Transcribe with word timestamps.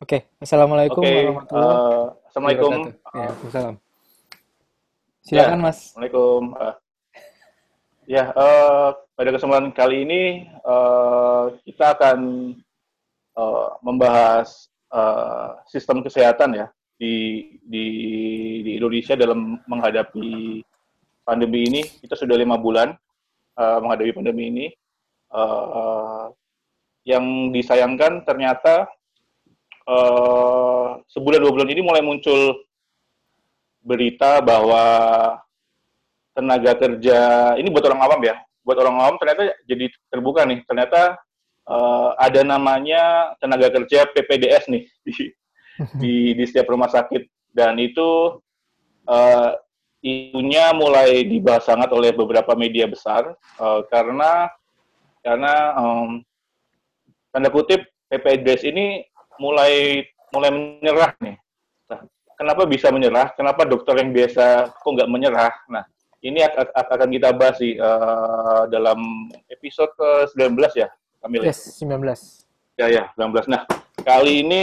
Oke, 0.00 0.24
Assalamualaikum 0.40 1.04
Oke, 1.04 1.12
warahmatullahi 1.12 1.76
eh, 1.76 2.04
Assalamualaikum. 2.24 2.70
wabarakatuh. 2.72 2.88
Ya, 2.88 3.20
Eh, 3.20 3.20
Waalaikumsalam. 3.20 3.74
ya, 3.76 3.80
Silakan 5.20 5.60
Mas. 5.60 5.78
Assalamualaikum. 5.92 6.42
Eh, 6.56 6.74
ya, 8.08 8.24
eh, 8.32 8.88
pada 9.12 9.30
kesempatan 9.30 9.68
kali 9.76 9.96
ini 10.08 10.22
eh, 10.48 11.44
kita 11.68 11.84
akan 12.00 12.18
eh, 13.36 13.68
membahas 13.84 14.48
eh, 14.88 15.48
sistem 15.68 16.00
kesehatan 16.00 16.50
ya 16.56 16.66
di 16.96 17.14
di 17.60 17.84
di 18.64 18.70
Indonesia 18.80 19.12
dalam 19.14 19.60
menghadapi 19.68 20.64
pandemi 21.22 21.68
ini. 21.68 21.82
Kita 22.00 22.16
sudah 22.16 22.40
lima 22.40 22.56
bulan 22.56 22.96
eh, 23.60 23.78
menghadapi 23.84 24.16
pandemi 24.16 24.48
ini. 24.48 24.66
Eh, 25.30 26.24
yang 27.04 27.24
disayangkan 27.52 28.24
ternyata 28.24 28.84
eh, 29.90 30.88
sebulan 31.10 31.38
dua 31.42 31.52
bulan 31.52 31.70
ini 31.70 31.82
mulai 31.82 32.02
muncul 32.02 32.62
berita 33.82 34.38
bahwa 34.44 34.84
tenaga 36.36 36.72
kerja 36.78 37.18
ini 37.58 37.68
buat 37.72 37.84
orang 37.90 38.02
awam 38.06 38.20
ya, 38.22 38.38
buat 38.62 38.78
orang 38.78 38.96
awam 39.02 39.16
ternyata 39.18 39.50
jadi 39.66 39.90
terbuka 40.12 40.46
nih, 40.46 40.62
ternyata 40.64 41.18
eh, 41.66 42.10
ada 42.22 42.40
namanya 42.46 43.34
tenaga 43.42 43.68
kerja 43.74 44.06
PPDS 44.14 44.70
nih 44.70 44.84
di 45.06 45.14
di, 45.98 46.14
di 46.38 46.44
setiap 46.46 46.70
rumah 46.70 46.88
sakit. 46.88 47.26
Dan 47.50 47.82
itu 47.82 48.38
eh, 49.10 49.50
isunya 50.00 50.72
mulai 50.72 51.28
dibahas 51.28 51.68
sangat 51.68 51.92
oleh 51.92 52.14
beberapa 52.16 52.56
media 52.56 52.88
besar 52.88 53.36
eh, 53.36 53.80
karena 53.92 54.48
karena 55.20 55.54
em, 55.76 56.24
tanda 57.28 57.52
kutip 57.52 57.84
PPDS 58.08 58.64
ini 58.64 59.04
mulai 59.40 60.04
mulai 60.30 60.50
menyerah 60.52 61.12
nih. 61.18 61.36
Nah, 61.88 62.00
kenapa 62.36 62.62
bisa 62.68 62.92
menyerah? 62.92 63.32
Kenapa 63.34 63.64
dokter 63.64 63.96
yang 63.98 64.12
biasa 64.12 64.68
kok 64.70 64.90
nggak 64.92 65.08
menyerah? 65.10 65.50
Nah, 65.66 65.82
ini 66.20 66.44
ak- 66.44 66.70
ak- 66.70 66.90
akan 66.92 67.08
kita 67.10 67.32
bahas 67.32 67.56
sih 67.56 67.74
eh, 67.74 68.62
dalam 68.68 69.00
episode 69.48 69.90
ke-19 69.96 70.54
ya, 70.76 70.88
Kamil. 71.18 71.40
ya? 71.42 71.50
Yes, 71.50 71.80
19. 71.80 72.04
Ya, 72.76 72.86
ya, 72.86 73.02
19. 73.16 73.48
Nah, 73.48 73.64
kali 74.04 74.44
ini 74.44 74.60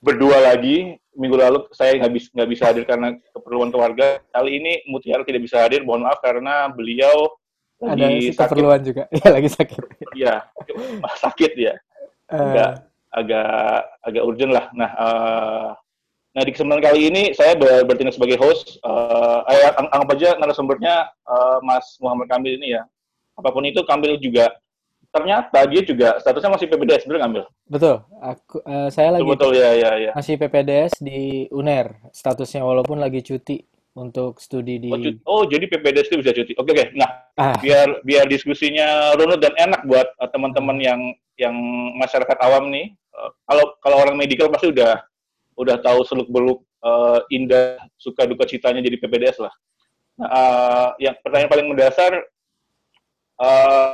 berdua 0.00 0.38
lagi. 0.40 0.96
Minggu 1.18 1.34
lalu 1.34 1.66
saya 1.74 1.98
nggak 1.98 2.12
bisa 2.14 2.28
nggak 2.30 2.50
bisa 2.54 2.62
hadir 2.70 2.86
karena 2.86 3.10
keperluan 3.34 3.74
keluarga. 3.74 4.22
Kali 4.30 4.62
ini 4.62 4.86
Mutiara 4.86 5.26
tidak 5.26 5.42
bisa 5.42 5.66
hadir. 5.66 5.82
Mohon 5.82 6.06
maaf 6.06 6.22
karena 6.22 6.70
beliau 6.70 7.34
Ada 7.82 7.94
lagi 8.06 8.30
sakit. 8.30 8.38
keperluan 8.38 8.80
juga. 8.86 9.02
Iya, 9.18 9.28
lagi 9.34 9.50
sakit. 9.50 9.82
Ya, 10.14 10.34
sakit 11.26 11.52
ya. 11.58 11.74
Enggak. 12.30 12.86
Agak 13.10 13.50
agak 14.02 14.22
urgent 14.22 14.52
lah. 14.52 14.68
Nah, 14.72 14.90
eh, 14.90 15.68
nah 16.30 16.42
di 16.44 16.52
kesempatan 16.52 16.82
kali 16.82 17.00
ini 17.08 17.22
saya 17.32 17.54
ber- 17.54 17.84
bertindak 17.84 18.14
sebagai 18.14 18.36
host. 18.36 18.78
Eh, 18.78 19.40
eh, 19.48 19.72
ang- 19.74 19.90
anggap 19.90 20.08
aja 20.14 20.28
narasumbernya 20.36 20.94
eh, 21.08 21.58
Mas 21.62 21.96
Muhammad 21.98 22.28
Kamil 22.28 22.56
ini 22.56 22.74
ya. 22.74 22.82
Apa 23.34 23.48
pun 23.48 23.62
itu 23.62 23.80
Kamil 23.82 24.18
juga 24.18 24.50
ternyata 25.08 25.64
dia 25.64 25.80
juga 25.80 26.20
statusnya 26.20 26.52
masih 26.52 26.68
PPDS 26.68 27.08
bener 27.08 27.20
Kamil. 27.24 27.44
betul. 27.64 27.96
Aku 28.20 28.60
eh, 28.60 28.88
saya 28.92 29.16
lagi 29.16 29.24
Betul 29.24 29.32
betul 29.34 29.52
ya 29.56 29.70
ya 29.72 29.90
ya. 29.98 30.12
masih 30.12 30.36
PPDS 30.36 31.00
di 31.00 31.20
UNER 31.48 31.96
statusnya 32.12 32.60
walaupun 32.60 33.00
lagi 33.00 33.24
cuti 33.24 33.64
untuk 33.98 34.38
studi 34.38 34.78
di 34.78 34.88
Oh, 35.26 35.42
oh, 35.42 35.42
jadi 35.44 35.66
PPDS 35.66 36.08
itu 36.08 36.22
bisa 36.22 36.30
cuti. 36.30 36.54
Oke 36.54 36.70
oke. 36.70 36.86
Nah 36.94 37.10
ah, 37.34 37.58
biar 37.58 38.06
biar 38.06 38.30
diskusinya 38.30 39.18
runut 39.18 39.42
dan 39.42 39.52
enak 39.58 39.82
buat 39.84 40.06
eh, 40.06 40.30
teman-teman 40.30 40.78
yang 40.78 41.00
yang 41.34 41.54
masyarakat 41.98 42.38
awam 42.38 42.70
nih. 42.70 42.94
Eh, 42.94 43.30
kalau 43.50 43.64
kalau 43.82 43.96
orang 43.98 44.14
medical 44.14 44.46
pasti 44.48 44.70
udah 44.70 45.02
udah 45.58 45.76
tahu 45.82 46.06
seluk 46.06 46.30
beluk 46.30 46.62
indah 47.34 47.74
suka 47.98 48.22
duka 48.22 48.46
citanya 48.46 48.78
jadi 48.78 49.02
PPDS 49.02 49.42
lah. 49.42 49.50
Nah, 50.18 50.26
eh, 50.26 50.88
yang 51.06 51.14
pertanyaan 51.22 51.50
paling 51.50 51.68
mendasar 51.70 52.12
eh, 53.38 53.88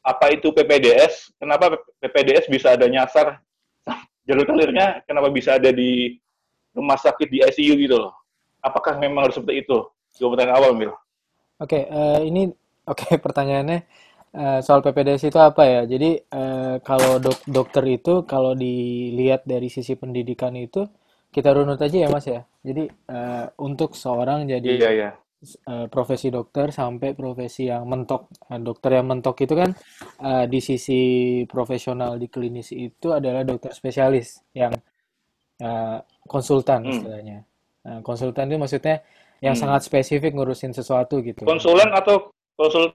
apa 0.00 0.26
itu 0.32 0.48
PPDS? 0.48 1.36
Kenapa 1.36 1.76
PPDS 2.00 2.48
bisa 2.48 2.72
ada 2.72 2.88
nyasar 2.88 3.36
jalur 4.26 4.48
kalirnya? 4.48 5.04
Kenapa 5.04 5.28
bisa 5.28 5.60
ada 5.60 5.68
di 5.68 6.16
rumah 6.72 6.96
sakit 6.96 7.28
di 7.28 7.38
ICU 7.44 7.76
gitu 7.76 7.96
loh? 8.00 8.15
Apakah 8.68 8.94
memang 9.04 9.20
harus 9.28 9.36
seperti 9.38 9.56
itu? 9.64 9.78
Pertanyaan 10.32 10.56
awal, 10.58 10.72
Mil. 10.80 10.92
Oke, 11.62 11.78
eh, 11.88 12.20
ini 12.28 12.42
oke 12.92 13.08
pertanyaannya 13.24 13.78
eh, 14.36 14.58
soal 14.66 14.80
PPDS 14.84 15.22
itu 15.30 15.38
apa 15.40 15.62
ya? 15.64 15.80
Jadi 15.92 16.10
eh, 16.20 16.74
kalau 16.88 17.12
dok 17.24 17.38
dokter 17.48 17.84
itu 17.96 18.14
kalau 18.32 18.52
dilihat 18.56 19.42
dari 19.48 19.68
sisi 19.72 19.94
pendidikan 20.00 20.54
itu 20.56 20.84
kita 21.34 21.50
runut 21.56 21.80
aja 21.86 21.96
ya 22.04 22.08
Mas 22.14 22.26
ya. 22.28 22.42
Jadi 22.66 22.82
eh, 22.88 23.46
untuk 23.66 23.90
seorang 23.96 24.44
jadi 24.48 24.74
Iya, 24.76 24.88
iya. 24.92 25.10
eh, 25.72 25.86
profesi 25.94 26.28
dokter 26.32 26.66
sampai 26.74 27.10
profesi 27.20 27.68
yang 27.72 27.84
mentok. 27.92 28.22
Nah, 28.50 28.60
dokter 28.68 28.90
yang 28.98 29.06
mentok 29.12 29.36
itu 29.44 29.54
kan 29.56 29.70
eh, 30.28 30.44
di 30.52 30.60
sisi 30.68 31.00
profesional 31.48 32.12
di 32.22 32.28
klinis 32.34 32.70
itu 32.74 33.08
adalah 33.18 33.42
dokter 33.46 33.72
spesialis 33.76 34.42
yang 34.56 34.72
eh, 35.62 35.98
konsultan 36.26 36.82
Hmm. 36.86 37.02
Nah, 37.86 38.02
konsultan 38.02 38.50
itu 38.50 38.58
maksudnya 38.58 38.96
yang 39.38 39.54
Hmm. 39.54 39.62
sangat 39.62 39.86
spesifik 39.86 40.34
ngurusin 40.34 40.74
sesuatu 40.74 41.22
gitu. 41.22 41.46
Konsulen 41.46 41.90
atau 41.94 42.34
konsul 42.58 42.90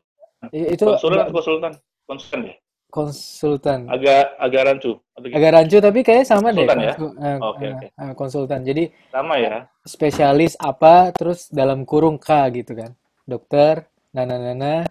Itu 0.52 0.84
konsulen 0.92 1.20
atau 1.24 1.34
konsultan? 1.34 1.72
Konsulen 2.04 2.42
ya? 2.52 2.56
konsultan. 2.92 3.80
Agak 3.88 4.36
agak 4.36 4.62
rancu? 4.68 4.92
Agak 5.32 5.52
rancu 5.56 5.78
tapi 5.80 6.00
kayaknya 6.04 6.28
sama 6.28 6.52
deh 6.52 6.68
Konsultan 6.68 6.80
ya? 6.84 6.94
eh, 7.00 7.38
Oke, 7.40 7.64
eh, 7.64 7.72
oke. 7.72 7.88
eh, 7.88 8.14
konsultan. 8.20 8.60
Jadi 8.68 8.84
Sama 9.08 9.36
ya. 9.40 9.56
spesialis 9.88 10.54
apa 10.60 11.16
terus 11.16 11.48
dalam 11.48 11.88
kurung 11.88 12.20
K 12.20 12.52
gitu 12.52 12.76
kan. 12.76 12.92
Dokter, 13.24 13.88
nana 14.12 14.36
nana, 14.36 14.84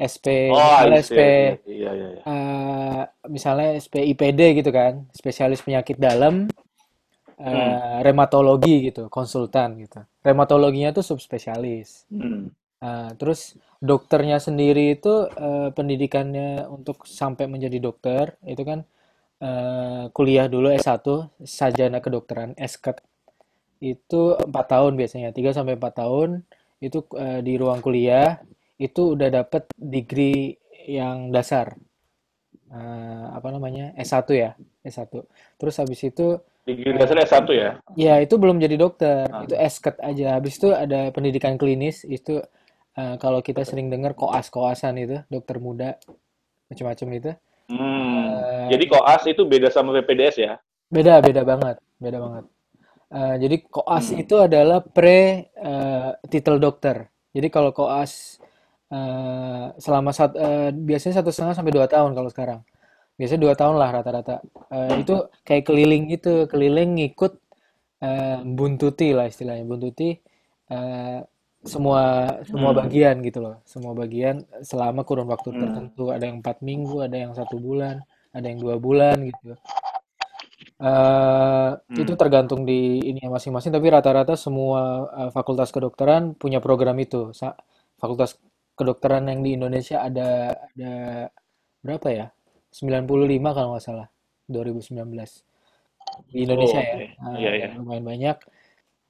SP, 0.00 0.48
Oh, 0.48 0.56
misalnya 0.56 0.98
SP. 1.04 1.20
Iya, 1.68 1.90
iya, 1.92 2.08
iya. 2.16 2.22
eh, 2.24 3.02
misalnya 3.28 3.68
SP 3.76 3.94
IPD 4.16 4.40
gitu 4.64 4.70
kan, 4.72 5.04
spesialis 5.12 5.60
penyakit 5.60 6.00
dalam, 6.00 6.48
Hmm. 7.38 7.50
eh, 7.50 7.98
reumatologi 8.06 8.90
gitu, 8.90 9.10
konsultan 9.10 9.80
gitu. 9.80 10.02
Reumatologinya 10.22 10.94
tuh 10.94 11.04
subspesialis. 11.04 12.06
Hmm. 12.10 12.50
Eh, 12.80 13.10
terus 13.16 13.58
dokternya 13.80 14.38
sendiri 14.38 14.96
itu 14.98 15.28
eh, 15.30 15.68
pendidikannya 15.74 16.68
untuk 16.70 17.04
sampai 17.08 17.48
menjadi 17.50 17.78
dokter 17.80 18.36
itu 18.44 18.62
kan 18.62 18.84
eh, 19.42 20.04
kuliah 20.12 20.46
dulu 20.48 20.72
S1 20.72 21.04
sarjana 21.44 21.98
kedokteran 22.04 22.54
SKED 22.56 23.00
itu 23.84 24.22
empat 24.40 24.66
tahun 24.72 24.96
biasanya 24.96 25.30
3 25.36 25.56
sampai 25.56 25.76
4 25.76 26.00
tahun 26.00 26.30
itu 26.80 27.04
eh, 27.16 27.40
di 27.44 27.54
ruang 27.60 27.80
kuliah 27.84 28.40
itu 28.80 29.14
udah 29.16 29.28
dapet 29.30 29.68
degree 29.76 30.56
yang 30.84 31.32
dasar 31.32 31.76
Eh, 32.74 33.26
apa 33.30 33.48
namanya 33.54 33.94
S1 33.94 34.26
ya 34.34 34.50
S1 34.84 35.24
terus 35.58 35.74
habis 35.80 36.00
itu 36.04 36.38
Degree 36.64 36.96
dasarnya 36.96 37.28
S1 37.28 37.44
ya. 37.52 37.70
Ya, 37.92 38.14
itu 38.24 38.40
belum 38.40 38.56
jadi 38.56 38.80
dokter. 38.80 39.28
Ah. 39.28 39.44
Itu 39.44 39.52
esket 39.52 40.00
aja. 40.00 40.40
Habis 40.40 40.56
itu 40.56 40.72
ada 40.72 41.12
pendidikan 41.12 41.60
klinis. 41.60 42.08
Itu 42.08 42.40
eh, 42.96 43.14
kalau 43.20 43.44
kita 43.44 43.68
sering 43.68 43.92
dengar 43.92 44.16
koas-koasan 44.16 44.96
itu, 44.96 45.20
dokter 45.28 45.60
muda, 45.60 46.00
macam-macam 46.72 47.08
itu. 47.20 47.30
Hmm. 47.68 48.24
Eh, 48.32 48.68
Jadi 48.72 48.84
koas 48.88 49.22
itu 49.28 49.44
beda 49.44 49.68
sama 49.68 49.92
PPDS 50.00 50.36
ya? 50.40 50.56
beda, 50.88 51.20
beda 51.20 51.42
banget. 51.44 51.76
Beda 52.00 52.16
banget. 52.24 52.44
Eh, 53.12 53.34
jadi 53.44 53.56
koas 53.68 54.06
Hmm. 54.08 54.22
itu 54.24 54.34
adalah 54.40 54.80
pre 54.80 55.52
eh, 55.52 56.10
titel 56.32 56.56
dokter. 56.56 57.12
Jadi 57.36 57.52
kalau 57.52 57.76
koas 57.76 58.40
eh, 58.88 59.66
selama 59.76 60.16
sat, 60.16 60.32
eh, 60.32 60.72
biasanya 60.72 61.20
satu 61.20 61.28
setengah 61.28 61.52
sampai 61.60 61.76
dua 61.76 61.84
tahun 61.92 62.16
kalau 62.16 62.32
sekarang. 62.32 62.64
Biasanya 63.18 63.40
dua 63.46 63.54
tahun 63.60 63.76
lah 63.80 63.90
rata-rata. 63.96 64.36
Eh, 64.74 64.94
itu 65.06 65.14
kayak 65.46 65.64
keliling 65.68 66.02
gitu, 66.14 66.46
keliling 66.50 66.90
ngikut 66.98 67.32
eh, 68.04 68.38
buntuti 68.44 69.08
lah 69.16 69.26
istilahnya 69.32 69.64
buntuti 69.64 70.08
eh, 70.74 71.18
semua 71.64 72.02
semua 72.44 72.70
Hmm. 72.76 72.80
bagian 72.84 73.16
gitu 73.24 73.38
loh 73.40 73.56
semua 73.64 73.92
bagian 73.96 74.44
selama 74.60 75.00
kurun 75.08 75.28
waktu 75.32 75.48
Hmm. 75.54 75.60
tertentu 75.64 76.04
ada 76.12 76.24
yang 76.28 76.38
empat 76.44 76.60
minggu 76.60 76.96
ada 77.06 77.16
yang 77.16 77.32
satu 77.32 77.56
bulan 77.56 78.04
ada 78.36 78.46
yang 78.50 78.60
dua 78.60 78.76
bulan 78.76 79.16
gitu 79.24 79.56
Eh, 80.74 81.70
itu 82.02 82.12
Hmm. 82.12 82.20
tergantung 82.20 82.60
di 82.66 82.98
ini 83.10 83.22
masing-masing 83.30 83.70
tapi 83.70 83.86
rata-rata 83.94 84.34
semua 84.34 84.80
eh, 85.20 85.30
fakultas 85.36 85.70
kedokteran 85.70 86.34
punya 86.34 86.58
program 86.58 86.96
itu 86.98 87.30
Sa- 87.30 87.56
fakultas 88.00 88.36
kedokteran 88.78 89.24
yang 89.30 89.40
di 89.46 89.54
Indonesia 89.58 90.02
ada 90.02 90.50
ada 90.74 90.92
berapa 91.84 92.08
ya 92.10 92.26
95 92.74 93.54
kalau 93.54 93.68
nggak 93.76 93.84
salah 93.86 94.08
2019 94.50 95.46
di 96.30 96.42
Oh, 96.44 96.44
Indonesia 96.46 96.80
ya. 96.82 96.96
Nah, 97.22 97.36
Iya, 97.38 97.50
iya. 97.58 97.68
lumayan 97.78 98.04
banyak 98.06 98.36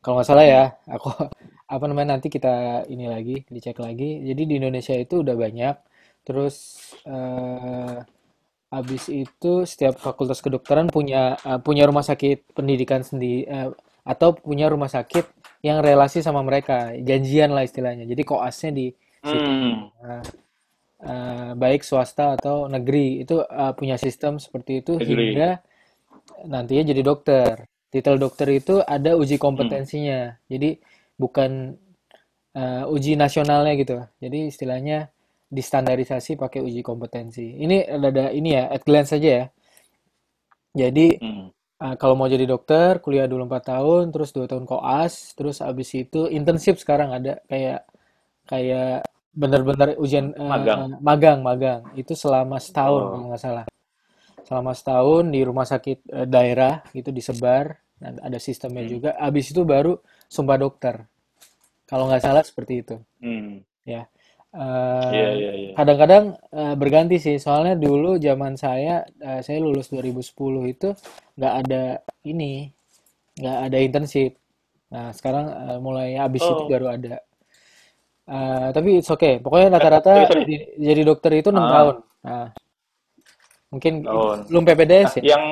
kalau 0.05 0.15
nggak 0.21 0.29
salah 0.29 0.47
ya 0.47 0.65
aku 0.89 1.09
apa 1.75 1.85
namanya 1.89 2.17
nanti 2.19 2.29
kita 2.29 2.85
ini 2.93 3.09
lagi 3.09 3.37
dicek 3.49 3.81
lagi 3.81 4.21
jadi 4.29 4.43
di 4.45 4.55
Indonesia 4.61 4.95
itu 4.97 5.25
udah 5.25 5.37
banyak 5.37 5.75
terus 6.27 6.57
eh, 7.09 7.99
Habis 8.75 9.07
itu 9.07 9.63
setiap 9.71 9.95
fakultas 10.03 10.43
kedokteran 10.43 10.91
punya 10.91 11.39
eh, 11.47 11.61
punya 11.63 11.87
rumah 11.87 12.03
sakit 12.03 12.59
pendidikan 12.59 13.07
sendiri 13.07 13.47
eh, 13.47 13.71
atau 14.03 14.35
punya 14.35 14.67
rumah 14.67 14.91
sakit 14.91 15.25
yang 15.65 15.81
relasi 15.81 16.21
sama 16.21 16.43
mereka, 16.45 16.93
janjian 17.01 17.55
lah 17.55 17.65
istilahnya. 17.65 18.05
Jadi 18.05 18.23
koasnya 18.27 18.71
di 18.75 18.87
situ. 19.25 19.51
Hmm. 19.51 19.89
Nah, 20.03 20.23
eh, 21.03 21.51
baik 21.59 21.83
swasta 21.89 22.37
atau 22.39 22.67
negeri 22.71 23.23
itu 23.25 23.43
eh, 23.43 23.73
punya 23.79 23.97
sistem 24.01 24.39
seperti 24.43 24.83
itu 24.85 24.95
Agree. 24.99 25.09
hingga 25.11 25.63
nantinya 26.47 26.85
jadi 26.93 27.03
dokter. 27.05 27.55
Titel 27.93 28.17
dokter 28.19 28.49
itu 28.51 28.83
ada 28.83 29.15
uji 29.15 29.37
Hmm. 29.41 29.41
kompetensinya. 29.45 30.37
Jadi 30.51 30.79
bukan 31.19 31.51
eh, 32.55 32.85
uji 32.95 33.13
nasionalnya 33.19 33.73
gitu. 33.83 33.97
Jadi 34.23 34.39
istilahnya 34.51 34.99
distandarisasi 35.51 36.35
pakai 36.43 36.61
uji 36.67 36.81
kompetensi. 36.83 37.47
Ini 37.65 37.77
ada 37.87 38.31
ini 38.35 38.51
ya, 38.59 38.65
at 38.75 38.83
glance 38.87 39.11
saja 39.15 39.31
ya. 39.41 39.45
Jadi 40.75 41.07
Hmm. 41.21 41.51
eh, 41.85 41.95
kalau 42.01 42.15
mau 42.19 42.29
jadi 42.35 42.47
dokter, 42.49 42.93
kuliah 43.05 43.27
dulu 43.33 43.43
4 43.49 43.65
tahun, 43.73 44.05
terus 44.15 44.31
2 44.37 44.47
tahun 44.51 44.65
koas, 44.73 45.35
terus 45.39 45.59
abis 45.71 45.91
itu 46.03 46.21
internship 46.39 46.77
sekarang 46.83 47.11
ada 47.19 47.33
kayak 47.51 47.81
kayak 48.51 49.07
benar-benar 49.35 49.89
ujian 49.99 50.27
Magang. 50.39 50.81
eh, 50.85 50.99
magang, 51.03 51.39
magang. 51.49 51.81
Itu 52.01 52.15
selama 52.15 52.57
setahun 52.63 53.05
kalau 53.11 53.25
Oh. 53.25 53.29
nggak 53.31 53.43
salah. 53.43 53.65
Selama 54.49 54.73
setahun 54.79 55.25
di 55.35 55.41
rumah 55.49 55.67
sakit 55.69 55.99
eh, 56.19 56.27
daerah 56.29 56.75
itu 56.97 57.11
disebar, 57.15 57.79
dan 58.03 58.15
ada 58.23 58.39
sistemnya 58.43 58.85
Hmm. 58.85 58.93
juga. 58.95 59.11
Abis 59.19 59.47
itu 59.53 59.63
baru 59.65 59.93
sumpah 60.29 60.59
dokter. 60.61 60.95
Kalau 61.91 62.09
nggak 62.09 62.25
salah 62.25 62.45
seperti 62.45 62.75
itu, 62.85 62.97
Hmm. 63.21 63.65
ya. 63.87 64.07
Iya, 65.11 65.27
Eh, 65.27 65.35
iya, 65.39 65.53
iya. 65.63 65.75
kadang-kadang 65.79 66.25
eh, 66.55 66.75
berganti 66.79 67.17
sih, 67.19 67.37
soalnya 67.43 67.75
dulu 67.79 68.17
zaman 68.23 68.55
saya, 68.59 69.05
eh, 69.21 69.41
saya 69.47 69.59
lulus 69.63 69.91
2010 69.93 70.65
itu 70.71 70.95
nggak 71.39 71.55
ada 71.67 71.85
ini, 72.27 72.71
nggak 73.41 73.59
ada 73.71 73.79
internship. 73.87 74.33
Nah, 74.95 75.11
sekarang 75.17 75.47
eh, 75.51 75.79
mulai 75.83 76.11
habis 76.21 76.45
itu 76.53 76.63
Oh. 76.63 76.69
baru 76.69 76.87
ada. 76.97 77.21
Eh, 78.25 78.69
tapi 78.73 79.05
it's 79.05 79.13
okay. 79.13 79.37
Pokoknya 79.37 79.69
Eh, 79.69 79.73
rata-rata 79.77 80.13
di- 80.49 80.69
jadi 80.81 81.03
dokter 81.05 81.33
itu 81.37 81.53
enam 81.53 81.69
Ah, 81.69 81.73
tahun. 81.77 81.97
Nah, 82.25 82.47
mungkin 83.69 83.95
tahun. 84.01 84.39
belum 84.49 84.63
PPDS 84.65 85.11
Nah, 85.13 85.21
ya? 85.21 85.23
yang 85.37 85.45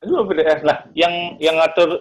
itu 0.00 0.12
BPDS. 0.24 0.60
Nah, 0.64 0.78
yang 0.96 1.36
yang 1.36 1.60
ngatur 1.60 2.00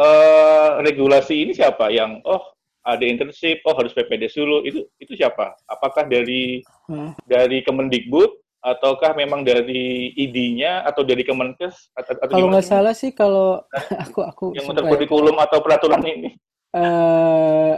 eh, 0.00 0.70
regulasi 0.86 1.34
ini 1.44 1.52
siapa? 1.52 1.90
Yang 1.90 2.22
oh 2.24 2.40
ada 2.86 3.02
internship, 3.04 3.58
oh 3.66 3.74
harus 3.74 3.90
PPDS 3.90 4.38
dulu. 4.38 4.62
Itu 4.62 4.86
itu 5.02 5.12
siapa? 5.18 5.58
Apakah 5.66 6.06
dari 6.06 6.62
Hmm. 6.86 7.14
dari 7.26 7.62
Kemendikbud 7.62 8.38
ataukah 8.60 9.14
memang 9.18 9.42
dari 9.42 10.10
ID-nya 10.14 10.82
atau 10.84 11.00
dari 11.06 11.22
Kemenkes 11.26 11.90
atau, 11.96 12.12
atau 12.18 12.32
Kalau 12.34 12.46
nggak 12.50 12.66
salah 12.66 12.94
sih, 12.94 13.10
kalau 13.14 13.62
aku 14.04 14.20
aku 14.22 14.44
Yang 14.54 14.66
untuk 14.74 14.84
sumpah 14.86 14.90
ya, 14.90 14.92
kurikulum 14.94 15.36
atau 15.42 15.58
peraturan 15.58 16.02
ini? 16.06 16.30
eh 16.70 17.74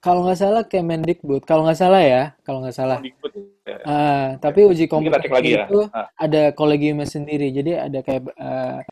kalau 0.00 0.24
nggak 0.24 0.40
salah 0.40 0.62
Kemendikbud, 0.64 1.44
kalau 1.44 1.68
nggak 1.68 1.76
salah 1.76 2.00
ya, 2.00 2.22
kalau 2.42 2.64
nggak 2.64 2.76
salah. 2.76 2.98
Kemendikbud. 2.98 3.32
Ya. 3.66 3.76
Oke. 3.76 4.38
tapi 4.40 4.60
uji 4.62 4.86
lagi 4.86 4.92
kompetensi 4.94 5.50
ya. 5.52 5.66
itu 5.66 5.80
Ah. 5.90 6.06
ada 6.14 6.54
kolegiumnya 6.54 7.02
sendiri. 7.04 7.50
Jadi 7.50 7.74
ada 7.74 7.98
kayak 8.00 8.22
badan 8.30 8.84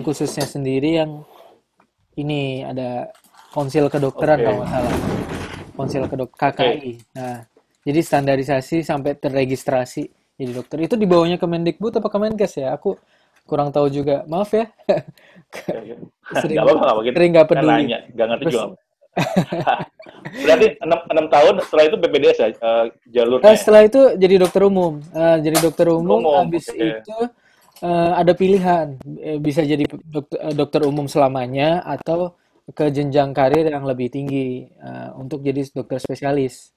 Hmm. 0.00 0.02
khususnya 0.02 0.48
sendiri 0.48 0.96
yang 0.98 1.20
ini 2.16 2.64
ada 2.64 3.12
konsil 3.52 3.86
kedokteran 3.86 4.40
Oke. 4.40 4.44
kalau 4.46 4.56
nggak 4.64 4.72
salah. 4.72 4.94
Konsil 5.76 6.02
kedok. 6.08 6.30
KKI. 6.32 6.92
Nah, 7.12 7.44
jadi 7.80 8.00
standarisasi 8.00 8.82
sampai 8.82 9.16
terregistrasi 9.16 10.08
jadi 10.34 10.52
dokter. 10.52 10.80
Itu 10.80 10.96
di 10.96 11.04
bawahnya 11.04 11.36
Kemendikbud 11.36 12.00
apa 12.00 12.08
Kemenkes 12.08 12.56
ya? 12.56 12.72
Aku 12.74 12.96
kurang 13.44 13.68
tahu 13.70 13.88
juga. 13.88 14.24
Maaf 14.26 14.50
ya. 14.52 14.64
Ya, 15.68 15.78
ya. 15.82 15.96
Sering 16.40 16.56
Nggak 16.56 16.66
apa-apa, 16.72 17.00
sering 17.04 17.30
nggak 17.34 17.46
Kita 17.46 17.54
peduli. 17.58 17.72
nanya, 17.84 17.98
nggak 18.14 18.26
ngerti 18.32 18.44
juga. 18.48 18.66
Berarti 20.44 20.66
enam, 20.80 20.98
enam 21.10 21.26
tahun 21.28 21.54
setelah 21.64 21.84
itu 21.88 21.96
BPDS 21.96 22.38
ya 22.38 22.48
eh, 22.52 22.84
jalurnya 23.10 23.52
ya? 23.52 23.58
setelah 23.58 23.82
itu 23.86 24.00
jadi 24.16 24.34
dokter 24.40 24.62
umum. 24.66 24.92
Eh, 25.12 25.36
jadi 25.44 25.56
dokter 25.60 25.86
umum, 25.90 26.20
Umum, 26.24 26.34
habis 26.38 26.64
oke. 26.68 26.78
itu 26.78 27.18
eh, 27.82 28.10
ada 28.16 28.32
pilihan. 28.36 28.86
Bisa 29.40 29.60
jadi 29.64 29.84
dokter, 30.04 30.38
dokter 30.52 30.80
umum 30.84 31.06
selamanya 31.08 31.80
atau 31.82 32.36
ke 32.70 32.86
jenjang 32.94 33.34
karir 33.34 33.66
yang 33.66 33.82
lebih 33.82 34.12
tinggi 34.12 34.70
eh, 34.70 35.08
untuk 35.18 35.42
jadi 35.42 35.64
dokter 35.74 35.98
spesialis. 35.98 36.70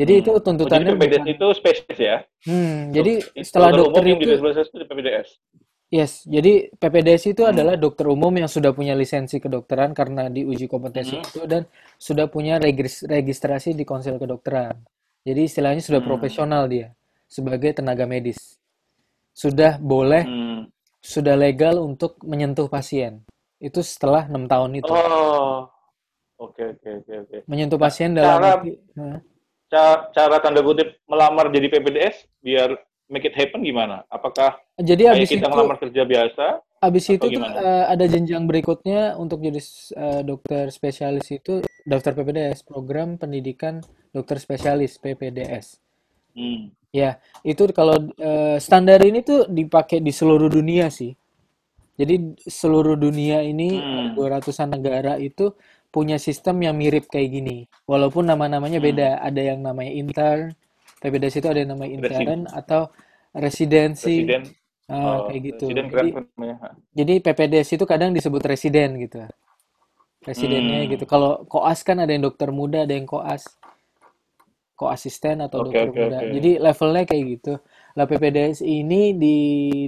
Jadi 0.00 0.12
itu 0.24 0.32
Hmm. 0.32 0.38
Oh, 0.38 0.40
jadi 0.40 0.44
tuntutannya 0.48 0.92
PPDS 0.96 1.12
bukan. 1.20 1.34
itu 1.36 1.46
spesies 1.60 1.98
ya? 2.00 2.16
Hmm, 2.48 2.88
jadi 2.88 3.12
setelah 3.44 3.68
dokter 3.74 3.84
dokter 3.84 4.02
umum 4.08 4.20
itu 4.24 4.32
itu 4.32 4.76
di 4.80 4.86
PPDS. 4.88 5.28
Yes, 5.90 6.22
jadi 6.22 6.70
PPDS 6.78 7.34
itu 7.34 7.42
Hmm. 7.42 7.50
adalah 7.50 7.74
dokter 7.74 8.06
umum 8.06 8.30
yang 8.30 8.46
sudah 8.46 8.70
punya 8.70 8.94
lisensi 8.94 9.42
kedokteran 9.42 9.90
karena 9.90 10.30
diuji 10.30 10.70
kompetensi 10.70 11.18
Hmm. 11.18 11.26
itu 11.26 11.40
dan 11.50 11.66
sudah 11.98 12.30
punya 12.30 12.62
regis- 12.62 13.02
registrasi 13.02 13.74
di 13.74 13.82
konsil 13.82 14.14
kedokteran. 14.14 14.78
Jadi 15.26 15.50
istilahnya 15.50 15.82
sudah 15.82 15.98
Hmm. 15.98 16.06
profesional 16.06 16.70
dia 16.70 16.94
sebagai 17.26 17.74
tenaga 17.74 18.06
medis. 18.06 18.54
Sudah 19.34 19.82
boleh, 19.82 20.22
Hmm. 20.22 20.70
sudah 21.02 21.34
legal 21.34 21.82
untuk 21.82 22.22
menyentuh 22.22 22.70
pasien. 22.70 23.26
Itu 23.58 23.82
setelah 23.82 24.30
enam 24.30 24.46
tahun 24.46 24.78
itu. 24.78 24.94
Oh, 24.94 25.66
oke 26.38 26.70
oke 26.70 26.88
oke 27.02 27.14
oke. 27.26 27.36
Menyentuh 27.50 27.82
Nah, 27.82 27.84
pasien 27.90 28.14
dalam 28.14 28.38
cara 28.38 28.62
arti, 28.62 28.78
Hah? 28.94 29.18
ca- 29.66 30.02
cara 30.14 30.38
tanda 30.38 30.62
kutip 30.62 31.02
melamar 31.10 31.50
jadi 31.50 31.66
PPDS 31.66 32.30
biar 32.38 32.78
make 33.10 33.26
it 33.26 33.34
happen 33.34 33.60
gimana? 33.66 34.06
Apakah 34.08 34.56
Jadi 34.78 35.10
habis 35.10 35.28
kita 35.28 35.44
itu 35.44 35.50
ngelamar 35.50 35.76
kerja 35.82 36.02
biasa 36.06 36.46
Habis 36.80 37.12
atau 37.12 37.28
itu 37.28 37.36
tuh 37.36 37.44
eh, 37.44 37.84
ada 37.92 38.04
jenjang 38.08 38.48
berikutnya 38.48 39.20
untuk 39.20 39.44
jadi 39.44 39.60
eh, 39.60 40.22
dokter 40.24 40.72
spesialis 40.72 41.28
itu 41.28 41.60
daftar 41.84 42.16
PPDS, 42.16 42.64
program 42.64 43.20
pendidikan 43.20 43.84
dokter 44.16 44.40
spesialis 44.40 44.96
PPDS. 44.96 45.76
Hmm. 46.32 46.72
Ya, 46.88 47.20
itu 47.44 47.68
kalau 47.76 48.00
eh, 48.16 48.56
standar 48.64 49.04
ini 49.04 49.20
tuh 49.20 49.44
dipakai 49.44 50.00
di 50.00 50.08
seluruh 50.08 50.48
dunia 50.48 50.88
sih. 50.88 51.12
Jadi 52.00 52.40
seluruh 52.48 52.96
dunia 52.96 53.44
ini 53.44 53.76
Hmm. 53.76 54.16
200-an 54.16 54.72
negara 54.72 55.20
itu 55.20 55.52
punya 55.92 56.16
sistem 56.16 56.64
yang 56.64 56.80
mirip 56.80 57.12
kayak 57.12 57.28
gini. 57.28 57.68
Walaupun 57.84 58.24
nama-namanya 58.24 58.80
Hmm. 58.80 58.88
beda. 58.88 59.10
Ada 59.20 59.52
yang 59.52 59.60
namanya 59.60 59.92
intern, 59.92 60.56
PPDS 61.00 61.34
itu 61.40 61.48
ada 61.48 61.58
yang 61.62 61.72
namanya 61.74 61.92
intern 61.98 62.46
atau 62.50 62.92
residensi, 63.32 64.16
Residen, 64.16 64.42
ah, 64.90 65.20
oh, 65.20 65.20
kayak 65.26 65.40
gitu. 65.54 65.66
residen 65.66 65.86
Jadi 65.92 66.10
jadi 66.98 67.14
PPDS 67.24 67.68
itu 67.76 67.84
kadang 67.88 68.10
disebut 68.16 68.42
residen 68.44 68.90
gitu. 69.04 69.20
Residennya 70.28 70.84
Hmm. 70.84 70.92
gitu. 70.92 71.04
Kalau 71.08 71.44
koas 71.48 71.80
kan 71.86 71.96
ada 72.02 72.12
yang 72.12 72.24
dokter 72.28 72.48
muda, 72.52 72.84
ada 72.84 72.92
yang 72.92 73.08
koas, 73.08 73.42
koasisten 74.78 75.44
atau 75.44 75.58
Oke 75.60 75.76
dokter 75.76 75.88
oke 75.88 76.00
muda. 76.00 76.18
oke. 76.24 76.26
Jadi 76.36 76.50
levelnya 76.56 77.04
kayak 77.04 77.24
gitu. 77.36 77.52
Lah 77.96 78.04
PPDS 78.08 78.60
ini 78.64 79.12
di 79.12 79.38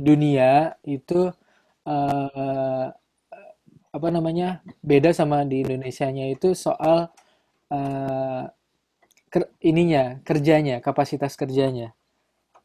dunia 0.04 0.76
itu 0.84 1.32
eh, 1.88 2.86
apa 3.92 4.08
namanya 4.08 4.64
beda 4.80 5.12
sama 5.12 5.44
di 5.44 5.60
Indonesianya 5.64 6.32
itu 6.32 6.56
soal 6.56 7.08
eh, 7.72 8.44
ker- 9.32 9.48
ininya 9.58 10.20
kerjanya, 10.20 10.78
kapasitas 10.78 11.32
kerjanya 11.34 11.96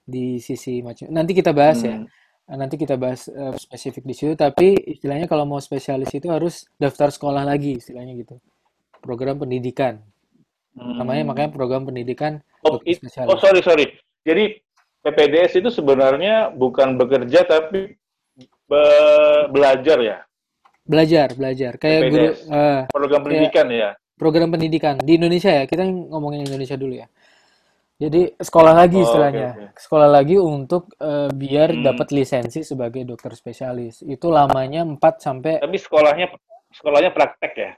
di 0.04 0.38
sisi 0.38 0.84
macam. 0.84 1.08
Nanti 1.08 1.32
kita 1.32 1.56
bahas 1.56 1.80
ya. 1.80 1.96
Hmm. 1.96 2.08
Nanti 2.48 2.76
kita 2.76 2.96
bahas 2.96 3.28
eh, 3.28 3.56
spesifik 3.56 4.04
di 4.04 4.14
situ. 4.14 4.34
Tapi 4.34 4.76
istilahnya 4.76 5.28
kalau 5.28 5.44
mau 5.44 5.60
spesialis 5.60 6.12
itu 6.12 6.28
harus 6.28 6.68
daftar 6.76 7.12
sekolah 7.12 7.44
lagi, 7.44 7.76
istilahnya 7.76 8.16
gitu. 8.16 8.40
Program 9.00 9.36
pendidikan. 9.38 10.04
Namanya 10.76 11.24
makanya 11.26 11.50
Hmm. 11.50 11.58
program 11.58 11.82
pendidikan 11.84 12.44
Oh, 12.62 12.78
oh 12.78 13.38
sorry 13.40 13.64
sorry. 13.64 13.86
Jadi 14.28 14.60
PPDS 15.00 15.56
itu 15.56 15.70
sebenarnya 15.72 16.52
bukan 16.52 17.00
bekerja 17.00 17.48
tapi 17.48 17.96
be- 18.68 19.46
belajar 19.50 19.98
ya. 20.04 20.18
Belajar, 20.84 21.32
belajar. 21.32 21.76
Kayak 21.80 22.00
guru 22.12 22.28
PPDS 22.28 22.40
eh, 22.48 22.82
program 22.92 23.12
kayak 23.12 23.24
pendidikan 23.24 23.68
ya. 23.72 23.90
Program 24.18 24.50
pendidikan 24.50 24.98
di 24.98 25.16
Indonesia 25.16 25.54
ya. 25.54 25.64
Kita 25.64 25.86
ngomongin 25.86 26.44
Indonesia 26.44 26.76
dulu 26.76 26.98
ya. 26.98 27.08
Jadi 27.98 28.38
sekolah 28.38 28.74
lagi 28.78 29.02
Oh, 29.02 29.06
istilahnya. 29.06 29.50
oke. 29.58 29.66
Sekolah 29.78 30.10
lagi 30.12 30.38
untuk 30.38 30.94
eh, 30.98 31.30
biar 31.34 31.74
Hmm. 31.74 31.82
dapat 31.82 32.08
lisensi 32.14 32.62
sebagai 32.62 33.02
dokter 33.02 33.34
spesialis. 33.34 34.02
Itu 34.02 34.30
lamanya 34.30 34.86
4 34.86 35.18
sampai 35.18 35.58
Tapi 35.58 35.78
sekolahnya 35.78 36.28
sekolahnya 36.70 37.10
praktek 37.10 37.54
ya. 37.58 37.72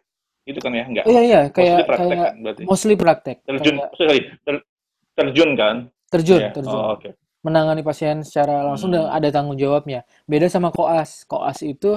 Itu 0.44 0.60
kan 0.60 0.72
ya 0.74 0.84
enggak. 0.84 1.04
Oh 1.08 1.12
iya 1.14 1.22
iya, 1.22 1.42
Mostly 1.46 1.56
kayak 1.56 1.78
praktek 1.86 2.08
kayak 2.10 2.20
kan 2.20 2.36
berarti. 2.42 2.62
mostly 2.66 2.96
praktek. 2.96 3.38
Terjun 3.46 3.76
Kayak 3.78 3.92
sorry, 3.96 4.20
ter- 4.44 4.66
terjun 5.14 5.50
kan? 5.56 5.76
terjun, 6.10 6.42
Ya. 6.42 6.50
terjun. 6.52 6.74
Oh, 6.74 6.98
oke. 6.98 7.10
Menangani 7.40 7.80
pasien 7.80 8.20
secara 8.20 8.66
langsung 8.66 8.92
dan 8.92 9.08
Hmm. 9.08 9.16
ada 9.16 9.30
tanggung 9.30 9.56
jawabnya. 9.56 10.04
Beda 10.26 10.52
sama 10.52 10.74
koas. 10.74 11.24
Koas 11.24 11.64
itu 11.64 11.96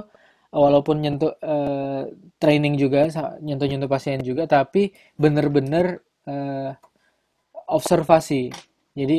walaupun 0.52 1.00
nyentuh 1.02 1.32
eh, 1.40 2.04
training 2.38 2.74
juga, 2.80 3.08
nyentuh-nyentuh 3.42 3.90
pasien 3.90 4.20
juga, 4.22 4.44
tapi 4.46 4.92
bener-bener 5.18 6.00
eh, 6.28 6.70
observasi. 7.68 8.52
Jadi 8.96 9.18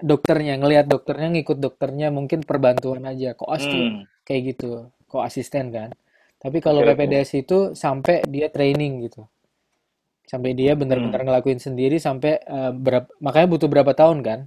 dokternya, 0.00 0.54
ngelihat 0.60 0.86
dokternya, 0.88 1.28
ngikut 1.36 1.58
dokternya, 1.60 2.08
mungkin 2.12 2.40
perbantuan 2.44 3.04
aja. 3.04 3.36
Koas 3.36 3.68
tuh 3.68 3.84
Hmm. 3.86 4.08
kayak 4.26 4.42
gitu, 4.56 4.88
kok 5.10 5.22
asisten 5.24 5.70
kan. 5.74 5.90
Tapi 6.40 6.58
kalau. 6.64 6.80
PPDS 6.84 7.30
itu 7.36 7.58
sampai 7.76 8.24
dia 8.28 8.48
training 8.48 9.04
gitu. 9.06 9.28
Sampai 10.30 10.54
dia 10.54 10.72
benar-benar 10.78 11.20
Hmm. 11.20 11.26
ngelakuin 11.26 11.60
sendiri 11.60 11.96
sampai 11.98 12.32
eh, 12.40 12.72
berapa, 12.72 13.08
makanya 13.20 13.48
butuh 13.52 13.68
berapa 13.68 13.92
tahun 13.92 14.18
kan? 14.22 14.40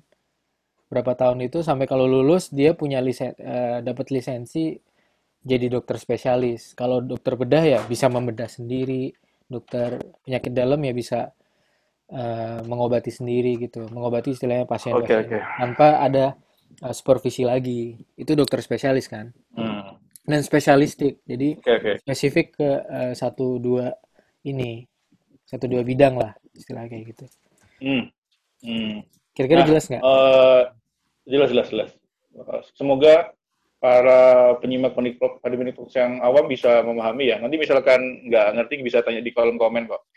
Berapa 0.91 1.13
tahun 1.17 1.39
itu 1.47 1.59
sampai 1.65 1.85
kalau 1.91 2.05
lulus 2.05 2.53
dia 2.53 2.71
punya 2.77 2.99
lisen, 3.01 3.33
eh, 3.37 3.79
dapat 3.83 4.07
lisensi 4.15 4.77
jadi 5.51 5.65
dokter 5.75 5.97
spesialis. 5.99 6.61
Kalau 6.79 6.99
dokter 7.03 7.33
bedah 7.41 7.63
ya 7.63 7.79
bisa 7.91 8.07
membedah 8.11 8.49
sendiri, 8.51 9.13
dokter 9.47 9.99
penyakit 10.25 10.51
dalam 10.55 10.79
ya 10.87 10.93
bisa 10.95 11.19
eh, 12.11 12.59
mengobati 12.69 13.11
sendiri 13.13 13.51
gitu, 13.65 13.87
mengobati 13.95 14.35
istilahnya 14.35 14.65
Oke, 14.91 15.13
pasien-pasien 15.13 15.23
oke. 15.23 15.39
tanpa 15.59 15.87
ada 16.07 16.25
eh, 16.85 16.93
supervisi 16.95 17.43
lagi. 17.47 17.97
Itu 18.17 18.33
dokter 18.39 18.59
spesialis 18.63 19.07
kan? 19.11 19.31
Hmm. 19.55 19.97
Dan 20.23 20.41
spesialistik, 20.43 21.23
jadi 21.27 21.57
Oke, 21.57 21.71
oke. 21.77 21.93
spesifik 22.03 22.47
ke 22.59 22.69
eh, 22.97 23.13
satu 23.17 23.59
dua 23.59 23.91
ini, 24.47 24.83
satu 25.47 25.65
dua 25.71 25.83
bidang 25.83 26.15
lah 26.19 26.33
istilah 26.55 26.85
kayak 26.91 27.05
gitu. 27.15 27.25
Hmm. 27.81 28.09
Hmm. 28.63 29.03
Kira-kira 29.35 29.61
Nah, 29.61 29.67
jelas 29.67 29.85
nggak? 29.89 30.05
eh, 30.05 30.61
jelas, 31.31 31.49
jelas, 31.51 31.69
jelas. 31.71 31.91
Semoga 32.77 33.33
para 33.83 34.55
penyimak 34.63 34.95
pada 34.95 35.55
penikmat 35.59 35.91
yang 35.91 36.23
awam 36.23 36.47
bisa 36.47 36.79
memahami 36.87 37.35
ya. 37.35 37.37
Nanti 37.43 37.59
misalkan 37.59 38.23
nggak 38.31 38.55
ngerti 38.55 38.79
bisa 38.79 39.03
tanya 39.03 39.19
di 39.19 39.35
kolom 39.35 39.59
komen 39.59 39.91
kok. 39.91 40.07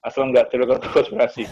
Asal 0.00 0.32
nggak 0.32 0.48
terlalu 0.48 0.80
konspirasi. 0.96 1.44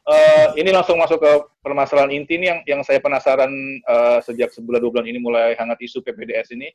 Eh, 0.00 0.46
ini 0.56 0.72
langsung 0.72 0.96
masuk 0.96 1.20
ke 1.20 1.32
permasalahan 1.60 2.16
inti 2.16 2.40
nih 2.40 2.48
yang 2.48 2.60
yang 2.64 2.80
saya 2.80 3.04
penasaran 3.04 3.52
eh, 3.84 4.18
sejak 4.24 4.48
sebulan 4.48 4.80
dua 4.80 4.90
bulan 4.96 5.06
ini 5.12 5.20
mulai 5.20 5.52
hangat 5.60 5.76
isu 5.84 6.00
PPDS 6.00 6.56
ini. 6.56 6.72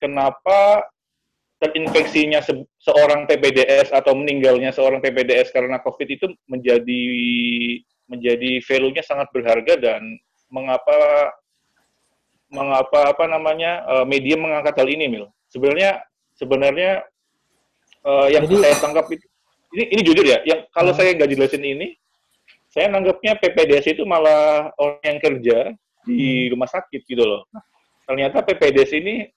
Kenapa 0.00 0.88
terinfeksinya 1.60 2.40
se- 2.40 2.64
seorang 2.80 3.28
PPDS 3.28 3.92
atau 3.92 4.16
meninggalnya 4.16 4.72
seorang 4.72 5.04
PPDS 5.04 5.52
karena 5.52 5.76
COVID 5.84 6.08
itu 6.08 6.32
menjadi 6.48 7.04
menjadi 8.08 8.64
value-nya 8.64 9.04
sangat 9.04 9.28
berharga 9.36 9.76
dan 9.76 10.16
mengapa 10.48 11.30
mengapa 12.50 13.14
apa 13.14 13.24
namanya 13.24 13.72
eh, 13.88 14.04
media 14.04 14.34
mengangkat 14.36 14.74
hal 14.76 14.88
ini 14.88 15.06
Mil? 15.06 15.26
Sebenarnya 15.48 16.02
sebenarnya 16.34 17.02
eh, 18.00 18.26
yang 18.34 18.44
Jadi- 18.44 18.60
saya 18.60 18.74
tangkap 18.76 19.06
itu 19.08 19.24
ini 19.70 19.84
ini 19.88 20.00
jujur 20.02 20.26
ya, 20.26 20.42
yang 20.42 20.66
kalau 20.74 20.90
Hmm. 20.90 20.98
saya 20.98 21.14
nggak 21.14 21.30
jelasin 21.30 21.62
ini, 21.62 21.94
saya 22.66 22.90
nanggapnya 22.90 23.38
PPDS 23.38 23.94
itu 23.94 24.02
malah 24.02 24.74
orang 24.74 24.98
yang 25.06 25.18
kerja 25.22 25.58
di 26.02 26.50
rumah 26.50 26.66
sakit 26.66 27.06
gitu 27.06 27.22
loh. 27.22 27.46
Ternyata 28.02 28.42
PPDS 28.42 28.90
ini 28.92 29.30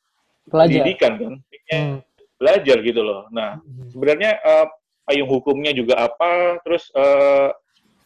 Pelajar. 0.49 0.73
pendidikan 0.73 1.11
kan, 1.21 1.33
Hmm. 1.69 1.97
belajar 2.41 2.77
gitu 2.81 3.01
loh. 3.05 3.29
Nah, 3.29 3.61
Hmm. 3.61 3.93
sebenarnya 3.93 4.41
eh, 4.41 4.65
payung 5.05 5.29
hukumnya 5.29 5.69
juga 5.69 6.01
apa, 6.01 6.57
terus 6.65 6.89
eh, 6.89 7.53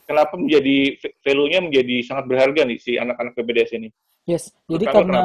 kenapa 0.04 0.36
menjadi 0.36 1.00
value-nya 1.24 1.64
menjadi 1.64 1.96
sangat 2.04 2.28
berharga 2.28 2.68
nih 2.68 2.76
si 2.76 3.00
anak-anak 3.00 3.40
PPDS 3.40 3.72
ini? 3.72 3.88
Yes, 4.28 4.44
jadi 4.68 4.86
kamu 4.92 5.08
karena 5.08 5.22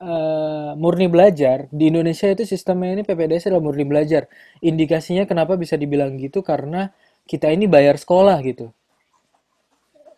eh, 0.00 0.70
murni 0.82 1.06
belajar 1.14 1.58
di 1.78 1.84
Indonesia 1.92 2.28
itu 2.34 2.42
sistemnya 2.52 2.90
ini 2.96 3.02
PPDS 3.06 3.44
adalah 3.48 3.64
murni 3.66 3.84
belajar. 3.84 4.22
Indikasinya 4.70 5.24
kenapa 5.30 5.52
bisa 5.62 5.74
dibilang 5.82 6.16
gitu 6.24 6.40
karena 6.50 6.90
kita 7.30 7.46
ini 7.52 7.66
bayar 7.74 7.96
sekolah 8.02 8.36
gitu. 8.48 8.66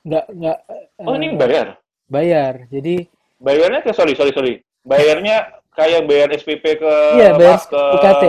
Nggak 0.06 0.24
nggak 0.38 0.58
Oh 1.04 1.14
eh, 1.14 1.18
ini 1.18 1.26
bayar? 1.36 1.66
bayar. 2.08 2.54
Jadi 2.70 2.94
Bayarnya 3.38 3.80
ke 3.86 3.90
sorry 3.94 4.14
sorry 4.18 4.32
sorry. 4.34 4.54
Bayarnya 4.82 5.62
kayak 5.78 6.10
bayar 6.10 6.28
SPP 6.34 6.64
ke 6.82 6.94
Iya, 7.14 7.28
bayar 7.38 7.58
ke 7.70 7.82
UKT. 7.94 8.22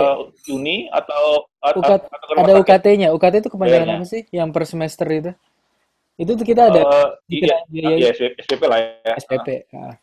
uni 0.54 0.76
atau 0.90 1.46
at- 1.62 1.78
UKT, 1.80 2.02
atau 2.06 2.26
ke 2.30 2.40
ada? 2.42 2.52
UKT-nya. 2.62 3.08
UKT 3.14 3.34
itu 3.42 3.50
kepanjangan 3.50 3.88
apa 3.98 4.06
sih? 4.06 4.22
Yang 4.30 4.48
per 4.54 4.64
semester 4.70 5.06
itu? 5.10 5.30
Itu 6.20 6.32
tuh 6.38 6.46
kita 6.46 6.62
ada 6.70 6.82
Eh, 6.84 7.08
iya, 7.40 7.56
biaya 7.72 7.96
iya 8.00 8.08
SPP, 8.44 8.62
lah 8.68 8.78
ya. 8.80 9.14
SPP. 9.16 9.48
Nah, 9.74 9.94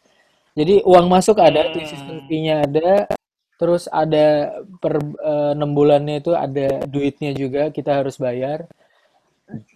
jadi 0.57 0.75
uang 0.91 1.07
masuk 1.15 1.38
ada, 1.38 1.62
Hmm. 1.69 1.86
sistem 1.86 2.15
fee-nya 2.25 2.65
ada, 2.65 3.05
terus 3.62 3.83
ada 4.03 4.57
per 4.81 4.95
eh, 5.01 5.51
enam 5.57 5.71
bulannya 5.77 6.15
itu 6.21 6.31
ada 6.33 6.67
duitnya 6.89 7.31
juga 7.38 7.63
kita 7.77 7.91
harus 8.03 8.17
bayar. 8.17 8.65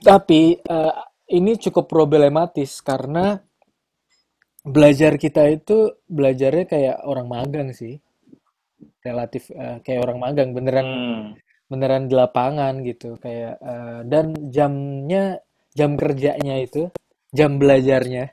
Tapi 0.01 0.41
eh, 0.59 0.93
ini 1.37 1.51
cukup 1.63 1.85
problematis 1.87 2.71
karena 2.83 3.39
belajar 4.75 5.13
kita 5.23 5.43
itu 5.57 5.77
belajarnya 6.17 6.65
kayak 6.73 6.97
orang 7.11 7.27
magang 7.35 7.69
sih, 7.79 7.93
relatif 9.07 9.43
eh, 9.53 9.77
kayak 9.85 10.01
orang 10.05 10.17
magang, 10.25 10.49
beneran 10.57 10.87
Hmm. 10.87 11.37
beneran 11.71 12.03
di 12.11 12.15
lapangan 12.19 12.73
gitu 12.89 13.15
kayak 13.23 13.55
eh, 13.63 13.99
dan 14.11 14.25
jamnya 14.55 15.39
jam 15.79 15.91
kerjanya 16.01 16.55
itu 16.65 16.91
jam 17.37 17.57
belajarnya. 17.61 18.25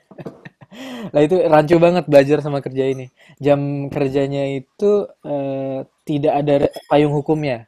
Lah 1.13 1.21
itu 1.25 1.35
rancu 1.53 1.75
banget 1.81 2.05
belajar 2.11 2.39
sama 2.45 2.59
kerja 2.65 2.85
ini. 2.93 3.05
Jam 3.41 3.89
kerjanya 3.93 4.43
itu 4.59 5.07
eh, 5.25 5.79
tidak 6.07 6.33
ada 6.41 6.55
payung 6.89 7.13
hukumnya. 7.15 7.67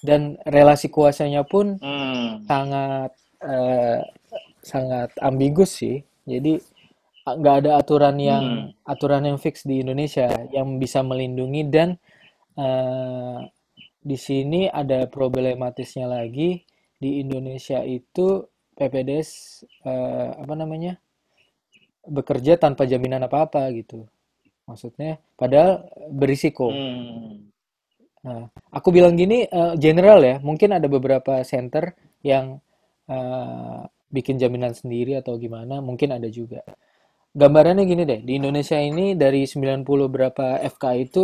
Dan 0.00 0.36
relasi 0.46 0.86
kuasanya 0.92 1.42
pun 1.48 1.80
Hmm. 1.80 2.50
sangat 2.50 3.12
eh, 3.42 4.00
sangat 4.62 5.10
ambigus 5.22 5.70
sih. 5.82 6.02
Jadi 6.26 6.58
nggak 7.26 7.56
ada 7.64 7.70
aturan 7.82 8.16
yang 8.20 8.44
Hmm. 8.44 8.72
aturan 8.86 9.22
yang 9.28 9.38
fix 9.42 9.66
di 9.70 9.82
Indonesia 9.84 10.28
yang 10.56 10.78
bisa 10.82 11.00
melindungi 11.06 11.62
dan 11.68 11.88
eh, 12.58 13.38
di 14.10 14.18
sini 14.18 14.60
ada 14.70 15.06
problematisnya 15.10 16.06
lagi. 16.10 16.62
Di 17.02 17.20
Indonesia 17.24 17.80
itu 17.84 18.40
PPDS 18.76 19.62
eh, 19.82 20.30
apa 20.36 20.54
namanya 20.54 21.00
bekerja 22.06 22.60
tanpa 22.60 22.86
jaminan 22.86 23.26
apa-apa 23.26 23.66
gitu 23.74 24.06
maksudnya 24.68 25.18
padahal 25.34 25.88
berisiko 26.12 26.70
Hmm. 26.70 27.50
Nah, 28.26 28.42
aku 28.74 28.90
bilang 28.90 29.14
gini, 29.14 29.46
eh, 29.46 29.74
general 29.78 30.18
ya, 30.26 30.36
mungkin 30.42 30.74
ada 30.74 30.90
beberapa 30.90 31.38
center 31.46 31.94
yang 32.26 32.58
eh, 33.06 33.80
bikin 34.10 34.34
jaminan 34.42 34.74
sendiri 34.74 35.14
atau 35.22 35.38
gimana, 35.38 35.78
mungkin 35.78 36.10
ada 36.10 36.26
juga. 36.26 36.58
Gambarannya 37.36 37.84
gini 37.86 38.02
deh, 38.02 38.20
di 38.26 38.32
Indonesia 38.40 38.78
ini 38.82 39.14
dari 39.14 39.46
90 39.46 40.10
berapa 40.10 40.58
FK 40.74 40.84
itu 41.06 41.22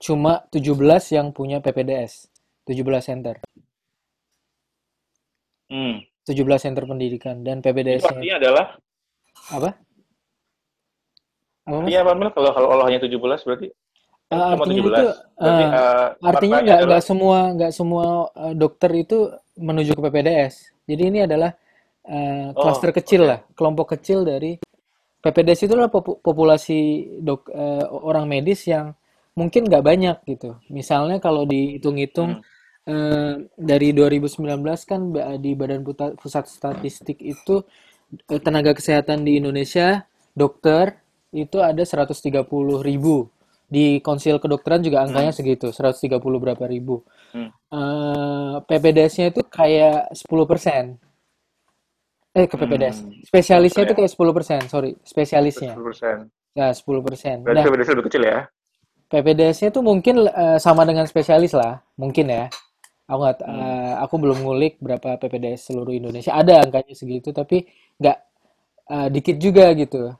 cuma 0.00 0.40
17 0.48 1.12
yang 1.12 1.36
punya 1.36 1.60
PPDS, 1.60 2.32
17 2.64 3.04
center. 3.04 3.36
Hmm. 5.68 6.07
17 6.28 6.64
center 6.64 6.84
pendidikan 6.84 7.40
dan 7.40 7.58
Itu 7.58 7.72
PPDS-nya 7.72 8.12
artinya 8.12 8.36
adalah 8.36 8.64
apa? 9.48 9.70
Apa 11.68 11.84
apa 11.84 12.12
Mil? 12.16 12.30
Kalau 12.32 12.50
kalau 12.52 12.68
Allah 12.72 12.86
hanya 12.88 13.00
17 13.04 13.16
berarti 13.18 13.68
cuma 14.28 14.44
artinya 14.60 14.82
17. 14.84 14.88
itu 14.88 15.06
Berarti 15.40 15.64
eh, 15.64 16.06
artinya 16.20 16.58
nggak 16.60 16.80
nggak 16.84 17.02
semua 17.04 17.38
nggak 17.56 17.72
semua 17.72 18.06
dokter 18.52 18.90
itu 18.92 19.18
menuju 19.56 19.96
ke 19.96 20.00
PPDS. 20.04 20.54
Jadi 20.88 21.02
ini 21.08 21.18
adalah 21.24 21.52
oh, 22.08 22.52
klaster 22.56 22.92
kecil 22.92 23.24
oke. 23.24 23.28
lah, 23.28 23.38
kelompok 23.56 23.96
kecil 23.96 24.24
dari 24.24 24.56
PPDS 25.18 25.68
itu 25.68 25.72
adalah 25.76 25.92
popu- 25.92 26.20
populasi 26.20 26.80
dok 27.20 27.48
eh, 27.52 27.84
orang 27.88 28.28
medis 28.28 28.64
yang 28.68 28.92
mungkin 29.36 29.68
nggak 29.68 29.84
banyak 29.84 30.16
gitu. 30.28 30.56
Misalnya 30.72 31.20
kalau 31.20 31.44
dihitung-hitung 31.44 32.40
Hmm. 32.40 32.56
Eh, 32.88 33.34
dari 33.54 33.92
2019 33.92 34.64
kan 34.88 35.00
di 35.38 35.52
Badan 35.52 35.84
Pusat 36.16 36.48
Statistik 36.48 37.20
itu 37.20 37.60
eh, 38.32 38.40
tenaga 38.40 38.72
kesehatan 38.72 39.28
di 39.28 39.36
Indonesia 39.36 40.08
dokter 40.32 40.96
itu 41.28 41.60
ada 41.60 41.84
130 41.84 42.80
ribu. 42.80 43.28
Di 43.68 44.00
konsil 44.00 44.40
kedokteran 44.40 44.80
juga 44.80 45.04
angkanya 45.04 45.28
Hmm. 45.28 45.38
segitu, 45.44 45.68
130 45.76 46.40
berapa 46.40 46.64
ribu. 46.64 47.04
Hmm. 47.36 47.52
Eh, 47.52 48.56
PPDS-nya 48.64 49.28
itu 49.28 49.44
kayak 49.44 50.08
10%. 50.16 50.96
Eh, 52.32 52.48
ke 52.48 52.56
PPDS. 52.56 53.04
Hmm. 53.04 53.12
Spesialisnya 53.28 53.82
itu 53.84 53.92
ya. 53.92 53.98
kayak 54.00 54.10
10%, 54.16 54.62
sorry. 54.72 54.96
Spesialisnya. 55.04 55.76
10%. 55.76 56.32
Ya, 56.56 56.72
10%. 56.72 57.44
Berarti 57.44 57.60
Nah, 57.60 57.64
PPDS 57.68 57.88
lebih 57.92 58.06
kecil 58.08 58.22
ya? 58.24 58.38
PPDS-nya 59.08 59.68
tuh 59.68 59.84
mungkin 59.84 60.24
eh, 60.28 60.58
sama 60.60 60.88
dengan 60.88 61.04
spesialis 61.04 61.52
lah, 61.52 61.80
mungkin 62.00 62.28
ya. 62.28 62.48
Aku 63.08 63.18
nggak, 63.24 63.38
Hmm. 63.44 63.60
eh, 63.64 63.94
aku 64.04 64.14
belum 64.22 64.38
ngulik 64.44 64.74
berapa 64.84 65.16
PPDS 65.20 65.62
seluruh 65.72 65.94
Indonesia. 65.96 66.32
Ada 66.36 66.54
angkanya 66.64 66.94
segitu, 67.00 67.28
tapi 67.32 67.64
nggak 68.00 68.16
eh, 68.94 69.08
dikit 69.14 69.36
juga 69.46 69.66
gitu. 69.82 70.12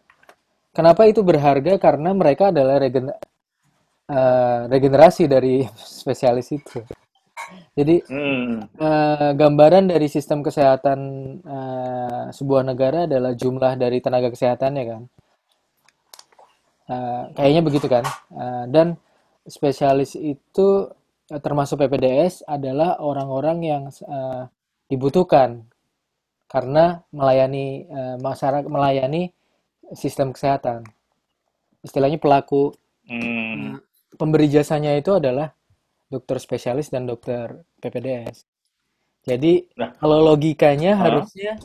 Kenapa 0.77 1.03
itu 1.11 1.21
berharga? 1.27 1.75
Karena 1.81 2.11
mereka 2.17 2.45
adalah 2.55 2.77
regen, 2.83 3.07
eh, 4.09 4.61
regenerasi 4.73 5.25
dari 5.29 5.63
spesialis 6.01 6.49
itu. 6.55 6.79
Jadi 7.79 7.97
Hmm. 8.09 8.69
eh, 8.79 9.31
gambaran 9.41 9.85
dari 9.93 10.09
sistem 10.11 10.41
kesehatan 10.47 10.99
eh, 11.45 12.25
sebuah 12.35 12.63
negara 12.71 12.99
adalah 13.11 13.33
jumlah 13.35 13.73
dari 13.81 13.99
tenaga 14.05 14.29
kesehatannya 14.35 14.85
kan. 14.91 15.03
Eh, 16.89 17.23
kayaknya 17.37 17.63
begitu 17.69 17.87
kan. 17.89 18.05
Eh, 18.33 18.65
dan 18.73 18.97
spesialis 19.45 20.17
itu 20.17 20.89
termasuk 21.29 21.85
PPDS 21.85 22.45
adalah 22.49 22.97
orang-orang 23.01 23.59
yang 23.63 23.83
eh, 23.93 24.45
dibutuhkan 24.89 25.69
karena 26.49 27.05
melayani 27.13 27.67
eh, 27.89 28.17
masyarakat, 28.21 28.69
melayani 28.69 29.33
sistem 29.93 30.33
kesehatan. 30.33 30.85
Istilahnya 31.85 32.19
pelaku 32.23 32.73
Hmm. 33.09 33.73
eh, 33.77 34.17
pemberi 34.21 34.53
jasanya 34.53 34.93
itu 35.01 35.17
adalah 35.17 35.49
dokter 36.13 36.37
spesialis 36.41 36.89
dan 36.93 37.09
dokter 37.09 37.65
PPDS. 37.81 38.45
Jadi 39.29 39.65
Nah, 39.81 39.91
kalau 40.01 40.19
logikanya 40.29 40.93
ah, 41.01 41.01
harusnya 41.09 41.57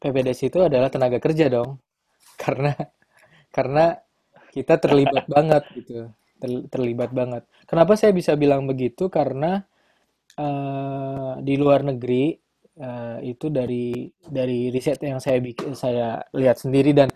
PPDS 0.00 0.40
itu 0.48 0.58
adalah 0.68 0.88
tenaga 0.92 1.18
kerja 1.20 1.46
dong, 1.52 1.70
karena 2.42 2.72
karena 3.56 3.84
kita 4.54 4.74
terlibat 4.82 5.24
banget 5.34 5.62
gitu, 5.76 6.10
terlibat 6.42 7.10
banget. 7.12 7.42
Kenapa 7.64 7.96
saya 7.98 8.12
bisa 8.12 8.36
bilang 8.36 8.68
begitu? 8.68 9.08
Karena 9.08 9.64
eh, 10.36 11.32
di 11.42 11.54
luar 11.56 11.82
negeri 11.86 12.36
eh, 12.76 13.18
itu 13.24 13.46
dari 13.48 14.08
dari 14.20 14.68
riset 14.68 15.00
yang 15.02 15.18
saya 15.20 15.40
bikin 15.40 15.72
saya 15.72 16.20
lihat 16.36 16.60
sendiri 16.60 16.92
dan 16.92 17.08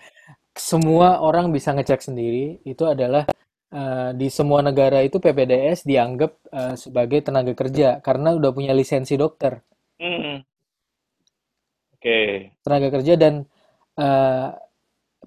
semua 0.57 1.23
orang 1.23 1.53
bisa 1.55 1.73
ngecek 1.77 2.01
sendiri 2.03 2.61
itu 2.65 2.85
adalah 2.89 3.29
eh, 3.73 4.11
di 4.17 4.29
semua 4.33 4.61
negara 4.65 5.05
itu 5.05 5.21
PPDS 5.21 5.85
dianggap 5.87 6.33
eh, 6.51 6.75
sebagai 6.81 7.21
tenaga 7.25 7.53
kerja 7.55 8.01
karena 8.01 8.35
udah 8.37 8.51
punya 8.53 8.73
lisensi 8.75 9.15
dokter 9.21 9.61
hmm. 10.01 10.37
Oke. 12.01 12.21
tenaga 12.65 12.89
kerja 12.97 13.15
dan 13.21 13.45
eh, 14.01 14.49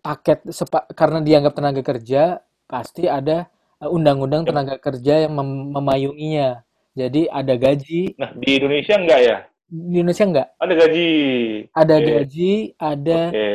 paket 0.02 0.40
sepa- 0.50 0.90
karena 0.98 1.22
dianggap 1.22 1.54
tenaga 1.54 1.82
kerja 1.86 2.42
pasti 2.66 3.06
ada 3.06 3.53
undang-undang 3.90 4.44
Yep. 4.44 4.50
tenaga 4.50 4.76
kerja 4.78 5.14
yang 5.28 5.34
mem- 5.36 5.72
memayunginya 5.74 6.62
jadi 6.94 7.28
ada 7.32 7.54
gaji 7.58 8.14
Nah, 8.16 8.30
di 8.38 8.50
Indonesia 8.60 8.96
enggak 8.96 9.20
ya? 9.24 9.38
di 9.68 9.96
Indonesia 10.00 10.26
enggak 10.30 10.48
Ada 10.60 10.74
gaji. 10.78 11.10
ada 11.74 11.96
Oke. 11.98 12.06
gaji 12.06 12.52
ada 12.78 13.20
Oke. 13.30 13.50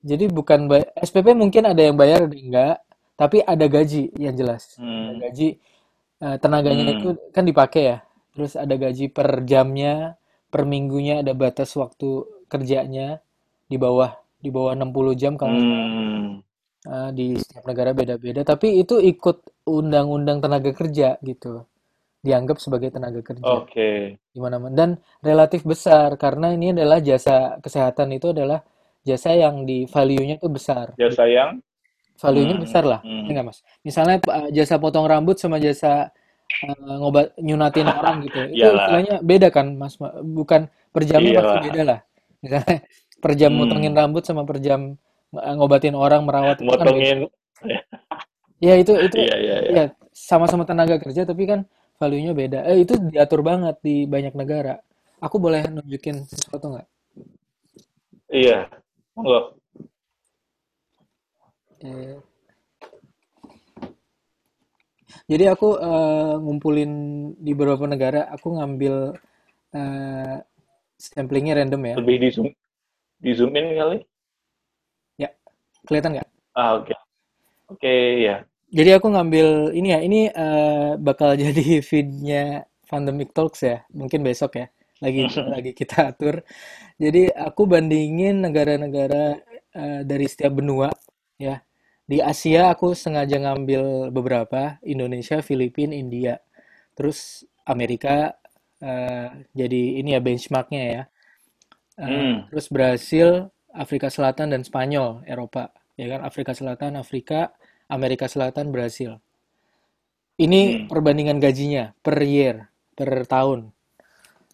jadi 0.00 0.24
bukan 0.30 0.60
SPP 0.96 1.34
mungkin 1.34 1.66
ada 1.66 1.82
yang 1.82 1.96
bayar 1.98 2.24
ada 2.24 2.36
enggak 2.36 2.76
tapi 3.18 3.42
ada 3.44 3.66
gaji 3.66 4.08
yang 4.16 4.32
jelas 4.32 4.78
ada 4.78 4.86
Hmm. 4.86 5.18
gaji 5.20 5.48
eh, 6.20 6.36
tenaganya 6.38 6.84
itu 6.94 7.08
Hmm. 7.16 7.20
kan 7.32 7.44
dipakai 7.44 7.82
ya 7.84 7.98
terus 8.30 8.54
ada 8.54 8.74
gaji 8.76 9.10
per 9.10 9.42
jamnya 9.42 10.14
per 10.48 10.62
minggunya 10.64 11.20
ada 11.24 11.32
batas 11.34 11.74
waktu 11.74 12.22
kerjanya 12.46 13.18
di 13.66 13.76
bawah 13.76 14.14
di 14.38 14.48
bawah 14.48 14.72
60 14.72 15.12
jam 15.14 15.34
kalau 15.34 15.54
Hmm. 15.54 16.40
Eh, 16.80 17.10
di 17.12 17.36
setiap 17.36 17.68
negara 17.68 17.92
beda-beda 17.92 18.40
tapi 18.40 18.80
itu 18.80 18.96
ikut 19.04 19.68
undang-undang 19.68 20.40
tenaga 20.40 20.72
kerja 20.72 21.20
gitu 21.20 21.68
dianggap 22.24 22.56
sebagai 22.56 22.88
tenaga 22.88 23.20
kerja 23.20 23.68
Oke. 23.68 24.16
di 24.32 24.38
mana-mana 24.40 24.72
dan 24.72 24.90
relatif 25.20 25.60
besar 25.68 26.16
karena 26.16 26.56
ini 26.56 26.72
adalah 26.72 26.98
jasa 27.04 27.60
kesehatan 27.60 28.16
itu 28.16 28.32
adalah 28.32 28.64
jasa 29.04 29.36
yang 29.36 29.68
di 29.68 29.84
value-nya 29.88 30.40
itu 30.40 30.48
besar 30.48 30.96
Ya 30.96 31.08
sayang. 31.12 31.60
value-nya 32.20 32.56
Hmm. 32.56 32.64
besar 32.64 32.84
lah 32.84 33.00
Hmm. 33.04 33.24
ya 33.28 33.30
nggak 33.36 33.46
mas 33.48 33.58
misalnya 33.86 34.16
eh, 34.20 34.48
jasa 34.56 34.74
potong 34.76 35.06
rambut 35.08 35.36
sama 35.40 35.56
jasa 35.60 36.12
eh, 36.64 36.94
ngobat 37.00 37.36
nyunatin 37.40 37.88
orang 37.96 38.16
gitu 38.26 38.40
itu 38.52 38.56
Iyalah. 38.56 38.76
istilahnya 38.80 39.14
beda 39.24 39.48
kan 39.52 39.66
mas 39.80 39.96
Ma- 40.02 40.16
bukan 40.20 40.68
per 40.92 41.02
jamnya 41.08 41.32
pasti 41.40 41.56
beda 41.60 41.80
lah 41.86 41.98
misalnya 42.44 42.76
per 43.22 43.32
jam 43.40 43.52
motongin 43.56 43.92
Hmm. 43.92 44.00
rambut 44.00 44.22
sama 44.28 44.42
per 44.48 44.58
jam 44.64 44.96
ngobatin 45.32 45.94
orang 45.94 46.22
merawat 46.26 46.58
itu 46.60 46.74
kan 46.74 46.86
beda 46.90 47.14
Motongin. 47.14 47.18
ya 48.66 48.74
itu 48.76 48.92
itu 48.98 49.16
Iya, 49.16 49.36
iya, 49.40 49.56
iya. 49.64 49.72
ya 49.72 49.84
sama-sama 50.12 50.66
tenaga 50.68 50.98
kerja 51.00 51.22
tapi 51.24 51.46
kan 51.48 51.64
value-nya 52.00 52.32
beda 52.34 52.60
eh 52.66 52.82
itu 52.84 52.96
diatur 52.98 53.40
banget 53.46 53.76
di 53.84 54.04
banyak 54.10 54.34
negara 54.36 54.80
aku 55.22 55.36
boleh 55.38 55.64
nunjukin 55.70 56.24
sesuatu 56.26 56.66
nggak 56.76 56.88
Iya. 58.30 58.70
Monggo. 59.18 59.58
Eh, 61.82 62.14
jadi 65.26 65.50
aku 65.50 65.68
eh, 65.82 66.34
ngumpulin 66.38 66.90
di 67.42 67.52
beberapa 67.58 67.86
negara 67.90 68.30
aku 68.30 68.54
ngambil 68.54 68.94
eh, 69.74 70.36
samplingnya 70.94 71.58
random 71.58 71.82
ya 71.90 71.94
Lebih 71.98 72.16
di 72.22 72.28
zoom, 72.30 72.48
di 73.18 73.30
zoom 73.34 73.50
in 73.58 73.66
kali. 73.74 73.98
Kelihatan 75.88 76.12
nggak 76.18 76.28
Ah, 76.54 76.74
oke. 76.78 76.94
Oke, 77.72 77.88
ya. 78.24 78.46
Jadi 78.70 78.90
aku 78.94 79.06
ngambil 79.10 79.74
ini 79.74 79.88
ya, 79.94 79.98
ini 80.06 80.20
eh, 80.30 80.90
bakal 81.00 81.34
jadi 81.44 81.82
feednya 81.82 82.66
Pandemic 82.90 83.30
Talks 83.34 83.62
ya, 83.66 83.82
mungkin 83.94 84.22
besok 84.26 84.58
ya, 84.60 84.66
lagi 85.02 85.22
lagi 85.46 85.70
kita 85.74 86.14
atur. 86.14 86.42
Jadi 86.98 87.30
aku 87.34 87.62
bandingin 87.70 88.42
negara-negara 88.46 89.38
eh, 89.74 90.00
dari 90.06 90.26
setiap 90.30 90.52
benua 90.60 90.90
ya. 91.40 91.62
Di 92.06 92.18
Asia 92.22 92.74
aku 92.74 92.92
sengaja 92.98 93.38
ngambil 93.40 94.10
beberapa, 94.14 94.78
Indonesia, 94.84 95.40
Filipina, 95.42 95.94
India, 95.96 96.38
terus 96.98 97.46
Amerika. 97.66 98.34
eh, 98.82 99.28
jadi 99.56 99.82
ini 100.02 100.14
ya 100.16 100.20
benchmarknya 100.24 100.82
ya. 100.94 101.02
Eh, 102.00 102.24
Hmm. 102.24 102.50
terus 102.50 102.66
Brasil, 102.72 103.28
Afrika 103.74 104.08
Selatan 104.10 104.52
dan 104.54 104.62
Spanyol, 104.66 105.22
Eropa, 105.28 105.70
ya 106.00 106.06
kan? 106.12 106.20
Afrika 106.26 106.52
Selatan, 106.56 106.96
Afrika, 106.98 107.54
Amerika 107.90 108.26
Selatan, 108.30 108.70
Brasil. 108.74 109.18
Ini 110.40 110.62
Hmm. 110.64 110.86
perbandingan 110.88 111.36
gajinya 111.36 111.92
per 112.00 112.16
year, 112.24 112.56
per 112.96 113.28
tahun. 113.28 113.68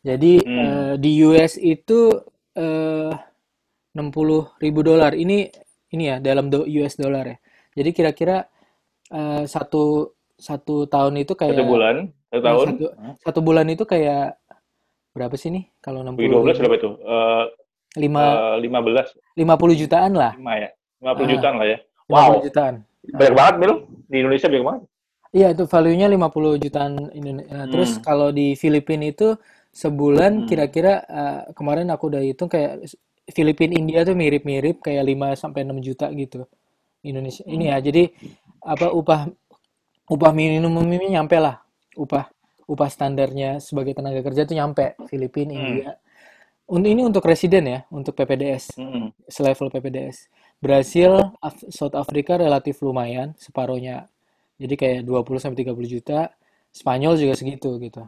Jadi 0.04 0.34
Hmm. 0.44 0.46
eh, 0.54 0.94
di 1.02 1.10
US 1.26 1.54
itu 1.60 2.00
eh, 2.56 3.12
60 3.96 4.40
ribu 4.62 4.80
dolar. 4.86 5.12
Ini 5.16 5.38
ini 5.94 6.04
ya 6.10 6.16
dalam 6.22 6.46
do- 6.52 6.68
US 6.68 6.96
dollar 7.00 7.24
ya. 7.32 7.38
Jadi 7.78 7.90
kira-kira 7.96 8.36
eh, 9.12 9.44
satu 9.48 10.14
satu 10.38 10.86
tahun 10.92 11.14
itu 11.24 11.34
Satu 11.46 11.62
kayak 11.62 11.70
bulan, 11.70 11.96
satu 12.30 12.42
eh, 12.44 12.48
tahun. 12.48 12.68
satu 12.68 12.84
satu 13.24 13.40
bulan 13.46 13.66
itu 13.74 13.84
kayak 13.88 14.38
berapa 15.16 15.36
sih 15.40 15.50
nih? 15.54 15.64
Kalau 15.84 16.00
Bagi 16.16 16.28
60 16.28 16.32
12 16.32 16.56
ribu, 16.56 16.60
berapa 16.60 16.74
itu? 16.80 16.90
Eh, 17.96 18.00
lima 18.04 18.22
eh, 18.22 18.56
15, 18.60 19.08
50 19.32 19.74
jutaan 19.74 20.12
lah. 20.12 20.32
5 20.36 20.52
ya? 20.54 20.68
50 21.00 21.24
Ah, 21.24 21.28
jutaan 21.32 21.54
lah 21.56 21.66
ya. 21.66 21.78
50 21.80 22.12
Wow, 22.12 22.30
jutaan. 22.44 22.74
banyak 23.06 23.32
Ah. 23.32 23.36
banget, 23.36 23.54
Mil. 23.56 23.72
Di 24.06 24.16
Indonesia 24.20 24.46
banyak 24.46 24.66
banget. 24.68 24.82
Iya, 25.32 25.46
itu 25.52 25.64
value-nya 25.66 26.06
50 26.08 26.56
jutaan 26.56 26.92
Indonesia. 27.10 27.66
Terus 27.66 27.90
Hmm. 27.96 28.02
kalau 28.04 28.28
di 28.30 28.52
Filipina 28.54 29.08
itu 29.08 29.36
sebulan 29.72 30.44
Hmm. 30.44 30.46
kira-kira 30.46 30.92
eh, 31.02 31.40
kemarin 31.52 31.88
aku 31.88 32.08
udah 32.08 32.20
hitung 32.20 32.48
kayak 32.48 32.84
Filipina 33.26 33.74
India 33.74 34.06
tuh 34.06 34.14
mirip-mirip 34.14 34.78
kayak 34.80 35.02
5 35.02 35.34
sampai 35.34 35.64
6 35.64 35.80
juta 35.80 36.06
gitu. 36.12 36.44
Indonesia 37.02 37.42
ini 37.44 37.68
Hmm. 37.68 37.72
ya. 37.74 37.76
Jadi 37.80 38.02
apa 38.62 38.92
upah 38.92 39.28
upah 40.06 40.32
minimum 40.32 40.84
ini 40.86 41.16
nyampe 41.16 41.36
lah. 41.36 41.58
Upah 41.96 42.28
upah 42.66 42.88
standarnya 42.90 43.58
sebagai 43.58 43.94
tenaga 43.94 44.22
kerja 44.22 44.42
tuh 44.42 44.54
nyampe 44.54 44.94
Filipina, 45.06 45.54
Hmm. 45.54 45.62
India. 45.64 45.90
Untuk 46.66 46.90
ini 46.90 47.02
untuk 47.06 47.22
residen 47.22 47.64
ya, 47.70 47.80
untuk 47.94 48.18
PPDS, 48.18 48.74
Hmm. 48.74 49.14
selevel 49.30 49.70
PPDS. 49.70 50.26
Brasil, 50.58 51.14
Af- 51.38 51.68
South 51.70 51.94
Africa 51.94 52.34
relatif 52.34 52.82
lumayan, 52.82 53.38
separohnya. 53.38 54.10
Jadi 54.58 54.74
kayak 54.74 55.00
20 55.06 55.38
sampai 55.38 55.62
30 55.62 55.86
juta. 55.86 56.20
Spanyol 56.74 57.14
juga 57.22 57.34
segitu 57.38 57.70
gitu. 57.78 58.02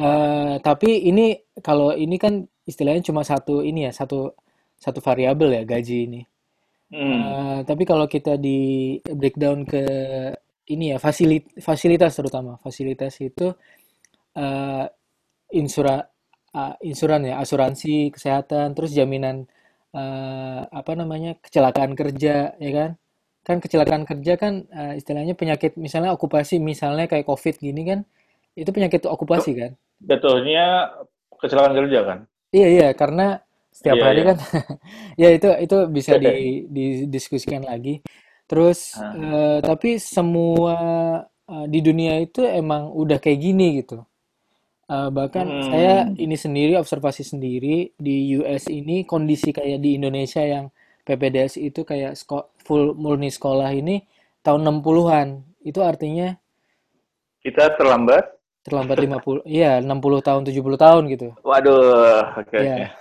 Eh, 0.00 0.54
tapi 0.64 1.04
ini 1.10 1.36
kalau 1.60 1.92
ini 1.92 2.16
kan 2.16 2.46
istilahnya 2.64 3.02
cuma 3.04 3.26
satu 3.26 3.60
ini 3.60 3.84
ya, 3.90 3.92
satu 3.92 4.32
satu 4.80 4.98
variabel 5.04 5.60
ya 5.60 5.62
gaji 5.68 5.98
ini. 6.08 6.20
Hmm. 6.90 7.20
Eh, 7.20 7.60
tapi 7.68 7.82
kalau 7.84 8.06
kita 8.08 8.40
di 8.40 8.58
breakdown 9.04 9.68
ke 9.68 9.82
ini 10.72 10.94
ya 10.94 10.98
fasilit- 11.02 11.50
fasilitas 11.60 12.14
terutama 12.16 12.56
fasilitas 12.62 13.18
itu 13.20 13.52
eh, 14.38 14.86
insura 15.58 15.98
ah, 16.56 16.74
insuran 16.84 17.26
ya 17.26 17.40
asuransi 17.42 18.10
kesehatan 18.14 18.74
terus 18.76 18.90
jaminan 18.96 19.46
eh, 19.94 20.60
apa 20.70 20.92
namanya 20.98 21.36
kecelakaan 21.44 21.92
kerja 21.98 22.54
ya 22.58 22.70
kan 22.74 22.90
kan 23.46 23.56
kecelakaan 23.62 24.04
kerja 24.08 24.32
kan 24.38 24.66
eh, 24.70 24.92
istilahnya 25.00 25.34
penyakit 25.38 25.74
misalnya 25.80 26.10
okupasi 26.16 26.58
misalnya 26.62 27.06
kayak 27.10 27.26
COVID 27.28 27.54
gini 27.62 27.82
kan 27.86 28.00
itu 28.58 28.70
penyakit 28.74 29.06
okupasi 29.06 29.52
kan 29.56 29.72
Jatuhnya 30.00 30.88
kecelakaan 31.40 31.76
kerja 31.76 32.00
kan? 32.04 32.18
Iya 32.52 32.68
iya 32.68 32.88
karena 32.96 33.40
setiap 33.70 34.00
Iya, 34.00 34.04
hari 34.04 34.20
iya. 34.24 34.28
kan 34.32 34.36
ya 35.22 35.28
itu 35.36 35.48
itu 35.64 35.76
bisa 35.92 36.12
di 36.18 36.34
didiskusikan 36.76 37.64
lagi. 37.64 38.00
Terus 38.48 38.98
eh, 38.98 39.58
tapi 39.62 40.00
semua 40.02 40.76
uh, 41.46 41.66
di 41.70 41.80
dunia 41.84 42.18
itu 42.18 42.42
emang 42.42 42.90
udah 42.90 43.18
kayak 43.22 43.38
gini 43.40 43.82
gitu. 43.84 44.02
Uh, 44.90 45.06
bahkan 45.14 45.46
saya 45.70 46.10
Hmm. 46.10 46.18
ini 46.18 46.34
sendiri 46.34 46.74
observasi 46.74 47.22
sendiri 47.22 47.94
di 47.94 48.34
US 48.42 48.66
ini 48.66 49.06
kondisi 49.06 49.54
kayak 49.54 49.78
di 49.78 49.94
Indonesia 49.94 50.42
yang 50.42 50.66
PPDS 51.06 51.62
itu 51.62 51.86
kayak 51.86 52.18
sko- 52.18 52.50
full 52.66 52.98
murni 52.98 53.30
sekolah 53.30 53.70
ini 53.70 54.02
tahun 54.42 54.66
60-an. 54.66 55.28
Itu 55.62 55.86
artinya 55.86 56.34
Kita 57.40 57.72
terlambat. 57.78 58.24
terlambat 58.66 58.98
50, 59.00 59.40
iya 59.48 59.80
60 59.80 60.20
tahun, 60.20 60.42
70 60.44 60.76
tahun 60.76 61.02
gitu. 61.08 61.32
Waduh, 61.40 62.36
oke 62.36 62.56
oke. 62.60 62.82
Ya, 62.82 62.92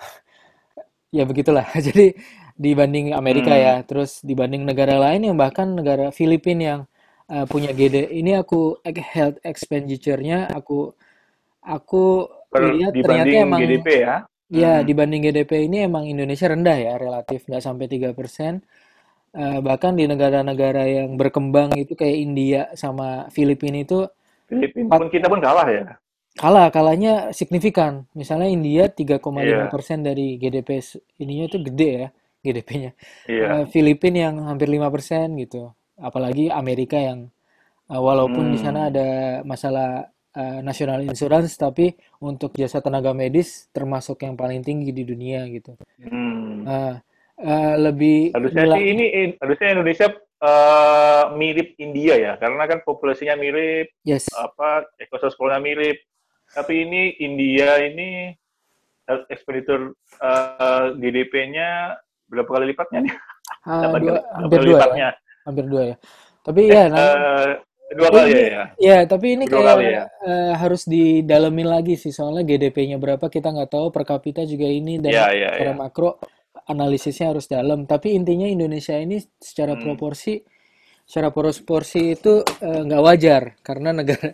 ya 1.11 1.23
begitulah. 1.25 1.65
Jadi 1.87 2.15
dibanding 2.59 3.15
Amerika 3.15 3.55
Hmm. 3.55 3.63
ya, 3.65 3.73
terus 3.83 4.19
dibanding 4.23 4.63
negara 4.67 4.99
lain 4.99 5.25
yang 5.31 5.37
bahkan 5.39 5.67
negara 5.73 6.11
Filipina 6.11 6.61
yang 6.63 6.81
uh, 7.31 7.45
punya 7.47 7.71
GD, 7.71 8.11
ini 8.13 8.35
aku 8.35 8.77
eh, 8.83 8.95
health 8.99 9.39
expenditure-nya 9.43 10.51
aku 10.51 10.93
aku 11.69 12.25
Per 12.49 12.63
lihat 12.65 12.93
ternyata 13.05 13.29
dibanding 13.29 13.37
emang 13.45 13.61
GDP 13.61 13.87
ya. 14.05 14.15
ya 14.49 14.73
Hmm. 14.81 14.85
dibanding 14.87 15.21
GDP 15.25 15.51
ini 15.69 15.77
emang 15.85 16.03
Indonesia 16.09 16.47
rendah 16.49 16.77
ya 16.77 16.93
relatif 16.97 17.39
nggak 17.49 17.63
sampai 17.67 17.85
3%. 17.85 18.53
Uh, 19.29 19.61
bahkan 19.61 19.93
di 19.93 20.09
negara-negara 20.09 20.89
yang 20.89 21.13
berkembang 21.13 21.69
itu 21.77 21.93
kayak 21.93 22.17
India 22.17 22.61
sama 22.73 23.29
Filipina 23.29 23.85
itu 23.85 24.09
Filipina 24.49 24.97
pun 24.97 25.07
kita 25.13 25.29
pun 25.29 25.37
kalah 25.37 25.67
ya. 25.69 25.85
kalah 26.41 26.67
kalahnya 26.73 27.29
signifikan. 27.35 28.09
Misalnya 28.17 28.49
India 28.49 28.83
3,5% 28.89 29.21
Iya, 29.45 30.05
dari 30.09 30.27
GDP 30.41 30.69
ininya 31.21 31.45
itu 31.49 31.57
gede 31.67 31.89
ya 32.01 32.07
GDP-nya. 32.41 32.91
iya. 33.29 33.49
Filipina 33.69 34.19
yang 34.31 34.35
hampir 34.49 34.67
5% 34.71 35.35
gitu. 35.37 35.69
Apalagi 35.99 36.49
Amerika 36.49 36.97
yang 36.97 37.29
uh, 37.91 38.01
walaupun 38.01 38.49
di 38.49 38.57
sana 38.57 38.87
Hmm. 38.87 38.89
ada 38.93 39.07
masalah 39.45 39.89
uh, 40.35 40.59
national 40.61 41.05
insurance 41.05 41.55
tapi 41.57 41.95
untuk 42.21 42.53
jasa 42.57 42.83
tenaga 42.83 43.15
medis 43.15 43.69
termasuk 43.73 44.21
yang 44.25 44.35
paling 44.37 44.61
tinggi 44.61 44.91
di 44.93 45.03
dunia 45.07 45.47
gitu. 45.49 45.73
Hmm. 46.01 46.65
Uh, 46.67 46.95
uh, 47.41 47.73
lebih 47.79 48.35
Harusnya 48.35 48.65
sih 48.75 48.83
ini 48.93 49.05
in- 49.09 49.37
harusnya 49.39 49.69
Indonesia 49.73 50.07
eh, 50.39 51.23
mirip 51.35 51.75
India 51.83 52.15
ya, 52.15 52.33
karena 52.39 52.63
kan 52.63 52.79
populasinya 52.87 53.35
mirip, 53.35 53.91
yes. 54.07 54.31
apa 54.31 54.87
ekosistemnya 54.99 55.59
mirip. 55.59 55.99
Tapi 56.49 56.81
ini 56.81 57.01
India 57.21 57.77
ini 57.83 58.33
expenditure 59.29 59.93
eh, 60.21 60.85
GDP-nya 60.95 61.99
berapa 62.29 62.49
kali 62.49 62.71
lipatnya 62.71 62.99
nih? 63.09 63.15
Uh, 63.65 63.83
Delapan 63.83 63.99
dua 63.99 64.11
kali, 64.15 64.19
berapa 64.21 64.39
hampir 64.39 64.59
dua 64.59 64.69
ya. 64.69 64.79
lipatnya? 64.79 65.09
Hampir 65.43 65.65
dua 65.67 65.81
ya. 65.83 65.95
Tapi 66.39 66.61
Eh, 66.63 66.71
ya 66.71 66.83
eh, 66.87 67.49
dua 67.97 68.09
kali 68.13 68.29
ya 68.29 68.37
ini 68.37 68.43
ya, 68.45 68.63
ya, 68.77 68.97
tapi 69.09 69.27
ini 69.33 69.45
dua 69.49 69.61
kayak 69.61 69.69
kali 69.73 69.85
ya. 69.89 70.03
eh, 70.29 70.53
harus 70.55 70.81
didalemin 70.85 71.67
lagi 71.67 71.95
sih 71.97 72.13
soalnya 72.13 72.45
GDP-nya 72.45 72.97
berapa 73.01 73.25
kita 73.27 73.49
nggak 73.49 73.69
tahu 73.73 73.87
per 73.89 74.03
kapita 74.05 74.45
juga 74.45 74.67
ini 74.69 75.01
dan 75.01 75.09
Ya 75.11 75.25
ya 75.33 75.49
secara 75.57 75.73
ya. 75.73 75.77
makro 75.77 76.09
analisisnya 76.69 77.33
harus 77.33 77.49
dalam. 77.49 77.89
Tapi 77.89 78.13
intinya 78.13 78.45
Indonesia 78.45 78.93
ini 78.93 79.17
secara 79.41 79.73
Hmm. 79.73 79.81
proporsi, 79.81 80.37
secara 81.09 81.33
proporsi 81.33 82.13
itu 82.13 82.45
eh, 82.45 82.81
nggak 82.85 83.01
wajar 83.01 83.43
karena 83.65 83.89
negara 83.95 84.29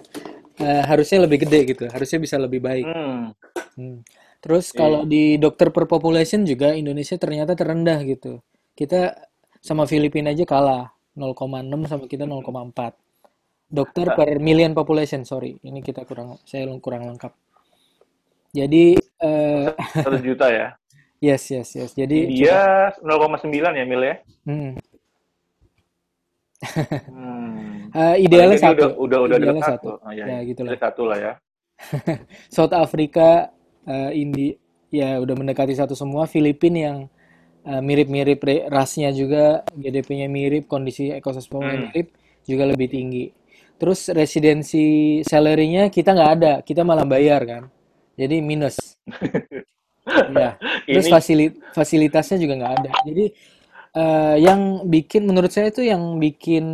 eh, 0.59 0.81
harusnya 0.87 1.23
lebih 1.27 1.47
gede 1.47 1.59
gitu, 1.75 1.83
harusnya 1.91 2.19
bisa 2.19 2.35
lebih 2.39 2.59
baik. 2.63 2.85
Hmm. 2.87 3.31
Hmm. 3.75 3.97
Terus 4.43 4.71
kalau 4.75 5.03
Iya. 5.03 5.09
di 5.09 5.23
dokter 5.41 5.71
per 5.71 5.87
population 5.87 6.43
juga 6.43 6.75
Indonesia 6.75 7.15
ternyata 7.17 7.55
terendah 7.55 7.99
gitu. 8.03 8.39
Kita 8.75 9.15
sama 9.63 9.87
Filipina 9.87 10.31
aja 10.35 10.43
kalah 10.45 10.91
0,6 11.17 11.87
sama 11.87 12.05
kita 12.11 12.27
0,4. 12.27 12.93
Dokter 13.65 14.13
per 14.13 14.38
million 14.39 14.71
population, 14.78 15.25
sorry. 15.25 15.58
Ini 15.65 15.82
kita 15.82 16.06
kurang, 16.06 16.38
saya 16.45 16.69
kurang 16.80 17.10
lengkap. 17.10 17.34
Jadi, 18.56 18.95
eh, 19.19 19.67
Satu 19.75 20.19
juta 20.21 20.47
ya. 20.47 20.67
yes, 21.25 21.43
yes, 21.51 21.69
yes. 21.75 21.91
Jadi 21.97 22.39
coba, 22.45 22.93
0,9 23.04 23.73
ya 23.75 23.86
mil 23.86 24.01
ya. 24.06 24.15
hmm. 24.47 24.71
Hmm. 27.10 27.91
Paling 27.91 28.21
idealnya 28.25 28.58
udah 28.58 28.71
satu, 28.80 28.86
udah 29.01 29.19
udah 29.28 29.38
dekat 29.38 29.41
idealnya 29.43 29.63
satu. 29.65 29.89
satu. 29.91 30.06
Oh, 30.08 30.13
ya, 30.13 30.23
Ya, 30.25 30.38
ya. 30.39 30.47
gitulah. 30.47 30.71
Jadi 30.71 30.82
satu 30.86 31.01
lah 31.10 31.17
ya. 31.19 31.34
South 32.56 32.73
Africa, 32.73 33.51
eh, 33.86 34.12
Indi, 34.21 34.56
ya 34.93 35.19
udah 35.19 35.36
mendekati 35.36 35.73
satu 35.75 35.93
semua. 35.97 36.25
Filipina 36.30 36.80
yang 36.80 36.99
mirip-mirip 37.65 38.39
re- 38.45 38.65
rasnya 38.69 39.10
juga, 39.10 39.65
GDP-nya 39.73 40.30
mirip, 40.30 40.69
kondisi 40.69 41.10
ekosistemnya 41.10 41.65
Hmm. 41.65 41.89
mirip, 41.89 42.08
juga 42.45 42.63
lebih 42.69 42.88
tinggi. 42.93 43.25
Terus 43.75 44.07
residensi 44.15 45.19
salary-nya 45.27 45.91
kita 45.91 46.15
nggak 46.15 46.31
ada, 46.39 46.53
kita 46.63 46.81
malah 46.88 47.03
bayar 47.03 47.41
kan. 47.43 47.63
Jadi 48.15 48.39
minus. 48.39 48.77
Ya. 50.05 50.61
Terus 50.85 51.09
fasili- 51.09 51.57
fasilitasnya 51.73 52.38
juga 52.38 52.53
nggak 52.61 52.73
ada. 52.77 52.91
Jadi 53.09 53.25
eh, 53.97 54.35
yang 54.38 54.85
bikin, 54.85 55.25
menurut 55.25 55.49
saya 55.49 55.73
itu 55.73 55.81
yang 55.81 56.21
bikin 56.21 56.65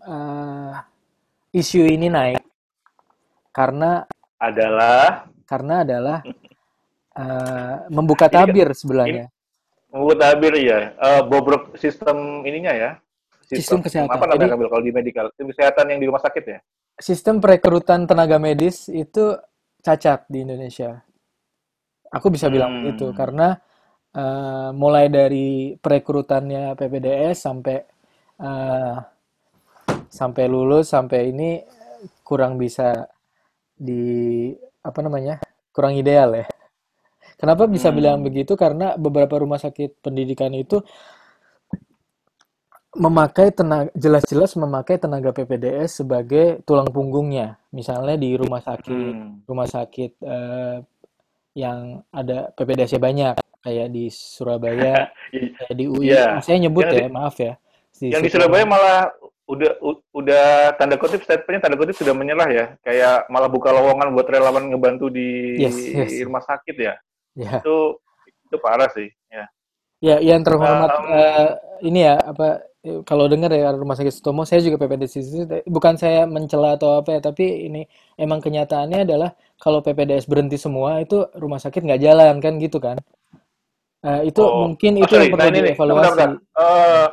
eh, 0.00 0.72
isu 1.52 1.84
ini 1.84 2.08
naik 2.08 2.40
karena 3.52 4.04
adalah 4.40 5.28
karena 5.44 5.74
adalah 5.84 6.18
eh, 7.20 7.74
membuka 7.92 8.32
ini 8.32 8.34
tabir 8.36 8.68
ini 8.72 8.78
sebenarnya 8.80 9.26
membuat 9.88 10.18
tabir 10.20 10.54
ya. 10.60 10.92
Eh, 10.94 11.22
bobrok 11.26 11.76
sistem 11.80 12.44
ininya 12.44 12.72
ya. 12.76 12.90
Sistem 13.48 13.80
Sistem 13.80 13.80
kesehatan. 13.82 14.12
apa 14.12 14.24
namanya 14.28 14.54
Jadi 14.54 14.68
kalau 14.68 14.84
di 14.84 14.92
medical? 14.92 15.24
Sistem 15.32 15.48
kesehatan 15.52 15.84
yang 15.88 16.00
di 16.00 16.06
rumah 16.08 16.22
sakit 16.22 16.44
ya. 16.44 16.58
sistem 16.98 17.38
perekrutan 17.38 18.10
tenaga 18.10 18.42
medis 18.42 18.90
itu 18.90 19.38
cacat 19.80 20.26
di 20.26 20.42
Indonesia. 20.42 20.98
Aku 22.10 22.28
bisa 22.28 22.48
bilang 22.50 22.82
Hmm. 22.82 23.14
karena 23.14 23.54
eh, 24.10 24.70
mulai 24.74 25.06
dari 25.06 25.76
perekrutannya 25.78 26.74
PPDS 26.74 27.36
sampai 27.38 27.76
eh, 28.38 28.96
sampai 30.08 30.44
lulus 30.48 30.90
sampai 30.90 31.30
ini 31.30 31.50
kurang 32.24 32.56
bisa 32.56 33.06
di 33.78 34.50
apa 34.82 35.00
namanya 35.04 35.38
kurang 35.70 35.94
ideal 35.94 36.34
ya. 36.34 36.46
Kenapa 37.38 37.70
bisa 37.70 37.94
bilang 37.94 38.18
Hmm. 38.20 38.26
begitu? 38.26 38.58
Karena 38.58 38.98
beberapa 38.98 39.38
rumah 39.38 39.62
sakit 39.62 40.02
pendidikan 40.02 40.50
itu 40.58 40.82
memakai 42.96 43.52
tenaga 43.52 43.92
jelas-jelas 43.92 44.56
memakai 44.56 44.96
tenaga 44.96 45.28
PPDS 45.30 46.00
sebagai 46.00 46.64
tulang 46.64 46.88
punggungnya. 46.88 47.60
Misalnya 47.68 48.16
di 48.16 48.32
rumah 48.32 48.64
sakit 48.64 49.12
Hmm. 49.12 49.44
rumah 49.44 49.68
sakit 49.68 50.12
eh, 50.18 50.76
yang 51.52 52.00
ada 52.08 52.48
PPDS-nya 52.54 52.96
banyak 52.98 53.34
kayak 53.60 53.88
di 53.90 54.08
Surabaya, 54.08 55.10
kayak 55.58 55.74
di 55.76 55.84
UI. 55.84 56.14
Iya. 56.14 56.40
Saya 56.40 56.56
nyebut 56.58 56.86
Yang 56.86 56.94
di, 56.94 57.00
ya, 57.02 57.08
maaf 57.10 57.36
ya. 57.36 57.52
Di 57.92 58.06
yang 58.08 58.22
di 58.22 58.30
Sutomo. 58.30 58.40
Surabaya 58.48 58.64
malah 58.64 59.00
udah 59.48 59.72
u- 59.80 60.04
udah 60.12 60.44
tanda 60.76 60.96
kutip 60.96 61.24
statementnya 61.24 61.68
tanda 61.68 61.76
kutip 61.76 61.96
sudah 61.96 62.14
menyerah 62.16 62.48
ya. 62.48 62.66
Kayak 62.80 63.28
malah 63.28 63.48
buka 63.48 63.68
lowongan 63.68 64.12
buat 64.12 64.28
relawan 64.28 64.64
ngebantu 64.70 65.12
di 65.12 65.60
Yes, 65.60 65.76
yes. 65.76 66.24
rumah 66.24 66.40
sakit 66.40 66.76
ya. 66.78 66.94
Ya. 67.36 67.60
Itu 67.60 68.00
itu 68.48 68.56
parah 68.60 68.88
sih. 68.92 69.08
Ya. 69.28 69.44
Ya, 69.98 70.22
yang 70.22 70.46
terhormat 70.46 70.90
Um, 70.94 71.10
eh, 71.10 71.48
ini 71.90 72.06
ya 72.06 72.22
apa 72.22 72.62
kalau 73.02 73.26
dengar 73.26 73.50
ya 73.50 73.74
Rumah 73.74 73.98
Sakit 73.98 74.14
Sutomo, 74.14 74.46
saya 74.46 74.62
juga 74.62 74.78
PPDS. 74.78 75.34
Bukan 75.66 75.98
saya 75.98 76.24
mencela 76.24 76.78
atau 76.78 77.02
apa 77.02 77.18
ya, 77.18 77.20
tapi 77.20 77.66
ini 77.66 77.82
emang 78.14 78.38
kenyataannya 78.38 79.02
adalah 79.02 79.34
kalau 79.58 79.82
PPDS 79.82 80.30
berhenti 80.30 80.54
semua 80.56 81.02
itu 81.02 81.26
rumah 81.34 81.58
sakit 81.58 81.82
nggak 81.82 82.02
jalan 82.02 82.38
kan 82.38 82.54
gitu 82.62 82.78
kan? 82.78 82.96
Eh, 84.06 84.30
itu 84.30 84.38
oh, 84.38 84.70
mungkin 84.70 85.02
oh 85.02 85.04
itu 85.04 85.14
yang 85.18 85.26
sorry. 85.26 85.34
Nah 85.34 85.34
perlu 85.34 85.50
bentar, 85.50 85.66
dievaluasi. 85.66 86.08
bentar. 86.14 86.30
Eh, 86.38 87.06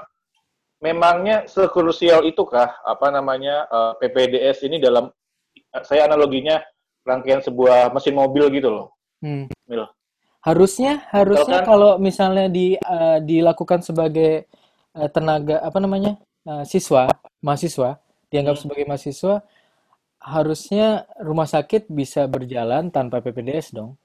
memangnya 0.86 1.38
sekrusial 1.50 2.22
itukah 2.30 2.70
apa 2.86 3.08
namanya 3.10 3.66
eh, 3.66 3.94
PPDS 4.06 4.70
ini 4.70 4.78
dalam 4.78 5.10
saya 5.82 6.06
analoginya 6.06 6.62
rangkaian 7.04 7.42
sebuah 7.42 7.90
mesin 7.92 8.16
mobil 8.16 8.48
gitu 8.54 8.70
loh, 8.70 8.88
Hmm. 9.26 9.50
Mil. 9.66 9.90
Harusnya 10.46 11.10
harusnya 11.10 11.66
Misalkan 11.66 11.66
kalau 11.66 11.92
misalnya 11.98 12.46
di 12.54 12.78
eh, 12.78 13.18
dilakukan 13.26 13.82
sebagai 13.82 14.46
eh, 14.94 15.10
tenaga 15.10 15.58
apa 15.66 15.78
namanya 15.82 16.22
eh, 16.46 16.64
siswa 16.70 17.10
mahasiswa 17.42 17.98
dianggap 18.30 18.54
hmm, 18.54 18.62
sebagai 18.62 18.86
mahasiswa 18.86 19.42
harusnya 20.22 21.10
rumah 21.22 21.50
sakit 21.50 21.90
bisa 21.90 22.30
berjalan 22.30 22.94
tanpa 22.94 23.26
PPDS 23.26 23.74
dong. 23.74 23.98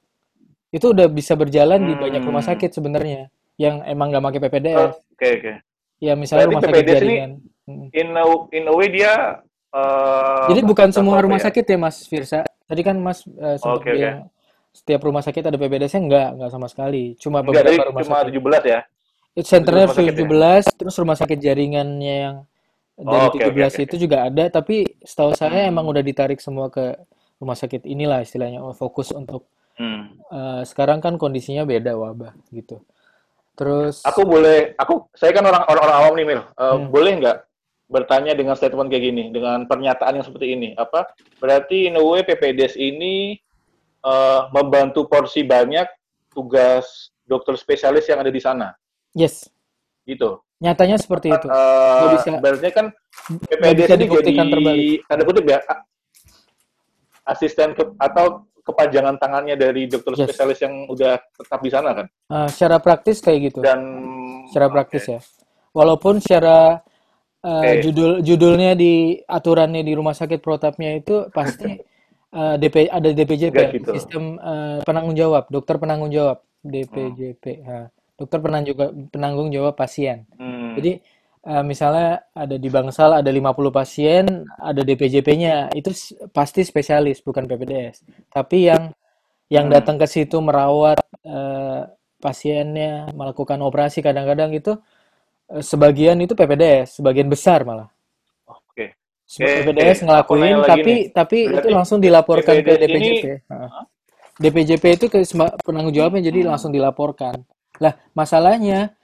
Itu 0.73 0.97
udah 0.97 1.13
bisa 1.13 1.37
berjalan 1.37 1.85
di 1.85 1.93
banyak 1.93 2.25
rumah 2.25 2.41
hmm. 2.41 2.53
sakit 2.57 2.71
sebenarnya 2.73 3.29
yang 3.61 3.85
emang 3.85 4.09
nggak 4.09 4.25
pakai 4.25 4.41
Oh, 4.41 4.45
PPDS. 4.49 4.93
Oke 5.13 5.29
oke. 5.37 5.53
Ya 6.01 6.17
misalnya 6.17 6.49
Berarti 6.49 6.57
rumah 6.57 6.65
sakit 6.65 6.77
PPDS 6.81 6.97
ini 6.97 6.97
jaringan. 7.05 7.33
Mm. 7.71 7.87
in 7.95 8.09
a, 8.17 8.25
in 8.57 8.65
a 8.67 8.75
way 8.75 8.89
dia 8.91 9.13
eh 9.71 10.45
Jadi 10.51 10.61
bukan 10.67 10.89
semua 10.91 11.23
rumah 11.23 11.39
ya? 11.39 11.53
sakit 11.53 11.65
ya 11.69 11.77
Mas 11.77 11.97
Firsa. 12.09 12.41
Tadi 12.65 12.81
kan 12.81 12.97
Mas 12.97 13.29
eh, 13.29 13.61
sempat 13.61 13.85
oke. 13.85 13.93
bilang 13.93 14.27
setiap 14.71 15.01
rumah 15.03 15.23
sakit 15.23 15.43
ada 15.51 15.59
PPDS-nya 15.59 16.01
enggak, 16.01 16.29
enggak 16.39 16.51
sama 16.55 16.67
sekali. 16.71 17.19
Cuma 17.19 17.43
Enggak, 17.43 17.67
beberapa 17.67 17.91
rumah 17.91 18.03
cuma 18.07 18.19
sakit. 18.23 18.35
17 18.39 18.63
ya. 18.65 18.81
Itu 19.31 19.47
17 19.47 19.51
senternya 19.51 19.85
rumah 19.87 19.99
sakit 19.99 20.15
ya. 20.15 20.21
17, 20.23 20.79
terus 20.79 20.95
rumah 20.99 21.17
sakit 21.19 21.39
jaringannya 21.39 22.17
yang 22.17 22.37
dari 23.01 23.17
Oh, 23.17 23.33
oke, 23.33 23.41
17 23.41 23.49
oke, 23.49 23.81
itu 23.81 23.97
oke. 23.97 24.03
juga 24.05 24.17
ada, 24.29 24.45
tapi 24.53 24.85
setahu 25.01 25.33
saya 25.33 25.65
emang 25.65 25.89
Hmm, 25.89 25.93
udah 25.97 26.03
ditarik 26.05 26.37
semua 26.37 26.69
ke 26.69 27.01
rumah 27.41 27.57
sakit 27.57 27.89
inilah 27.89 28.21
istilahnya, 28.21 28.61
oh, 28.61 28.77
fokus 28.77 29.09
untuk 29.17 29.49
hmm. 29.81 30.21
eh, 30.29 30.63
sekarang 30.69 31.01
kan 31.01 31.17
kondisinya 31.17 31.65
beda 31.65 31.97
wabah 31.97 32.37
gitu. 32.53 32.85
Aku 32.85 32.87
Terus, 33.57 34.05
boleh, 34.25 34.73
aku, 34.77 35.09
saya 35.13 35.33
kan 35.33 35.45
orang 35.45 35.65
orang, 35.69 35.83
orang 35.85 35.97
awam 36.01 36.13
nih, 36.17 36.27
Mil. 36.29 36.43
Eh, 36.45 36.45
hmm, 36.61 36.87
boleh 36.93 37.13
nggak 37.25 37.39
bertanya 37.91 38.33
dengan 38.37 38.55
statement 38.55 38.89
kayak 38.93 39.05
gini, 39.09 39.23
dengan 39.33 39.65
pernyataan 39.65 40.21
yang 40.21 40.25
seperti 40.25 40.53
ini? 40.53 40.69
Apa 40.77 41.11
berarti 41.41 41.89
in 41.89 41.97
a 41.97 42.03
way 42.05 42.21
PPDS 42.23 42.77
ini 42.77 43.41
eh, 44.05 44.41
membantu 44.53 45.07
porsi 45.07 45.45
banyak 45.45 45.87
tugas 46.31 47.11
dokter 47.27 47.55
spesialis 47.55 48.07
yang 48.11 48.21
ada 48.21 48.33
di 48.33 48.41
sana, 48.43 48.75
yes, 49.15 49.47
gitu. 50.09 50.41
nyatanya 50.61 51.01
seperti 51.01 51.33
itu. 51.33 51.47
Eh, 51.49 52.09
bisa 52.17 52.31
berarti 52.37 52.69
kan 52.73 52.87
nggak 53.49 53.73
bisa 53.77 53.95
ini 53.97 54.07
jadi 54.09 54.33
terbalik. 54.37 54.99
tanda 55.09 55.23
kutip 55.25 55.45
ya 55.49 55.59
asisten 57.31 57.73
ke, 57.79 57.85
atau 57.97 58.51
kepanjangan 58.61 59.17
tangannya 59.17 59.57
dari 59.57 59.89
dokter 59.89 60.15
Yes. 60.15 60.31
spesialis 60.31 60.59
yang 60.61 60.75
udah 60.91 61.17
tetap 61.17 61.61
di 61.65 61.71
sana 61.73 61.91
kan? 61.97 62.07
Eh, 62.07 62.49
secara 62.53 62.77
praktis 62.79 63.19
kayak 63.25 63.39
gitu. 63.51 63.61
Dan 63.65 63.81
Secara 64.51 64.67
praktis 64.67 65.07
ya. 65.07 65.21
Walaupun 65.71 66.19
secara 66.19 66.83
eh, 67.41 67.49
oke, 67.49 67.71
judul 67.87 68.11
judulnya 68.21 68.75
di 68.75 69.17
aturannya 69.23 69.87
di 69.87 69.93
rumah 69.95 70.13
sakit 70.13 70.43
protapnya 70.43 70.99
itu 70.99 71.31
pasti 71.31 71.71
eh, 72.35 72.57
DP 72.59 72.77
ada 72.91 73.09
DPJP 73.11 73.57
ya, 73.57 73.71
gitu. 73.75 73.91
sistem 73.95 74.39
eh, 74.39 74.79
penanggung 74.87 75.17
jawab, 75.19 75.51
dokter 75.51 75.77
penanggung 75.79 76.11
jawab, 76.11 76.43
Hmm, 76.61 76.71
DPJP. 76.73 77.45
Nah, 77.65 77.87
dokter 78.21 78.39
penanggung 78.41 78.69
juga 78.69 78.85
penanggung 79.09 79.49
jawab 79.49 79.75
pasien. 79.77 80.29
hmm, 80.37 80.77
Jadi 80.77 80.93
eh, 81.49 81.65
misalnya 81.65 82.29
ada 82.37 82.57
di 82.61 82.69
Bangsal 82.69 83.11
ada 83.25 83.31
50 83.33 83.73
pasien, 83.73 84.25
ada 84.61 84.81
DPJP-nya, 84.85 85.73
itu 85.73 85.91
pasti 86.37 86.61
spesialis 86.61 87.25
bukan 87.25 87.49
PPDS. 87.49 88.05
Tapi 88.29 88.69
yang 88.69 88.93
yang 89.49 89.67
hmm. 89.67 89.75
datang 89.75 89.97
ke 89.97 90.07
situ 90.07 90.37
merawat 90.45 91.01
eh, 91.25 91.83
pasiennya, 92.21 93.09
melakukan 93.17 93.57
operasi 93.65 94.05
kadang-kadang 94.05 94.53
itu 94.53 94.77
eh, 95.49 95.65
sebagian 95.65 96.21
itu 96.21 96.37
PPDS, 96.37 97.01
sebagian 97.01 97.29
besar 97.33 97.65
malah. 97.65 97.89
Oke. 99.31 99.47
Seba- 99.47 99.73
Oke, 99.75 99.87
PPDS 99.87 99.99
aku 100.03 100.07
ngelakuin 100.09 100.59
tapi 100.67 100.93
nih. 100.93 101.01
tapi 101.15 101.39
itu 101.59 101.69
Berarti 101.69 101.71
langsung 101.71 101.99
dilaporkan 102.03 102.57
ke 102.67 102.73
PPDS 102.73 102.91
ini, 102.99 103.13
DPJP. 103.13 103.25
Heeh. 103.51 103.71
DPJP 104.43 104.85
itu 104.97 105.07
ke 105.13 105.19
penanggung 105.67 105.95
jawabnya 105.95 106.23
jadi 106.33 106.41
hmm, 106.45 106.51
langsung 106.51 106.71
dilaporkan. 106.73 107.35
Lah, 107.83 107.95
masalahnya 108.17 108.97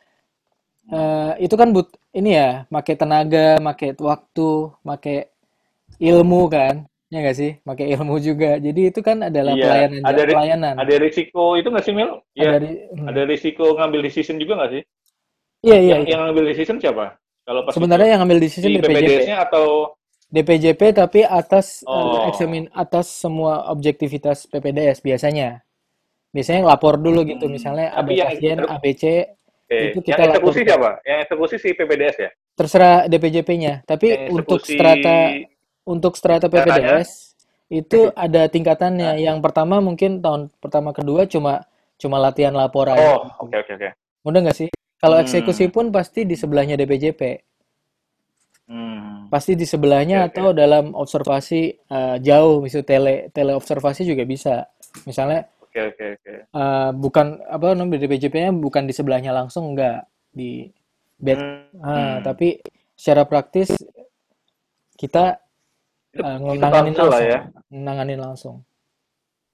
eh, 0.91 1.33
itu 1.47 1.55
kan 1.61 1.69
but 1.77 1.89
ini 2.17 2.31
ya, 2.39 2.51
make 2.73 2.93
tenaga, 2.97 3.61
make 3.61 3.93
waktu, 4.01 4.51
make 4.87 5.31
ilmu 6.01 6.43
kan. 6.51 6.75
Ya 7.13 7.19
nggak 7.23 7.37
sih? 7.39 7.51
Make 7.63 7.87
ilmu 7.87 8.19
juga. 8.19 8.59
Jadi 8.59 8.81
itu 8.91 9.01
kan 9.05 9.23
adalah 9.31 9.55
iya, 9.55 9.63
pelayanan 9.63 10.01
ada 10.03 10.23
pelayanan. 10.27 10.75
ada 10.75 10.95
risiko 10.99 11.55
itu 11.55 11.69
nggak 11.71 11.85
sih, 11.87 11.95
Mil? 11.95 12.11
Ada 12.35 12.35
Iya, 12.35 12.51
di 12.59 12.71
hmm. 12.99 13.09
ada 13.09 13.23
risiko 13.31 13.65
ngambil 13.79 14.01
decision 14.03 14.37
juga 14.43 14.53
nggak 14.59 14.73
sih? 14.75 14.83
Iya, 15.63 15.77
iya, 15.79 15.95
Yang 15.97 16.03
iya. 16.03 16.11
yang 16.13 16.21
ngambil 16.27 16.45
decision 16.51 16.77
siapa? 16.83 17.05
Kalau 17.47 17.61
pas 17.63 17.79
itu 17.79 17.79
Sebenarnya 17.79 18.09
yang 18.17 18.21
ngambil 18.27 18.41
decision 18.43 18.71
si 18.71 18.77
DPJP. 18.79 18.91
PPDS-nya 18.91 19.37
atau 19.47 19.67
DPJP 20.35 20.83
tapi 20.97 21.21
atas 21.25 21.83
eh, 21.87 21.93
oh, 21.93 22.21
eksamin 22.29 22.69
atas 22.75 23.07
semua 23.23 23.71
objektivitas 23.73 24.47
PPDS 24.51 25.01
biasanya. 25.03 25.63
Biasanya 26.35 26.63
lapor 26.69 27.01
dulu 27.01 27.25
gitu. 27.27 27.47
hmm, 27.47 27.53
Misalnya 27.53 27.95
ada 27.95 28.13
tapi 28.13 28.13
yang 28.15 28.29
pasien 28.29 28.59
ABC 28.67 29.05
oke, 29.67 29.79
itu 29.79 29.99
yang 30.09 30.19
kita 30.19 30.23
eksekusi 30.29 30.61
laporkan. 30.63 30.67
siapa? 30.67 30.91
Yang 31.07 31.19
eksekusi 31.29 31.57
si 31.63 31.69
PPDS 31.77 32.17
ya? 32.21 32.31
Terserah 32.59 32.97
DPJP-nya. 33.11 33.85
Tapi 33.87 34.09
Yang 34.13 34.29
untuk 34.29 34.61
eksekusi 34.61 34.75
strata 34.75 35.17
untuk 35.87 36.13
strata? 36.19 36.47
PPDS 36.51 37.37
itu 37.71 38.11
ada 38.25 38.47
tingkatannya. 38.51 39.11
Nah, 39.17 39.21
Yang 39.21 39.39
pertama 39.45 39.79
mungkin 39.83 40.21
tahun 40.25 40.51
pertama 40.63 40.91
kedua 40.97 41.27
cuma 41.31 41.67
cuma 41.97 42.17
latihan 42.21 42.53
lapor 42.53 42.89
aja 42.93 43.17
oh, 43.17 43.25
oke 43.41 43.57
oke 43.57 43.73
oke. 43.77 43.89
Mudah 44.27 44.41
nggak 44.45 44.59
sih? 44.59 44.69
Kalau 45.01 45.17
eksekusi 45.21 45.69
Hmm, 45.69 45.75
pun 45.75 45.87
pasti 45.95 46.25
di 46.29 46.35
sebelahnya 46.37 46.75
DPJP. 46.81 47.21
Hmm, 48.69 49.31
Pasti 49.33 49.53
di 49.59 49.67
sebelahnya 49.67 50.31
oke. 50.31 50.31
atau 50.31 50.47
dalam 50.55 50.95
observasi 50.95 51.61
eh, 51.83 52.17
jauh, 52.23 52.63
misalnya 52.63 52.87
tele 52.87 53.15
teleobservasi 53.35 54.03
juga 54.07 54.23
bisa. 54.23 54.55
Misalnya 55.09 55.47
Oke 55.63 55.81
oke 55.93 56.05
oke. 56.17 56.35
eh, 56.57 56.91
bukan 56.97 57.27
apa 57.47 57.67
namanya 57.77 58.01
DPJP-nya 58.07 58.51
bukan 58.57 58.83
di 58.89 58.95
sebelahnya 58.97 59.33
langsung 59.35 59.75
enggak 59.75 60.07
di 60.33 60.71
bed. 61.19 61.41
Ah, 61.83 62.21
Hmm, 62.21 62.25
tapi 62.25 62.61
secara 62.97 63.29
praktis 63.29 63.69
kita 64.97 65.25
itu 66.15 66.23
eh, 66.25 66.39
nanganin 66.57 66.95
pansel 66.95 67.07
lah 67.13 67.21
langsung, 67.21 67.31
ya. 67.33 67.39
nanganin 67.71 68.21
langsung. 68.21 68.57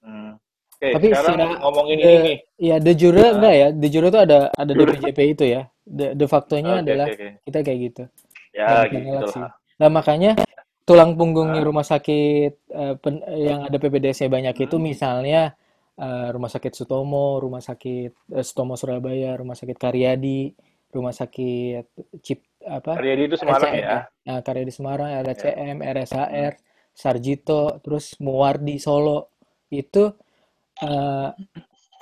Hmm. 0.03 0.35
Oke, 0.75 0.89
Tapi 0.93 1.07
sekarang 1.07 1.35
secara 1.35 1.45
ngomongin 1.61 1.99
ini 1.99 2.05
de 2.05 2.15
nih. 2.25 2.37
ya 2.59 2.75
de 2.79 2.91
jure 2.99 3.25
Hah? 3.31 3.35
enggak 3.35 3.53
ya? 3.61 3.67
De 3.81 3.87
jure 3.93 4.07
itu 4.11 4.19
ada 4.19 4.37
ada 4.53 4.73
Jujur. 4.73 4.87
DPJP 4.87 5.19
itu 5.35 5.45
ya. 5.47 5.61
De, 5.83 6.05
de 6.15 6.25
facto-nya 6.27 6.73
Oke 6.79 6.83
adalah 6.83 7.07
oke 7.07 7.13
oke. 7.15 7.27
kita 7.45 7.59
kayak 7.65 7.79
gitu. 7.87 8.03
Ya 8.53 8.85
gitu 8.93 9.25
lah. 9.33 9.49
Nah, 9.81 9.89
makanya 9.89 10.31
tulang 10.87 11.15
punggungnya 11.19 11.61
Hah? 11.61 11.67
rumah 11.69 11.85
sakit 11.87 12.51
eh, 12.69 12.95
pen- 13.01 13.25
yang 13.47 13.59
ada 13.67 13.77
PPDS-nya 13.81 14.29
banyak 14.29 14.55
itu 14.67 14.75
Hmm. 14.75 14.85
misalnya 14.89 15.55
eh, 15.97 16.27
Rumah 16.33 16.49
Sakit 16.53 16.73
Sutomo, 16.77 17.39
Rumah 17.43 17.61
Sakit 17.63 18.11
eh, 18.37 18.43
Sutomo 18.45 18.73
Surabaya, 18.79 19.33
Rumah 19.41 19.55
Sakit 19.57 19.77
Karyadi, 19.79 20.53
Rumah 20.93 21.13
Sakit 21.15 21.85
Cip 22.25 22.39
apa 22.65 22.93
Karyadi 22.93 23.23
itu 23.27 23.37
Semarang 23.41 23.73
RSCM 23.73 23.85
ya? 23.85 23.93
ya. 23.93 24.01
Nah, 24.27 24.39
Karyadi 24.45 24.71
Semarang, 24.73 25.09
Ya. 25.33 25.51
RSCM, 25.51 25.77
Hmm. 25.79 25.83
RSHR, 25.83 26.53
Sarjito, 26.95 27.79
terus 27.83 28.15
Muwardi 28.23 28.77
Solo. 28.81 29.33
Itu 29.73 30.13
eh, 30.83 31.29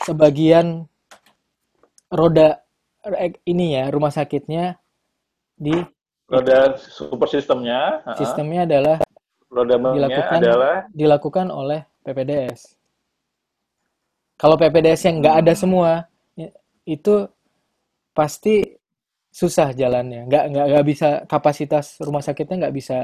sebagian 0.06 0.68
roda 2.12 2.48
ini 3.52 3.76
ya 3.78 3.90
rumah 3.94 4.12
sakitnya 4.14 4.78
di 5.58 5.76
itu 5.76 6.01
Roda 6.32 6.80
super 6.80 7.28
sistemnya, 7.28 8.00
sistemnya 8.16 8.64
adalah 8.64 8.98
roda 9.52 9.76
dilakukan 9.76 10.40
adalah 10.40 10.78
dilakukan 10.96 11.48
oleh 11.52 11.84
PPDS. 12.08 12.80
Kalau 14.40 14.56
PPDS 14.56 15.12
yang 15.12 15.20
nggak 15.20 15.36
ada 15.44 15.54
semua, 15.54 16.08
i- 16.40 16.56
itu 16.88 17.28
pasti 18.16 18.64
susah 19.28 19.76
jalannya. 19.76 20.24
Nggak 20.32 20.44
nggak 20.56 20.66
nggak 20.72 20.86
bisa 20.88 21.10
kapasitas 21.28 22.00
rumah 22.00 22.24
sakitnya 22.24 22.68
nggak 22.68 22.76
bisa 22.80 22.98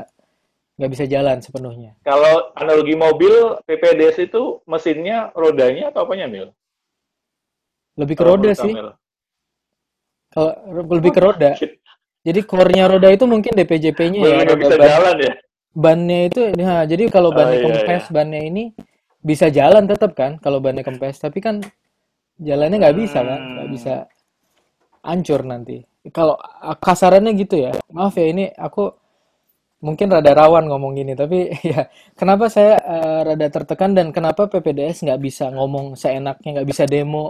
nggak 0.77 0.91
bisa 0.93 1.05
jalan 1.09 1.37
sepenuhnya. 1.41 1.91
kalau 2.05 2.53
analogi 2.53 2.93
mobil 2.93 3.57
PPDS 3.65 4.29
itu 4.29 4.61
mesinnya 4.69 5.33
rodanya 5.33 5.89
atau 5.91 6.05
apanya, 6.05 6.29
Mil? 6.29 6.47
Lebih 7.97 8.13
ke 8.13 8.23
Kalau 8.23 8.37
roda 8.37 8.51
sih. 8.53 8.73
Kalau 10.31 10.51
lebih 10.95 11.11
ke 11.11 11.21
roda. 11.21 11.51
Jadi 12.27 12.39
core-nya 12.49 12.85
roda 12.91 13.09
itu 13.15 13.25
mungkin 13.33 13.51
DPJP-nya 13.57 14.23
ya, 14.33 14.39
bisa 14.61 14.75
ban. 14.79 14.91
jalan 14.91 15.15
ya? 15.27 15.33
Bannya 15.83 16.19
itu, 16.29 16.41
nah, 16.59 16.83
jadi 16.91 17.03
kalau 17.15 17.31
Oh 17.31 17.37
bannya 17.37 17.59
iya 17.59 17.65
kempes, 17.65 18.03
iya. 18.03 18.05
bannya 18.15 18.41
ini 18.49 18.63
bisa 19.29 19.47
jalan 19.57 19.85
tetap 19.91 20.11
kan, 20.19 20.31
kalau 20.43 20.59
bannya 20.65 20.83
kempes. 20.87 21.15
Tapi 21.25 21.39
kan 21.45 21.55
jalannya 22.47 22.77
nggak 22.83 22.97
bisa 23.01 23.19
kan, 23.29 23.41
nggak 23.53 23.69
bisa 23.75 23.93
Hmm, 23.93 24.07
hancur 25.05 25.41
nanti. 25.47 25.77
Kalau 26.15 26.35
kasarannya 26.79 27.31
gitu 27.35 27.55
ya, 27.67 27.71
maaf 27.91 28.15
ya 28.15 28.25
ini 28.31 28.43
aku 28.55 28.83
mungkin 29.85 30.07
rada 30.09 30.31
rawan 30.33 30.65
ngomong 30.69 30.93
gini, 30.99 31.13
tapi 31.17 31.51
ya 31.71 31.87
kenapa 32.19 32.45
saya 32.49 32.73
eh, 32.81 33.19
rada 33.27 33.47
tertekan 33.55 33.91
dan 33.97 34.07
kenapa 34.15 34.49
PPDS 34.51 35.05
nggak 35.05 35.21
bisa 35.21 35.45
ngomong 35.53 35.95
seenaknya, 35.99 36.61
nggak 36.61 36.69
bisa 36.71 36.83
demo, 36.89 37.25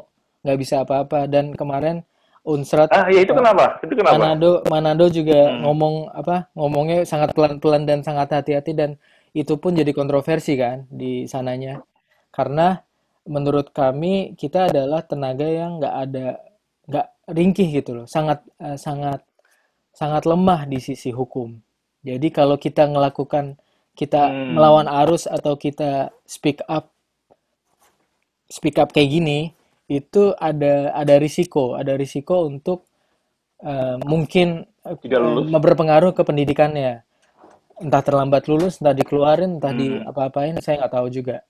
nggak 0.46 0.58
bisa 0.62 0.76
apa-apa. 0.86 1.28
Dan 1.30 1.54
kemarin 1.58 2.04
Unsrat 2.48 2.88
ah 2.96 3.12
ya 3.12 3.20
itu 3.28 3.36
kenapa? 3.36 3.76
Itu 3.84 3.92
kenapa? 3.92 4.16
Manado 4.16 4.52
Manado 4.72 5.06
juga 5.12 5.52
Hmm. 5.52 5.68
ngomong 5.68 5.96
apa 6.16 6.48
ngomongnya 6.56 7.04
sangat 7.04 7.36
pelan-pelan 7.36 7.84
dan 7.84 8.00
sangat 8.08 8.32
hati-hati 8.32 8.72
dan 8.72 8.96
itu 9.36 9.54
pun 9.60 9.76
jadi 9.76 9.92
kontroversi 9.92 10.56
kan 10.56 10.88
di 10.88 11.28
sananya 11.28 11.84
karena 12.32 12.80
menurut 13.28 13.76
kami 13.76 14.32
kita 14.40 14.72
adalah 14.72 15.04
tenaga 15.04 15.44
yang 15.44 15.84
nggak 15.84 15.96
ada 16.08 16.28
nggak 16.88 17.08
ringkih 17.36 17.68
gitu 17.84 17.92
loh 18.04 18.08
sangat 18.08 18.40
eh, 18.64 18.80
sangat 18.80 19.20
sangat 19.92 20.24
lemah 20.24 20.64
di 20.72 20.80
sisi 20.80 21.12
hukum 21.12 21.60
jadi 22.08 22.28
kalau 22.32 22.56
kita 22.56 22.88
melakukan 22.88 23.60
kita 24.00 24.32
Hmm. 24.32 24.56
melawan 24.56 24.88
arus 25.04 25.28
atau 25.28 25.60
kita 25.60 26.16
speak 26.24 26.64
up 26.72 26.88
speak 28.48 28.80
up 28.80 28.96
kayak 28.96 29.12
gini 29.12 29.52
itu 29.88 30.36
ada 30.36 30.92
ada 30.92 31.16
risiko 31.16 31.76
ada 31.76 31.96
risiko 31.96 32.44
untuk 32.44 32.88
eh, 33.64 33.98
mungkin 34.04 34.68
eh, 34.84 34.96
Tidak 35.00 35.20
lulus. 35.20 35.48
berpengaruh 35.52 36.12
ke 36.12 36.22
pendidikannya 36.22 37.02
entah 37.78 38.04
terlambat 38.04 38.50
lulus 38.52 38.82
entah 38.84 38.94
dikeluarin 38.94 39.58
entah 39.62 39.72
di 39.72 39.88
Hmm. 39.88 40.10
apa-apain 40.10 40.58
saya 40.60 40.84
nggak 40.84 40.94
tahu 40.98 41.08
juga 41.10 41.46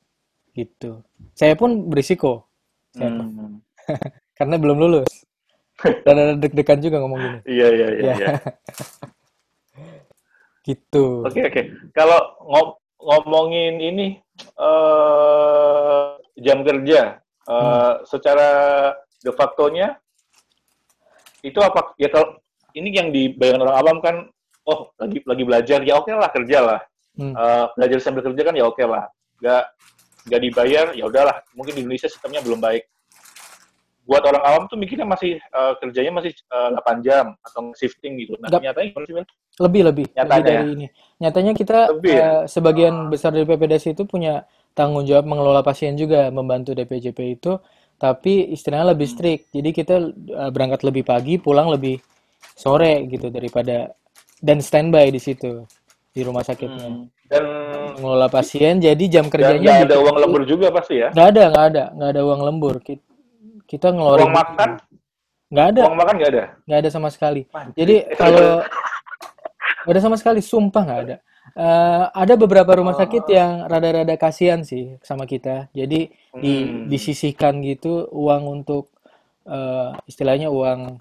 gitu 0.53 1.01
saya 1.33 1.53
pun 1.55 1.87
berisiko 1.89 2.45
saya 2.93 3.09
pun 3.13 3.25
Hmm. 3.27 3.53
karena 4.37 4.55
belum 4.59 4.77
lulus 4.77 5.09
dan 6.05 6.15
ada 6.17 6.33
deg-degan 6.35 6.81
juga 6.81 6.97
ngomong 7.01 7.19
gini 7.19 7.39
Iya 7.47 7.67
iya 7.73 7.87
iya 7.89 8.01
ya 8.01 8.13
iya. 8.17 8.27
Gitu. 10.67 11.23
Oke 11.23 11.47
oke. 11.47 11.61
Kalau 11.95 12.19
ngom 12.43 12.67
ngomongin 12.99 13.79
ini 13.79 14.07
uh, 14.59 16.19
jam 16.35 16.59
kerja, 16.59 17.23
uh, 17.47 17.55
hmm. 17.55 17.93
secara 18.05 18.49
de 19.23 19.31
facto-nya 19.33 19.97
itu 21.41 21.59
apa? 21.63 21.95
Ya 21.97 22.11
kalau 22.11 22.37
ini 22.75 22.93
yang 22.93 23.09
dibayangkan 23.09 23.63
orang 23.65 23.77
awam 23.79 23.97
kan, 24.03 24.15
oh 24.67 24.91
lagi 24.99 25.23
lagi 25.23 25.43
belajar 25.47 25.79
ya 25.81 25.97
oke 25.97 26.11
okay 26.11 26.13
lah 26.19 26.29
kerja 26.29 26.59
lah. 26.59 26.79
Hmm. 27.17 27.33
Uh, 27.33 27.65
belajar 27.73 27.97
sambil 28.03 28.21
kerja 28.21 28.41
kan 28.45 28.53
ya 28.53 28.65
oke 28.67 28.77
okay 28.77 28.85
lah. 28.85 29.09
Gak 29.41 29.63
nggak 30.27 30.41
dibayar 30.43 30.85
ya 30.93 31.03
udahlah. 31.07 31.39
Mungkin 31.55 31.73
di 31.73 31.81
Indonesia 31.87 32.11
sistemnya 32.11 32.43
belum 32.43 32.59
baik 32.59 32.83
buat 34.07 34.23
orang 34.23 34.43
awam 34.47 34.63
tuh 34.71 34.79
mikirnya 34.79 35.03
masih 35.03 35.35
uh, 35.51 35.75
kerjanya 35.83 36.15
masih 36.15 36.31
uh, 36.47 36.71
eh, 36.71 37.03
8 37.03 37.03
jam 37.03 37.35
atau 37.43 37.75
shifting 37.75 38.15
gitu. 38.23 38.39
Nah, 38.39 38.47
Gap. 38.47 38.63
nyatanya 38.63 38.87
gimana 38.95 39.27
Lebih, 39.59 39.81
lebih. 39.91 40.05
Nyatanya. 40.15 40.39
Lebih 40.39 40.47
dari 40.47 40.69
ini. 40.71 40.87
Nyatanya 41.19 41.51
kita 41.51 41.79
lebih, 41.91 42.15
ya? 42.15 42.23
uh, 42.23 42.43
sebagian 42.47 42.95
oh. 42.95 43.09
besar 43.11 43.35
dari 43.35 43.43
PPDS 43.43 43.91
itu 43.91 44.07
punya 44.07 44.47
tanggung 44.71 45.03
jawab 45.03 45.27
mengelola 45.27 45.59
pasien 45.59 45.99
juga, 45.99 46.31
membantu 46.31 46.71
DPJP 46.71 47.19
itu, 47.35 47.59
tapi 47.99 48.47
istilahnya 48.55 48.95
lebih 48.95 49.11
hmm. 49.11 49.15
strict. 49.19 49.43
Jadi 49.51 49.69
kita 49.75 49.95
uh, 50.07 50.49
berangkat 50.55 50.87
lebih 50.87 51.03
pagi, 51.03 51.35
pulang 51.35 51.67
lebih 51.67 51.99
sore 52.55 53.03
gitu 53.11 53.27
daripada 53.27 53.91
dan 54.39 54.63
standby 54.63 55.11
di 55.11 55.19
situ 55.19 55.67
di 56.15 56.21
rumah 56.23 56.47
sakitnya. 56.47 56.87
Hmm. 56.87 57.05
Dan 57.27 57.43
mengelola 57.99 58.31
pasien, 58.31 58.79
jadi 58.79 59.03
jam 59.11 59.27
kerjanya 59.27 59.83
nggak 59.83 59.91
ada 59.91 59.99
uang 59.99 60.15
lembur 60.15 60.47
juga 60.47 60.71
pasti 60.71 61.03
ya? 61.03 61.11
Nggak 61.11 61.27
ada, 61.27 61.43
nggak 61.51 61.65
ada, 61.75 61.83
nggak 61.91 62.09
ada 62.15 62.21
uang 62.23 62.41
lembur. 62.47 62.75
Kita, 62.79 63.06
kita 63.67 63.91
ngeluarin 63.91 64.31
uang 64.31 64.35
makan? 64.35 64.69
Nggak 65.51 65.67
ada. 65.75 65.81
Uang 65.87 65.99
makan 65.99 66.13
nggak 66.15 66.31
ada? 66.31 66.43
Nggak 66.63 66.79
ada 66.79 66.89
sama 66.89 67.09
sekali. 67.11 67.41
Jadi 67.75 67.95
kalau 68.15 68.63
nggak 69.83 69.93
ada 69.93 70.01
sama 70.03 70.15
sekali 70.19 70.39
sumpah 70.39 70.83
nggak 70.83 71.01
ada. 71.03 71.17
Uh, 71.57 72.11
ada 72.11 72.33
beberapa 72.35 72.75
rumah 72.75 72.93
oh. 72.93 72.99
sakit 72.99 73.23
yang 73.31 73.65
rada-rada 73.71 74.15
kasihan 74.19 74.63
sih 74.63 74.99
sama 75.03 75.23
kita. 75.23 75.71
Jadi 75.75 76.11
di 76.39 76.53
hmm. 76.63 76.91
disisihkan 76.91 77.63
gitu 77.63 78.07
uang 78.11 78.61
untuk 78.61 78.91
uh, 79.47 79.95
istilahnya 80.07 80.51
uang 80.51 80.99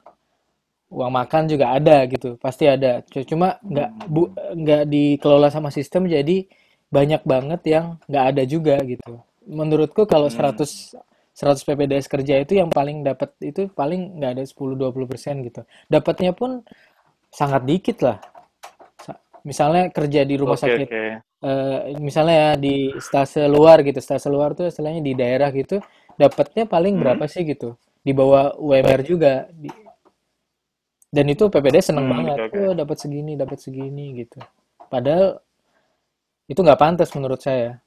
uang 0.87 1.11
makan 1.11 1.50
juga 1.50 1.74
ada 1.74 2.07
gitu. 2.07 2.38
Pasti 2.38 2.70
ada. 2.70 3.02
Cuma 3.26 3.59
nggak 3.62 3.90
bu 4.07 4.31
nggak 4.35 4.83
dikelola 4.87 5.50
sama 5.50 5.74
sistem 5.74 6.07
jadi 6.07 6.46
banyak 6.87 7.26
banget 7.26 7.61
yang 7.66 7.87
nggak 8.07 8.24
ada 8.35 8.42
juga 8.46 8.79
gitu. 8.87 9.18
Menurutku 9.46 10.07
kalau 10.07 10.31
100 10.31 10.62
hmm. 10.62 11.07
100 11.37 11.68
PPDS 11.68 12.09
kerja 12.09 12.40
itu 12.40 12.57
yang 12.57 12.72
paling 12.72 13.05
dapat 13.05 13.37
itu 13.44 13.68
paling 13.77 14.16
nggak 14.16 14.40
ada 14.40 14.44
10-20 14.49 15.05
persen 15.05 15.44
gitu. 15.44 15.68
Dapatnya 15.92 16.33
pun 16.33 16.64
sangat 17.29 17.68
dikit 17.68 18.01
lah. 18.01 18.16
Misalnya 19.44 19.92
kerja 19.92 20.25
di 20.25 20.35
rumah 20.40 20.57
okay, 20.57 20.64
sakit, 20.64 20.88
okay. 20.88 21.11
Uh, 21.44 21.92
eh, 21.92 22.01
misalnya 22.01 22.35
ya 22.35 22.51
di 22.57 22.90
stase 22.99 23.44
luar 23.46 23.85
gitu, 23.85 24.01
stase 24.01 24.27
luar 24.33 24.57
tuh 24.57 24.72
istilahnya 24.72 25.05
di 25.05 25.12
daerah 25.12 25.53
gitu, 25.53 25.79
dapatnya 26.16 26.64
paling 26.66 26.96
hmm. 26.96 27.03
berapa 27.05 27.25
sih 27.29 27.44
gitu? 27.44 27.77
Di 28.01 28.16
bawah 28.16 28.57
UMR 28.57 29.05
juga. 29.05 29.46
Di, 29.53 29.68
dan 31.12 31.27
itu 31.31 31.46
PPDS 31.46 31.94
seneng 31.94 32.11
hmm, 32.11 32.14
banget, 32.16 32.38
okay, 32.49 32.59
okay. 32.59 32.66
oh 32.66 32.75
dapat 32.75 32.96
segini, 32.99 33.33
dapat 33.38 33.59
segini 33.61 34.25
gitu. 34.25 34.40
Padahal 34.90 35.38
itu 36.49 36.59
nggak 36.59 36.81
pantas 36.81 37.12
menurut 37.14 37.38
saya. 37.38 37.79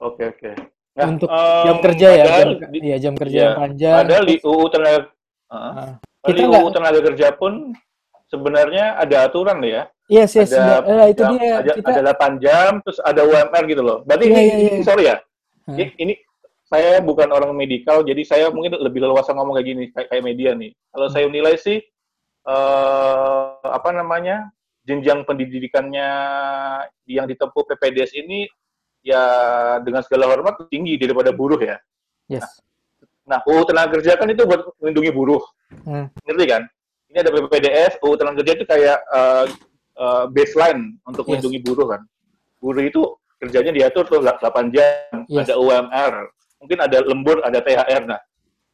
Oke 0.00 0.24
okay, 0.24 0.26
oke. 0.32 0.50
Okay. 0.54 0.79
Nah, 1.00 1.08
untuk 1.16 1.28
um, 1.32 1.64
jam 1.64 1.76
kerja 1.80 2.08
ya, 2.12 2.24
jam, 2.28 2.48
ya 2.76 2.96
jam 3.00 3.14
kerja 3.16 3.38
ya, 3.38 3.44
yang 3.48 3.56
panjang. 3.56 3.96
Padahal 4.04 4.24
di 4.28 4.36
UU 4.44 4.64
tenaga 4.68 5.00
uh, 5.48 5.88
kita 6.28 6.36
di 6.36 6.44
UU 6.44 6.68
tenaga 6.68 7.00
kerja 7.00 7.26
pun 7.32 7.52
sebenarnya 8.28 8.84
ada 9.00 9.16
aturan 9.24 9.58
ya. 9.64 9.88
Iya 10.10 10.26
yes, 10.26 10.32
yes, 10.36 10.50
ada, 10.52 10.82
uh, 10.84 11.06
itu 11.06 11.22
jam, 11.22 11.32
dia. 11.38 11.54
Ada, 11.62 11.72
kita... 11.78 11.90
ada 12.02 12.12
8 12.18 12.44
jam, 12.44 12.70
terus 12.82 12.98
ada 13.00 13.20
UMR 13.22 13.62
gitu 13.70 13.82
loh. 13.82 13.98
Berarti 14.02 14.26
yeah, 14.26 14.42
ini, 14.42 14.50
yeah, 14.50 14.58
yeah. 14.74 14.82
sorry 14.82 15.04
ya, 15.06 15.16
hmm. 15.70 15.78
ini, 15.78 15.92
ini 16.02 16.14
saya 16.66 16.98
bukan 17.02 17.30
orang 17.30 17.54
medikal, 17.54 18.02
jadi 18.02 18.22
saya 18.26 18.46
mungkin 18.50 18.78
lebih 18.78 19.02
leluasa 19.06 19.34
ngomong 19.34 19.58
kayak 19.58 19.68
gini, 19.70 19.84
kayak, 19.94 20.06
kayak 20.10 20.24
media 20.26 20.50
nih. 20.54 20.70
Kalau 20.90 21.06
hmm. 21.06 21.14
saya 21.14 21.26
nilai 21.30 21.54
sih, 21.58 21.78
uh, 22.46 23.58
apa 23.70 23.90
namanya, 23.94 24.50
jenjang 24.82 25.22
pendidikannya 25.22 26.10
yang 27.06 27.26
ditempuh 27.30 27.62
PPDS 27.70 28.18
ini 28.18 28.50
ya 29.00 29.22
dengan 29.80 30.04
segala 30.04 30.28
hormat 30.28 30.68
tinggi 30.68 30.96
daripada 31.00 31.32
buruh 31.32 31.60
ya. 31.60 31.76
Yes. 32.30 32.46
Nah, 33.26 33.38
UU 33.46 33.62
tenaga 33.62 33.94
kerja 33.98 34.18
kan 34.18 34.26
itu 34.26 34.42
buat 34.42 34.74
melindungi 34.82 35.10
buruh. 35.14 35.42
Hmm. 35.86 36.10
Ngerti 36.26 36.44
kan? 36.50 36.62
Ini 37.10 37.26
ada 37.26 37.30
BPPDS, 37.30 38.02
UU 38.02 38.14
tenaga 38.18 38.42
kerja 38.42 38.52
itu 38.58 38.66
kayak 38.66 38.98
uh, 39.10 39.44
uh, 39.98 40.24
baseline 40.30 40.98
untuk 41.06 41.26
yes. 41.26 41.38
melindungi 41.38 41.60
buruh 41.62 41.86
kan. 41.94 42.02
Buruh 42.58 42.82
itu 42.82 43.02
kerjanya 43.40 43.72
diatur 43.72 44.04
tuh 44.04 44.20
8 44.20 44.74
jam, 44.74 45.14
yes. 45.30 45.48
ada 45.48 45.54
UMR, 45.56 46.28
mungkin 46.60 46.78
ada 46.82 46.98
lembur, 47.00 47.40
ada 47.40 47.58
THR. 47.64 48.04
Nah, 48.04 48.20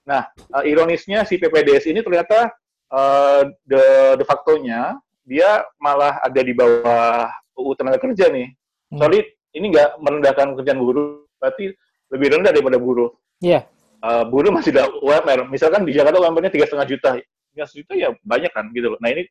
nah 0.02 0.22
uh, 0.56 0.64
ironisnya 0.66 1.22
si 1.22 1.38
PPDS 1.38 1.86
ini 1.86 2.02
ternyata 2.02 2.50
uh, 2.90 3.46
de, 3.62 3.84
de 4.18 4.24
facto-nya 4.26 4.98
dia 5.26 5.62
malah 5.78 6.18
ada 6.22 6.40
di 6.42 6.54
bawah 6.54 7.30
UU 7.54 7.72
tenaga 7.78 7.98
kerja 8.02 8.26
nih. 8.30 8.50
Hmm. 8.90 8.98
Soalnya 9.02 9.22
ini 9.56 9.72
nggak 9.72 10.04
merendahkan 10.04 10.52
pekerjaan 10.52 10.78
buruh, 10.84 11.24
berarti 11.40 11.72
lebih 12.12 12.28
rendah 12.36 12.52
daripada 12.52 12.76
buruh. 12.76 13.10
Iya. 13.40 13.64
Yeah. 13.64 14.04
Uh, 14.04 14.24
buruh 14.28 14.52
masih 14.52 14.76
ada 14.76 14.92
UMR. 15.00 15.48
Misalkan 15.48 15.88
di 15.88 15.96
Jakarta 15.96 16.20
UMR-nya 16.20 16.52
tiga 16.52 16.68
setengah 16.68 16.86
juta, 16.86 17.08
tiga 17.56 17.64
juta 17.64 17.92
ya 17.96 18.12
banyak 18.22 18.52
kan 18.52 18.68
gitu 18.76 18.92
loh. 18.92 19.00
Nah 19.00 19.08
ini 19.10 19.24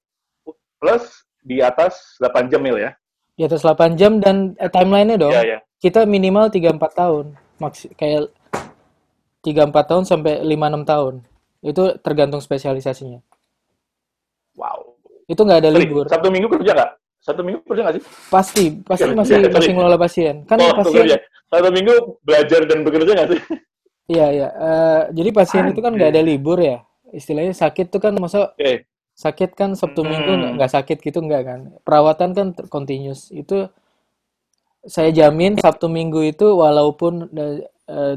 plus 0.82 1.24
di 1.46 1.62
atas 1.62 2.18
8 2.18 2.50
jam 2.50 2.60
mil 2.60 2.82
ya. 2.82 2.92
Di 3.38 3.46
atas 3.46 3.62
8 3.62 3.94
jam 3.96 4.18
dan 4.18 4.58
eh, 4.58 4.68
timeline-nya 4.68 5.22
dong. 5.22 5.32
Yeah, 5.32 5.46
yeah. 5.46 5.62
Kita 5.78 6.10
minimal 6.10 6.50
3-4 6.50 6.82
tahun. 6.82 7.26
Maks 7.62 7.88
kayak 7.96 8.34
3-4 9.46 9.72
tahun 9.72 10.04
sampai 10.10 10.42
5-6 10.42 10.92
tahun. 10.92 11.14
Itu 11.62 11.84
tergantung 12.02 12.42
spesialisasinya. 12.42 13.22
Wow. 14.58 14.98
Itu 15.30 15.46
nggak 15.46 15.60
ada 15.62 15.70
libur. 15.70 16.06
Sabtu 16.10 16.34
minggu 16.34 16.50
kerja 16.50 16.74
nggak? 16.74 16.92
Satu 17.26 17.42
minggu 17.42 17.66
kerja 17.66 17.82
nggak 17.82 17.96
sih? 17.98 18.04
Pasti, 18.30 18.66
pasti 18.86 19.10
ya, 19.10 19.18
masih 19.18 19.34
ya, 19.42 19.50
masih 19.50 19.72
ngelola 19.74 19.98
pasien. 19.98 20.46
Kan 20.46 20.62
oh, 20.62 20.78
pasien. 20.78 21.18
Ya. 21.18 21.20
Satu 21.50 21.74
minggu 21.74 22.22
belajar 22.22 22.62
dan 22.70 22.86
bekerja 22.86 23.12
nggak 23.18 23.30
sih? 23.34 23.42
Iya, 24.06 24.28
iya. 24.30 24.50
Uh, 24.54 25.02
jadi 25.18 25.30
pasien 25.34 25.66
itu 25.74 25.82
kan 25.82 25.98
nggak 25.98 26.14
ada 26.14 26.22
libur 26.22 26.62
ya. 26.62 26.86
Istilahnya 27.10 27.58
sakit 27.58 27.90
tuh 27.90 27.98
kan 27.98 28.14
masa 28.22 28.54
okay. 28.54 28.86
sakit 29.18 29.58
kan 29.58 29.74
Sabtu 29.74 30.06
hmm. 30.06 30.10
Minggu 30.14 30.34
nggak 30.62 30.70
sakit 30.70 31.02
gitu 31.02 31.26
nggak 31.26 31.42
kan. 31.42 31.60
Perawatan 31.82 32.38
kan 32.38 32.48
continuous. 32.70 33.34
Itu 33.34 33.74
saya 34.86 35.10
jamin 35.10 35.58
Sabtu 35.58 35.90
Minggu 35.90 36.22
itu 36.22 36.46
walaupun 36.46 37.34
uh, 37.34 38.16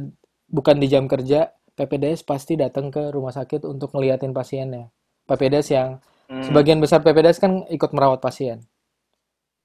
bukan 0.53 0.77
di 0.77 0.87
jam 0.93 1.09
kerja, 1.09 1.49
PPDS 1.81 2.29
pasti 2.29 2.61
datang 2.61 2.93
ke 2.93 3.09
rumah 3.09 3.33
sakit 3.33 3.65
untuk 3.65 3.97
ngeliatin 3.97 4.37
pasiennya. 4.37 4.93
PPDS 5.25 5.73
yang 5.73 6.05
hmm. 6.29 6.45
sebagian 6.45 6.85
besar 6.85 7.01
PPDS 7.01 7.41
kan 7.41 7.65
ikut 7.73 7.97
merawat 7.97 8.21
pasien. 8.21 8.68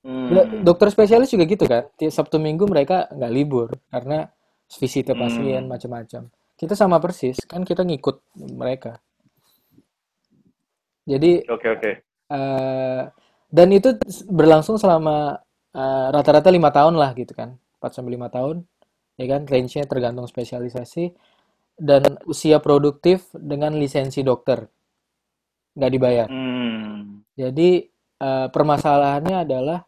Hmm. 0.03 0.61
Dokter 0.67 0.91
spesialis 0.91 1.31
juga 1.31 1.47
gitu 1.47 1.63
kan. 1.63 1.87
Sabtu 1.95 2.35
Minggu 2.35 2.67
mereka 2.67 3.07
nggak 3.07 3.31
libur 3.31 3.71
karena 3.87 4.27
visit 4.67 5.07
hmm. 5.09 5.19
pasien 5.19 5.63
macam-macam. 5.65 6.27
Kita 6.59 6.73
sama 6.75 6.99
persis 6.99 7.39
kan 7.47 7.63
kita 7.63 7.87
ngikut 7.87 8.19
mereka. 8.55 8.99
Jadi 11.07 11.43
oke 11.47 11.59
okay, 11.59 11.69
oke. 11.71 11.81
Okay. 11.81 11.93
Uh, 12.31 12.35
eh, 12.35 13.01
dan 13.53 13.67
itu 13.69 13.95
berlangsung 14.31 14.79
selama 14.79 15.37
uh, 15.75 16.07
rata-rata 16.09 16.49
lima 16.49 16.73
tahun 16.73 16.95
lah 16.97 17.13
gitu 17.13 17.35
kan, 17.37 17.59
4 17.77 17.93
sampai 17.93 18.17
lima 18.17 18.31
tahun, 18.31 18.65
ya 19.19 19.25
kan, 19.29 19.45
range-nya 19.45 19.85
tergantung 19.85 20.25
spesialisasi 20.25 21.13
dan 21.77 22.17
usia 22.25 22.57
produktif 22.57 23.29
dengan 23.37 23.77
lisensi 23.77 24.25
dokter 24.25 24.65
nggak 25.77 25.91
dibayar. 25.93 26.27
Hmm. 26.29 27.25
Jadi 27.33 27.85
uh, 28.21 28.47
permasalahannya 28.49 29.37
adalah 29.45 29.85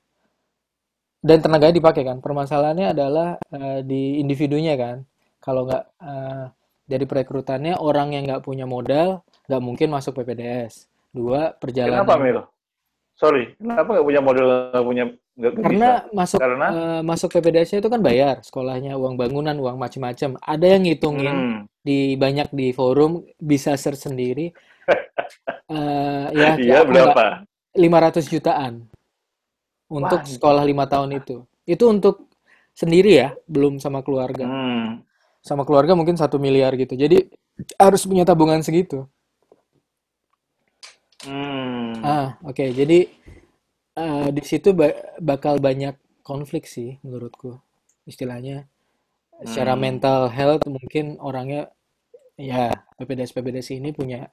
dan 1.26 1.42
tenaganya 1.42 1.76
dipakai 1.82 2.06
kan. 2.06 2.22
Permasalahannya 2.22 2.94
adalah 2.94 3.42
uh, 3.50 3.82
di 3.82 4.22
individunya 4.22 4.78
kan. 4.78 5.02
Kalau 5.42 5.66
nggak 5.66 5.84
uh, 6.02 6.46
dari 6.86 7.06
perekrutannya 7.10 7.82
orang 7.82 8.14
yang 8.14 8.24
nggak 8.30 8.46
punya 8.46 8.70
modal 8.70 9.26
nggak 9.50 9.62
mungkin 9.62 9.90
masuk 9.94 10.22
PPDS 10.22 10.86
dua 11.10 11.54
perjalanan 11.58 12.06
kenapa 12.06 12.22
Mil? 12.22 12.40
sorry 13.18 13.44
kenapa 13.58 13.90
nggak 13.98 14.06
punya 14.06 14.22
modal 14.22 14.48
nggak 14.70 14.86
punya 14.86 15.04
gak, 15.36 15.54
karena 15.66 15.90
bisa? 16.06 16.14
masuk 16.14 16.40
karena? 16.42 16.68
uh, 16.70 17.02
masuk 17.02 17.30
PPDS 17.34 17.82
itu 17.82 17.90
kan 17.90 18.02
bayar 18.02 18.36
sekolahnya 18.46 18.94
uang 18.98 19.18
bangunan 19.18 19.58
uang 19.58 19.78
macam-macam 19.82 20.38
ada 20.42 20.66
yang 20.66 20.82
ngitungin 20.86 21.36
hmm. 21.36 21.60
di 21.82 22.14
banyak 22.18 22.54
di 22.54 22.70
forum 22.74 23.26
bisa 23.42 23.74
search 23.78 24.06
sendiri. 24.10 24.54
Uh, 25.70 26.30
ya 26.38 26.54
iya 26.62 26.86
berapa? 26.86 27.46
500 27.76 28.32
jutaan 28.32 28.88
untuk 29.90 30.22
Wah, 30.22 30.28
sekolah 30.28 30.64
lima 30.66 30.86
tahun 30.90 31.20
itu. 31.22 31.46
Itu 31.66 31.90
untuk 31.90 32.30
sendiri 32.76 33.12
ya, 33.22 33.30
belum 33.50 33.80
sama 33.82 34.02
keluarga. 34.06 34.46
Hmm. 34.46 35.06
Sama 35.46 35.64
keluarga 35.68 35.94
mungkin 35.94 36.18
satu 36.18 36.38
miliar 36.42 36.74
gitu. 36.76 36.98
Jadi 36.98 37.30
harus 37.80 38.02
punya 38.06 38.26
tabungan 38.28 38.62
segitu. 38.66 39.06
Hmm. 41.26 42.00
Ah, 42.06 42.38
oke. 42.46 42.54
Okay. 42.54 42.70
Jadi 42.76 43.00
eh, 44.04 44.28
di 44.36 44.42
situ 44.46 44.70
ba- 44.76 44.98
bakal 45.22 45.58
banyak 45.68 45.96
konflik 46.26 46.64
sih 46.70 46.98
menurutku. 47.06 47.58
Istilahnya 48.06 48.68
secara 49.44 49.74
Hmm, 49.76 49.84
mental 49.86 50.22
health 50.32 50.64
mungkin 50.70 51.20
orangnya 51.20 51.72
ya 52.40 52.72
PPDS 53.00 53.32
PPDS 53.36 53.70
ini 53.76 53.92
punya 53.92 54.32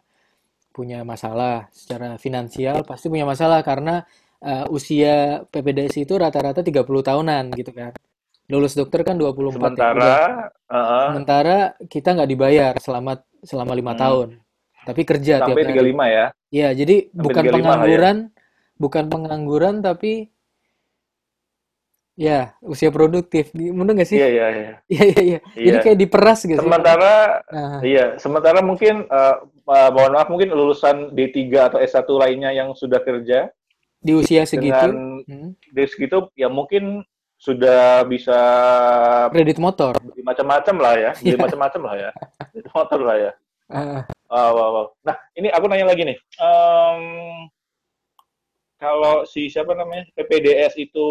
punya 0.77 1.05
masalah 1.05 1.69
secara 1.75 2.17
finansial 2.17 2.83
pasti 2.87 3.07
punya 3.13 3.27
masalah 3.29 3.61
karena 3.67 4.07
eh, 4.43 4.67
usia 4.75 5.47
PPDS 5.49 6.03
itu 6.03 6.15
rata-rata 6.19 6.61
30 6.61 6.83
tahunan 6.83 7.45
gitu 7.55 7.71
kan. 7.71 7.95
Lulus 8.51 8.75
dokter 8.75 9.07
kan 9.07 9.17
24 9.17 9.39
ya. 9.39 9.53
sementara 9.55 9.95
Udah 9.97 10.27
uh, 10.69 11.07
sementara 11.15 11.59
kita 11.87 12.09
nggak 12.13 12.31
dibayar 12.31 12.73
selama 12.83 13.23
selama 13.41 13.73
lima 13.73 13.95
hmm, 13.95 14.03
tahun. 14.03 14.29
Tapi 14.83 15.03
kerja 15.07 15.35
tiap 15.39 15.55
sampai 15.55 15.63
hari. 15.63 15.95
35 15.95 16.11
ya, 16.11 16.27
Ya, 16.53 16.69
jadi 16.75 16.97
sampai 17.09 17.23
bukan 17.23 17.43
35 17.43 17.47
lah 17.47 17.55
ya. 17.55 17.63
pengangguran, 17.63 18.17
bukan 18.77 19.05
pengangguran 19.09 19.75
tapi 19.79 20.13
ya 22.19 22.53
usia 22.61 22.91
produktif. 22.93 23.55
Bener 23.55 23.95
nggak 23.95 24.11
sih? 24.11 24.19
Iya, 24.21 24.29
iya, 24.29 24.47
iya. 24.53 24.73
Iya, 24.93 25.05
iya, 25.07 25.23
iya. 25.23 25.39
Jadi 25.55 25.77
Iya. 25.79 25.85
kayak 25.87 25.99
diperas 26.03 26.41
gitu. 26.45 26.61
Sementara 26.61 27.41
Nah, 27.49 27.81
iya, 27.87 28.19
sementara 28.19 28.59
mungkin 28.61 29.07
eh, 29.07 29.37
eh, 29.71 29.91
mohon 29.95 30.13
maaf 30.13 30.29
mungkin 30.29 30.51
lulusan 30.53 31.15
D3 31.15 31.41
atau 31.73 31.79
S1 31.79 32.09
lainnya 32.19 32.51
yang 32.53 32.75
sudah 32.75 33.01
kerja 33.01 33.49
di 34.03 34.13
usia 34.13 34.43
segitu, 34.43 34.75
dengan 34.75 35.23
hmm, 35.25 35.51
dari 35.71 35.89
segitu 35.89 36.27
ya 36.35 36.51
mungkin 36.51 37.07
sudah 37.39 38.03
bisa 38.05 38.39
kredit 39.31 39.59
motor. 39.59 39.99
macam-macam 40.23 40.77
lah 40.79 40.95
ya, 40.95 41.11
beli 41.17 41.31
Iya. 41.35 41.39
macam-macam 41.41 41.81
lah 41.83 41.95
ya. 41.99 42.11
Beli 42.51 42.63
motor 42.69 43.01
lah 43.01 43.17
ya. 43.19 43.33
Ah, 43.67 44.03
Wow, 44.27 44.51
wow, 44.53 44.71
wow. 44.73 44.87
Nah, 45.03 45.17
ini 45.35 45.49
aku 45.49 45.65
nanya 45.67 45.87
lagi 45.87 46.03
nih. 46.03 46.17
Em, 46.39 47.03
kalau 48.77 49.23
si 49.23 49.47
siapa 49.47 49.73
namanya 49.73 50.09
PPDS 50.13 50.75
itu 50.77 51.07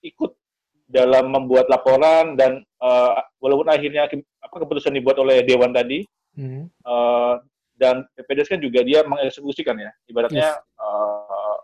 ikut 0.00 0.36
dalam 0.84 1.32
membuat 1.32 1.66
laporan 1.66 2.36
dan 2.36 2.60
eh, 2.60 3.12
walaupun 3.40 3.66
akhirnya 3.66 4.06
ke- 4.06 4.22
apa 4.38 4.54
keputusan 4.60 4.92
dibuat 4.92 5.16
oleh 5.16 5.40
dewan 5.42 5.72
tadi 5.72 6.04
hmm, 6.36 6.68
eh, 6.68 7.34
dan 7.74 8.04
PPDS 8.14 8.52
kan 8.52 8.60
juga 8.60 8.84
dia 8.84 9.02
mengeksekusikan 9.02 9.74
ya 9.74 9.90
ibaratnya 10.06 10.54
yes. 10.54 10.60
eh, 10.78 11.56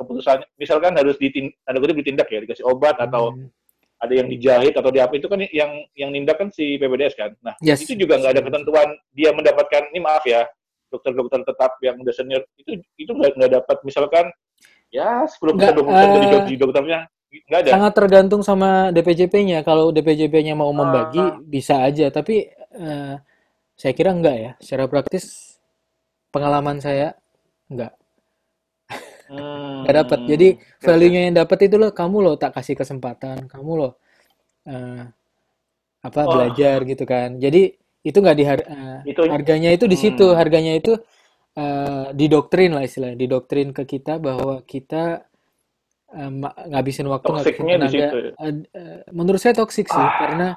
keputusan 0.00 0.40
misalkan 0.56 0.96
harus 0.96 1.20
ditin, 1.20 1.52
tanda 1.62 1.78
kutip 1.78 2.00
ditindak 2.00 2.28
ya 2.32 2.40
dikasih 2.40 2.64
obat 2.64 2.96
atau 2.96 3.36
Hmm, 3.36 3.52
ada 4.00 4.16
yang 4.16 4.28
dijahit 4.32 4.72
atau 4.72 4.88
di 4.88 4.96
apa 4.96 5.12
itu 5.12 5.28
kan 5.28 5.44
yang 5.52 5.84
yang 5.92 6.08
nindak 6.08 6.40
kan 6.40 6.48
si 6.48 6.80
PPDS 6.80 7.14
kan 7.20 7.36
nah 7.44 7.52
yes. 7.60 7.84
itu 7.84 7.92
juga 8.00 8.16
nggak 8.16 8.32
ada 8.32 8.42
ketentuan 8.48 8.88
dia 9.12 9.30
mendapatkan 9.36 9.92
ini 9.92 10.00
maaf 10.00 10.24
ya 10.24 10.48
dokter-dokter 10.88 11.44
tetap 11.44 11.76
yang 11.84 12.00
udah 12.00 12.14
senior 12.16 12.42
itu 12.56 12.80
itu 12.96 13.12
nggak 13.12 13.36
nggak 13.36 13.52
dapat 13.60 13.76
misalkan 13.84 14.32
ya 14.88 15.28
10% 15.28 15.52
Nggak, 15.52 15.72
20% 15.76 16.16
dari 16.16 16.26
eh, 16.26 16.32
gaji 16.32 16.54
dokternya 16.56 17.00
nggak 17.30 17.60
ada 17.62 17.70
sangat 17.70 17.92
tergantung 17.94 18.42
sama 18.42 18.90
DPJP-nya. 18.90 19.62
Kalau 19.62 19.94
DPJP-nya 19.94 20.58
mau 20.58 20.74
membagi, 20.74 21.22
ah 21.22 21.38
bisa 21.38 21.78
aja. 21.86 22.10
Tapi 22.10 22.50
eh, 22.74 23.14
saya 23.78 23.92
kira 23.94 24.10
enggak 24.10 24.34
ya. 24.34 24.52
Secara 24.58 24.90
praktis, 24.90 25.54
pengalaman 26.34 26.82
saya 26.82 27.14
enggak. 27.70 27.94
Nggak 29.82 29.94
dapat. 30.00 30.20
Jadi 30.32 30.46
hmm 30.82 30.86
oke 30.86 30.86
value-nya 30.86 31.20
yang 31.30 31.34
dapat 31.40 31.58
itu 31.68 31.76
loh, 31.82 31.90
kamu 31.98 32.16
loh 32.26 32.34
tak 32.42 32.52
kasih 32.56 32.74
kesempatan, 32.80 33.38
kamu 33.52 33.72
loh 33.80 33.92
eh, 34.68 35.02
apa 36.00 36.20
oh 36.24 36.32
belajar 36.32 36.78
gitu 36.88 37.04
kan. 37.04 37.36
Jadi 37.44 37.76
itu 38.08 38.18
nggak 38.22 38.36
di 38.40 38.44
eh, 38.48 39.00
itu 39.10 39.22
harganya 39.30 39.70
itu 39.76 39.84
di 39.92 39.96
situ, 40.00 40.26
hmm 40.26 40.36
harganya 40.40 40.72
itu 40.80 40.92
eh, 41.58 42.06
didoktrin 42.20 42.70
lah 42.76 42.84
istilahnya, 42.88 43.18
didoktrin 43.20 43.70
ke 43.76 43.84
kita 43.88 44.18
bahwa 44.22 44.62
kita 44.64 45.24
ma- 46.42 46.56
ngabisin 46.70 47.06
waktu, 47.14 47.30
ngabisin 47.34 47.66
toksiknya 47.66 47.74
tenaga. 47.74 48.08
situ 48.08 48.16
ya. 48.26 48.32
Eh, 48.40 48.54
menurut 49.12 49.40
saya 49.42 49.54
toksik 49.56 49.86
sih, 49.92 50.08
karena 50.20 50.56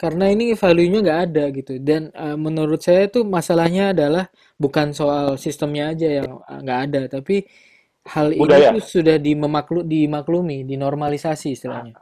karena 0.00 0.24
ini 0.34 0.54
value-nya 0.58 0.98
nggak 1.06 1.20
ada 1.30 1.44
gitu. 1.58 1.72
Dan 1.82 2.02
eh, 2.14 2.36
menurut 2.38 2.80
saya 2.82 3.06
tuh 3.14 3.24
masalahnya 3.26 3.94
adalah 3.94 4.24
bukan 4.62 4.92
soal 4.96 5.36
sistemnya 5.40 5.94
aja 5.94 6.08
yang 6.22 6.30
nggak 6.64 6.80
ada, 6.90 7.02
tapi 7.20 7.46
hal 8.04 8.28
ini 8.32 8.40
budaya 8.40 8.68
tuh 8.68 8.80
sudah 8.80 9.16
dimemaklu, 9.20 9.80
dimaklumi, 9.84 10.64
dinormalisasi 10.68 11.48
istilahnya. 11.56 11.94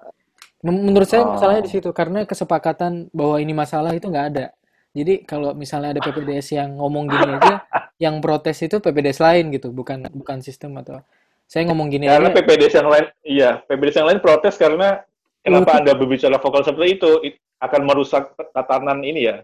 Men- 0.62 0.82
Menurut 0.86 1.08
saya 1.10 1.26
masalahnya 1.26 1.62
di 1.66 1.70
oh 1.70 1.74
situ 1.74 1.90
karena 1.94 2.24
kesepakatan 2.30 3.10
bahwa 3.14 3.36
ini 3.42 3.52
masalah 3.54 3.92
itu 3.94 4.06
nggak 4.10 4.26
ada. 4.34 4.46
Jadi 4.92 5.24
kalau 5.24 5.54
misalnya 5.56 5.96
ada 5.98 6.02
PPDS 6.04 6.48
yang 6.58 6.76
ngomong 6.78 7.04
gini 7.08 7.26
aja, 7.38 7.54
yang 8.04 8.20
protes 8.24 8.58
itu 8.66 8.76
PPDS 8.82 9.18
lain 9.22 9.44
gitu, 9.54 9.68
bukan 9.72 10.10
bukan 10.12 10.38
sistem 10.44 10.76
atau 10.82 11.00
saya 11.48 11.64
ngomong 11.68 11.88
gini 11.92 12.06
karena 12.06 12.28
aja, 12.28 12.34
PPDS 12.34 12.74
yang 12.82 12.88
lain 12.90 13.06
iya 13.22 13.50
PPDS 13.62 13.96
yang 14.02 14.08
lain 14.10 14.20
protes 14.20 14.54
karena 14.58 15.02
kenapa 15.42 15.78
anda 15.78 15.92
berbicara 15.94 16.36
vokal 16.42 16.62
seperti 16.66 16.98
itu 16.98 17.10
It 17.22 17.34
akan 17.62 17.80
merusak 17.86 18.34
tatanan 18.50 19.00
ini 19.06 19.20
ya 19.30 19.36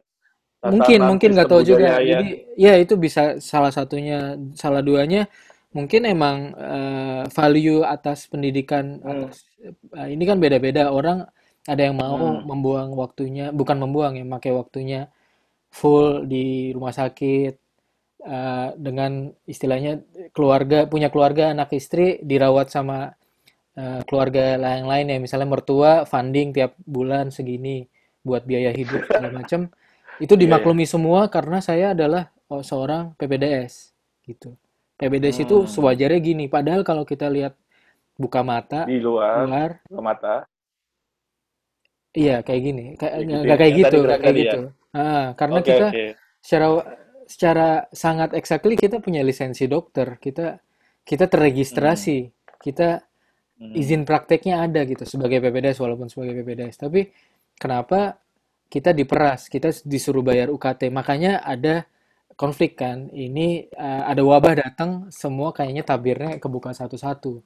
Mungkin, 0.59 0.99
tatanan 0.99 1.11
mungkin 1.15 1.29
nggak 1.39 1.47
sistem 1.47 1.51
tahu 1.55 1.63
juga. 1.63 2.03
ya 2.03 2.19
Jadi, 2.19 2.29
ya 2.59 2.75
itu 2.83 2.95
bisa 2.99 3.39
salah 3.39 3.71
satunya, 3.71 4.35
salah 4.59 4.83
duanya. 4.83 5.31
Mungkin 5.77 6.09
emang 6.09 6.57
eh, 6.57 7.23
value 7.29 7.85
atas 7.85 8.25
pendidikan 8.31 9.01
hmm 9.05 9.09
atas 9.29 9.45
eh, 9.61 10.09
ini 10.15 10.25
kan 10.25 10.41
beda-beda. 10.41 10.89
Orang 10.89 11.29
ada 11.69 11.83
yang 11.85 11.97
mau 12.01 12.17
hmm 12.17 12.49
membuang 12.49 12.97
waktunya, 12.97 13.53
bukan 13.53 13.77
membuang 13.77 14.17
ya, 14.17 14.25
pakai 14.25 14.53
waktunya 14.57 15.01
full 15.69 16.25
di 16.25 16.73
rumah 16.73 16.97
sakit 16.97 17.55
eh, 18.25 18.69
dengan 18.81 19.29
istilahnya 19.45 20.01
keluarga, 20.33 20.89
punya 20.89 21.13
keluarga, 21.13 21.53
anak 21.53 21.77
istri 21.77 22.21
dirawat 22.25 22.73
sama 22.73 23.13
eh, 23.77 24.01
keluarga 24.09 24.57
yang 24.57 24.89
lain 24.89 25.07
ya. 25.13 25.19
Misalnya 25.21 25.49
mertua 25.53 26.09
funding 26.09 26.57
tiap 26.57 26.73
bulan 26.89 27.29
segini 27.29 27.85
buat 28.25 28.49
biaya 28.49 28.73
hidup 28.73 29.05
segala 29.05 29.31
macam. 29.33 29.69
Itu 30.19 30.35
iya 30.35 30.41
ya 30.41 30.43
dimaklumi 30.49 30.85
semua 30.89 31.29
karena 31.29 31.61
saya 31.61 31.93
adalah 31.95 32.33
oh, 32.49 32.65
seorang 32.65 33.15
PPDS 33.21 33.93
gitu. 34.27 34.57
Itu 35.45 35.57
hmm 35.57 35.69
sewajarnya 35.75 36.21
gini. 36.29 36.45
Padahal 36.51 36.83
kalau 36.89 37.05
kita 37.07 37.27
lihat 37.31 37.55
buka 38.23 38.41
mata 38.47 38.83
di 38.87 38.97
luar 39.05 39.45
luar, 39.45 39.71
ke 39.95 40.01
mata 40.09 40.35
iya 42.17 42.37
kayak 42.47 42.63
gini. 42.67 42.85
Kayak 43.01 43.15
ya 43.21 43.25
gitu 43.33 43.45
ya 43.51 43.55
kayak 43.61 43.75
gitu, 43.81 43.99
bilang 44.03 44.23
kayak 44.23 44.25
tadi 44.27 44.41
ya 44.51 44.57
gitu. 44.57 44.61
Ah, 44.95 45.25
karena 45.39 45.59
oke 45.59 45.69
kita 45.69 45.87
oke 45.87 46.03
secara 46.43 46.67
secara 47.29 47.69
sangat 47.93 48.31
exactly 48.39 48.75
kita 48.79 48.97
punya 49.05 49.21
lisensi 49.29 49.65
dokter. 49.69 50.17
Kita 50.21 50.57
kita 51.05 51.25
hmm 51.71 52.09
terregistrasi. 52.09 52.19
Kita 52.59 52.89
izin 53.75 54.03
hmm 54.03 54.09
prakteknya 54.09 54.65
ada 54.67 54.81
gitu 54.89 55.05
sebagai 55.09 55.39
PPDS 55.45 55.79
walaupun 55.85 56.09
sebagai 56.13 56.35
PPDS. 56.43 56.77
Tapi 56.81 57.01
kenapa 57.59 58.19
kita 58.69 58.93
diperas, 58.97 59.49
kita 59.49 59.71
disuruh 59.85 60.25
bayar 60.25 60.49
UKT. 60.53 60.89
Makanya 60.93 61.43
ada 61.45 61.87
konflik 62.39 62.79
kan. 62.79 63.11
Ini 63.11 63.67
eh, 63.69 64.03
ada 64.07 64.23
wabah 64.23 64.55
datang, 64.55 64.91
semua 65.11 65.51
kayaknya 65.51 65.83
tabirnya 65.83 66.31
kebuka 66.39 66.71
satu-satu. 66.71 67.43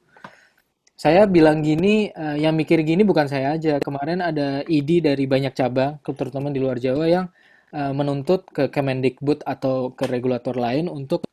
Saya 0.95 1.24
bilang 1.26 1.64
gini, 1.64 2.12
eh, 2.12 2.36
yang 2.45 2.55
mikir 2.55 2.84
gini 2.84 3.03
bukan 3.03 3.26
saya 3.32 3.57
aja. 3.57 3.80
Kemarin 3.80 4.20
ada 4.20 4.61
ID 4.68 5.03
dari 5.09 5.24
banyak 5.24 5.57
cabang, 5.57 5.99
terutama 6.05 6.53
di 6.53 6.61
luar 6.62 6.76
Jawa 6.78 7.05
yang 7.09 7.26
eh, 7.72 7.93
menuntut 7.97 8.47
ke 8.53 8.68
Kemendikbud 8.68 9.43
atau 9.49 9.97
ke 9.97 10.05
regulator 10.07 10.55
lain 10.55 10.86
untuk 10.93 11.24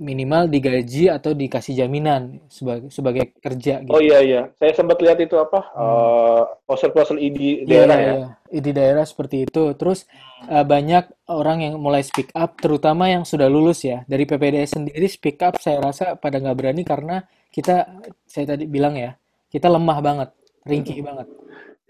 minimal 0.00 0.48
digaji 0.48 1.12
atau 1.12 1.32
dikasih 1.36 1.74
jaminan 1.80 2.40
sebagai 2.48 2.88
sebagai 2.92 3.24
kerja 3.44 3.80
oh 3.92 3.98
gitu. 3.98 4.02
iya 4.02 4.18
iya 4.28 4.42
saya 4.58 4.72
sempat 4.78 4.98
lihat 5.04 5.18
itu 5.20 5.36
apa 5.38 5.60
Hmm. 5.76 5.84
eh 5.84 6.42
poster-poster 6.66 7.16
ID 7.20 7.38
Iya, 7.66 7.66
daerah 7.70 7.98
iya, 7.98 8.04
ya 8.08 8.14
iya. 8.18 8.28
Di 8.52 8.70
daerah 8.78 9.04
seperti 9.06 9.36
itu. 9.48 9.62
Terus 9.80 10.04
eh, 10.50 10.64
banyak 10.72 11.04
orang 11.30 11.58
yang 11.64 11.74
mulai 11.80 12.02
speak 12.04 12.30
up, 12.36 12.58
terutama 12.58 13.08
yang 13.14 13.22
sudah 13.24 13.48
lulus 13.48 13.86
ya. 13.86 14.04
Dari 14.10 14.24
PPDS 14.28 14.70
sendiri 14.78 15.06
speak 15.08 15.38
up, 15.46 15.54
saya 15.64 15.78
rasa 15.80 16.04
pada 16.18 16.36
nggak 16.42 16.56
berani 16.58 16.82
karena 16.84 17.16
kita, 17.54 17.86
saya 18.26 18.44
tadi 18.56 18.64
bilang 18.66 18.94
ya, 18.98 19.14
kita 19.52 19.68
lemah 19.70 19.98
banget, 20.02 20.28
ringkih 20.66 20.98
banget. 21.06 21.26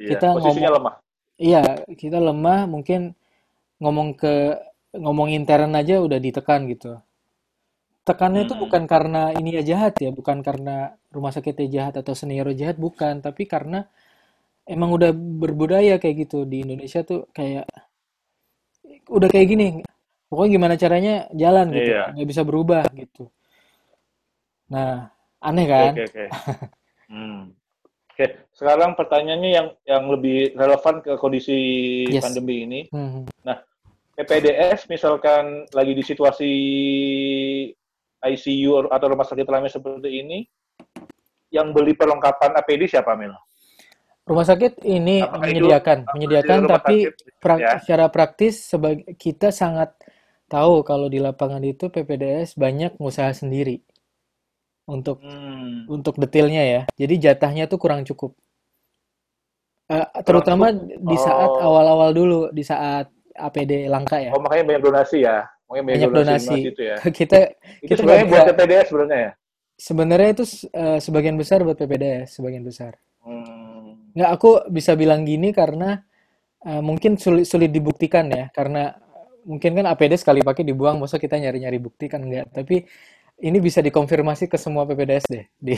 iya 0.00 0.08
Kita 0.10 0.26
posisinya 0.32 0.70
ngomong, 0.70 0.76
lemah 0.76 0.94
iya, 1.40 1.62
kita 2.02 2.18
lemah, 2.22 2.60
mungkin 2.70 3.00
ngomong 3.82 4.08
ke 4.20 4.34
ngomong 4.96 5.28
intern 5.32 5.72
aja 5.80 6.00
udah 6.06 6.18
ditekan 6.22 6.68
gitu. 6.70 7.00
Tekannya 8.02 8.50
itu 8.50 8.54
hmm. 8.58 8.62
bukan 8.66 8.82
karena 8.90 9.30
ini 9.30 9.54
ya 9.54 9.62
jahat 9.62 9.94
ya, 10.02 10.10
bukan 10.10 10.42
karena 10.42 10.98
rumah 11.14 11.30
sakitnya 11.30 11.68
jahat 11.70 11.94
atau 12.02 12.18
senior 12.18 12.50
jahat, 12.50 12.74
bukan, 12.74 13.22
tapi 13.22 13.46
karena 13.46 13.86
emang 14.66 14.90
udah 14.94 15.14
berbudaya 15.14 16.02
kayak 16.02 16.26
gitu. 16.26 16.42
Di 16.42 16.66
Indonesia 16.66 17.06
tuh 17.06 17.30
kayak 17.30 17.66
udah 19.06 19.28
kayak 19.30 19.46
gini. 19.46 19.66
Pokoknya 20.26 20.50
gimana 20.56 20.74
caranya 20.80 21.14
jalan 21.36 21.66
gitu. 21.76 21.92
Iya. 21.92 22.04
Nggak 22.16 22.28
bisa 22.32 22.42
berubah 22.42 22.84
gitu. 22.96 23.28
Nah 24.72 25.12
aneh 25.42 25.66
oke 25.66 25.72
kan? 25.72 25.92
oke 25.92 26.02
oke. 26.08 26.24
Hmm. 27.12 27.52
Oke, 28.12 28.44
sekarang 28.52 28.92
pertanyaannya 28.92 29.50
yang 29.56 29.68
yang 29.88 30.04
lebih 30.12 30.52
relevan 30.52 31.00
ke 31.00 31.16
kondisi 31.16 31.56
yes. 32.08 32.20
pandemi 32.20 32.64
ini. 32.68 32.80
Hmm. 32.92 33.24
Nah, 33.40 33.56
PPDS 34.16 34.84
misalkan 34.92 35.64
lagi 35.72 35.92
di 35.96 36.04
situasi 36.04 36.52
ICU 38.22 38.86
atau 38.86 39.06
rumah 39.10 39.26
sakit 39.26 39.46
ramai 39.46 39.68
seperti 39.68 40.08
ini, 40.22 40.46
yang 41.50 41.74
beli 41.74 41.92
perlengkapan 41.92 42.54
APD 42.56 42.86
siapa, 42.88 43.12
Mil? 43.18 43.34
Rumah 44.22 44.46
sakit 44.46 44.86
ini 44.86 45.26
Apakah 45.26 45.50
itu 45.50 45.66
menyediakan, 45.66 45.98
apakah 46.06 46.14
menyediakan, 46.14 46.58
tapi 46.70 46.96
sakit 47.10 47.14
pra- 47.42 47.58
ya? 47.58 47.70
secara 47.82 48.06
praktis 48.06 48.54
sebagai 48.70 49.04
kita 49.18 49.50
sangat 49.50 49.98
tahu 50.46 50.86
kalau 50.86 51.10
di 51.10 51.18
lapangan 51.18 51.60
itu 51.66 51.90
PPDS 51.90 52.54
banyak 52.54 52.94
usaha 53.02 53.34
sendiri 53.34 53.82
untuk 54.86 55.18
Hmm, 55.22 55.90
untuk 55.90 56.14
detailnya 56.22 56.62
ya. 56.62 56.82
Jadi 56.94 57.14
jatahnya 57.18 57.66
tuh 57.66 57.82
kurang 57.82 58.06
cukup. 58.06 58.38
Kurang 59.90 60.22
terutama 60.24 60.66
cukup. 60.70 61.02
di 61.02 61.16
saat 61.18 61.50
Oh, 61.58 61.66
awal-awal 61.66 62.10
dulu, 62.14 62.40
di 62.54 62.62
saat 62.62 63.10
APD 63.34 63.90
langka 63.90 64.22
ya. 64.22 64.30
oh 64.30 64.40
makanya 64.40 64.64
banyak 64.70 64.82
donasi 64.86 65.26
ya. 65.26 65.50
Makanya 65.72 65.84
banyak 65.88 66.00
Banyak 66.04 66.12
donasi 66.12 66.28
donasi. 66.28 66.48
donasi 66.52 66.68
itu 66.68 66.82
ya. 66.84 66.96
Kita 67.18 67.38
Itu 67.80 67.96
kita 67.96 68.00
sebenarnya 68.04 68.26
buat. 68.28 68.44
PPDS 68.52 68.86
sebenarnya 68.92 69.20
ya. 69.24 69.32
Sebenarnya 69.80 70.28
itu 70.36 70.44
eh, 70.70 70.98
sebagian 71.00 71.36
besar 71.40 71.64
buat 71.64 71.74
PPDS, 71.80 72.38
sebagian 72.38 72.62
besar. 72.62 72.92
Hmm, 73.24 74.12
Nggak, 74.14 74.30
aku 74.30 74.50
bisa 74.70 74.92
bilang 74.94 75.24
gini 75.24 75.50
karena 75.50 76.04
eh, 76.62 76.82
mungkin 76.84 77.16
sulit 77.16 77.48
sulit 77.48 77.72
dibuktikan 77.72 78.28
ya, 78.30 78.52
karena 78.54 78.94
mungkin 79.48 79.74
kan 79.74 79.86
APD 79.90 80.14
sekali 80.20 80.44
pakai 80.44 80.62
dibuang, 80.62 81.00
masa 81.02 81.18
kita 81.18 81.40
nyari-nyari 81.40 81.80
bukti 81.82 82.06
kan 82.06 82.22
enggak. 82.22 82.52
Tapi 82.54 82.84
ini 83.42 83.58
bisa 83.58 83.80
dikonfirmasi 83.82 84.46
ke 84.46 84.54
semua 84.60 84.86
PPDS 84.86 85.24
deh 85.26 85.44
di 85.66 85.74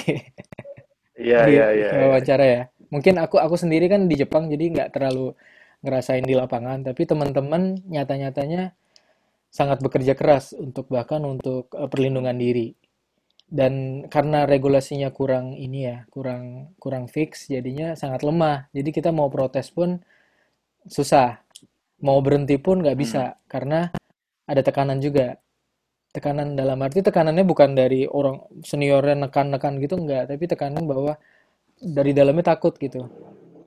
iya 1.17 1.47
di 1.47 1.53
iya 1.57 1.67
iya. 1.73 1.89
iya. 1.97 2.05
wawancara 2.11 2.45
ya. 2.45 2.63
Mungkin 2.93 3.17
aku 3.23 3.41
aku 3.41 3.57
sendiri 3.57 3.89
kan 3.89 4.05
di 4.11 4.21
Jepang 4.21 4.51
jadi 4.53 4.65
nggak 4.75 4.89
terlalu 4.93 5.33
ngerasain 5.81 6.25
di 6.25 6.35
lapangan, 6.37 6.85
tapi 6.85 7.05
teman-teman 7.09 7.81
nyata-nyatanya 7.89 8.73
sangat 9.55 9.79
bekerja 9.79 10.19
keras 10.19 10.51
untuk 10.51 10.91
bahkan 10.91 11.23
untuk 11.23 11.71
eh, 11.79 11.87
perlindungan 11.87 12.35
diri. 12.35 12.75
Dan 13.47 14.03
karena 14.11 14.51
regulasinya 14.51 15.15
kurang 15.15 15.55
ini 15.55 15.87
ya, 15.87 16.03
kurang 16.11 16.75
kurang 16.83 17.07
fix, 17.07 17.47
jadinya 17.47 17.95
sangat 17.95 18.27
lemah. 18.27 18.67
Jadi 18.75 18.91
kita 18.91 19.15
mau 19.15 19.31
protes 19.31 19.71
pun 19.71 20.03
susah, 20.91 21.39
mau 22.03 22.19
berhenti 22.19 22.59
pun 22.59 22.83
nggak 22.83 22.97
Hmm, 22.99 23.05
bisa 23.05 23.23
karena 23.47 23.95
ada 24.51 24.61
tekanan 24.65 24.99
juga. 24.99 25.39
Tekanan 26.15 26.55
dalam 26.55 26.79
arti 26.83 27.03
tekanannya 27.03 27.43
bukan 27.47 27.75
dari 27.75 28.07
orang 28.07 28.43
seniornya 28.63 29.27
nekan-nekan 29.27 29.79
gitu 29.83 29.99
nggak, 29.99 30.31
tapi 30.35 30.45
tekanan 30.51 30.87
bahwa 30.87 31.19
dari 31.79 32.15
dalamnya 32.15 32.55
takut 32.55 32.75
gitu, 32.79 33.07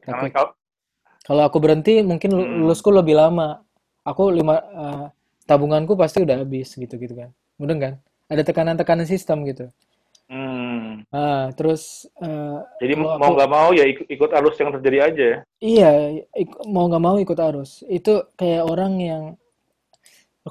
takut. 0.04 0.32
kalau 1.28 1.44
aku 1.44 1.60
berhenti 1.60 2.00
mungkin 2.04 2.32
hmm, 2.36 2.64
lulusku 2.64 2.92
lebih 2.92 3.20
lama. 3.20 3.64
Aku 4.08 4.32
lima 4.32 4.56
eh, 4.64 5.06
tabunganku 5.50 5.94
pasti 6.02 6.18
udah 6.26 6.38
habis 6.44 6.70
gitu-gitu 6.84 7.14
kan. 7.22 7.30
Mudah 7.62 7.78
kan? 7.84 7.94
Ada 8.32 8.44
tekanan-tekanan 8.48 9.08
sistem 9.14 9.38
gitu. 9.50 9.66
hmm. 10.30 11.04
Ah, 11.12 11.52
terus 11.58 12.08
eh, 12.22 12.60
Jadi 12.82 12.94
mau 12.98 13.32
nggak 13.34 13.50
mau 13.56 13.70
ya 13.74 13.86
ikut, 13.92 14.06
ikut 14.16 14.30
arus 14.38 14.56
yang 14.62 14.70
terjadi 14.76 14.98
aja 15.10 15.24
ya. 15.34 15.38
iya 15.72 15.92
ik- 16.42 16.60
mau 16.74 16.86
nggak 16.90 17.04
mau 17.06 17.16
ikut 17.24 17.40
arus. 17.48 17.72
Itu 17.98 18.14
kayak 18.40 18.64
orang 18.72 18.94
yang 19.10 19.24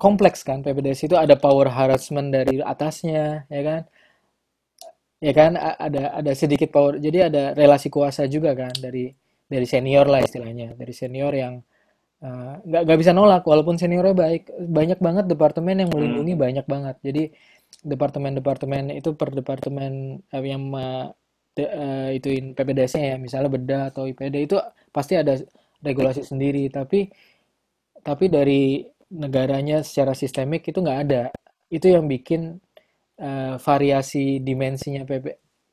kompleks 0.05 0.41
kan 0.49 0.59
PPDS 0.65 1.01
itu 1.07 1.17
ada 1.25 1.35
power 1.45 1.69
harassment 1.77 2.29
dari 2.37 2.55
atasnya 2.73 3.49
ya 3.55 3.63
kan 3.69 3.81
ya 5.27 5.33
kan 5.33 5.53
A- 5.57 5.79
ada 5.89 6.03
ada 6.21 6.33
sedikit 6.37 6.69
power 6.75 7.01
jadi 7.01 7.29
ada 7.33 7.43
relasi 7.57 7.89
kuasa 7.89 8.23
juga 8.29 8.53
kan 8.53 8.73
dari 8.85 9.05
dari 9.49 9.67
senior 9.69 10.07
lah 10.13 10.21
istilahnya 10.27 10.69
dari 10.77 10.93
senior 10.93 11.33
yang 11.33 11.55
eh, 12.25 12.53
nggak 12.69 12.81
nggak 12.87 12.99
bisa 13.03 13.13
nolak 13.17 13.43
walaupun 13.51 13.77
seniornya 13.81 14.15
baik. 14.17 14.43
Banyak 14.79 14.99
banget 15.07 15.25
departemen 15.33 15.77
yang 15.83 15.91
Hmm, 15.95 15.95
melindungi 15.95 16.35
banyak 16.39 16.67
banget. 16.69 16.97
Jadi 17.07 17.23
departemen-departemen 17.87 18.83
itu 18.99 19.11
per 19.19 19.31
departemen 19.37 19.93
eh, 20.35 20.45
yang 20.53 20.63
ma- 20.75 21.11
de- 21.57 21.71
eh, 21.73 22.09
ituin 22.19 22.53
PPDS-nya 22.57 23.05
ya 23.15 23.17
misalnya 23.21 23.51
bedah 23.57 23.83
atau 23.93 24.03
IPD 24.09 24.37
itu 24.49 24.57
pasti 24.97 25.15
ada 25.21 25.35
regulasi 25.85 26.23
sendiri. 26.27 26.69
Tapi 26.73 27.09
tapi 28.07 28.25
dari 28.37 28.63
negaranya 29.23 29.77
secara 29.89 30.13
sistemik 30.17 30.63
itu 30.71 30.79
nggak 30.85 31.01
ada. 31.09 31.23
Itu 31.77 31.87
yang 31.95 32.07
bikin 32.15 32.43
eh, 33.29 33.55
variasi 33.69 34.41
dimensinya 34.49 35.03
PP, 35.09 35.27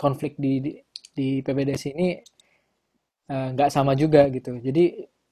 konflik 0.04 0.34
di, 0.44 0.52
di 0.66 0.72
di 1.18 1.28
PPDS 1.46 1.84
ini 1.94 2.08
nggak 3.28 3.70
sama 3.74 3.94
juga 3.98 4.28
gitu. 4.36 4.60
Jadi 4.60 4.84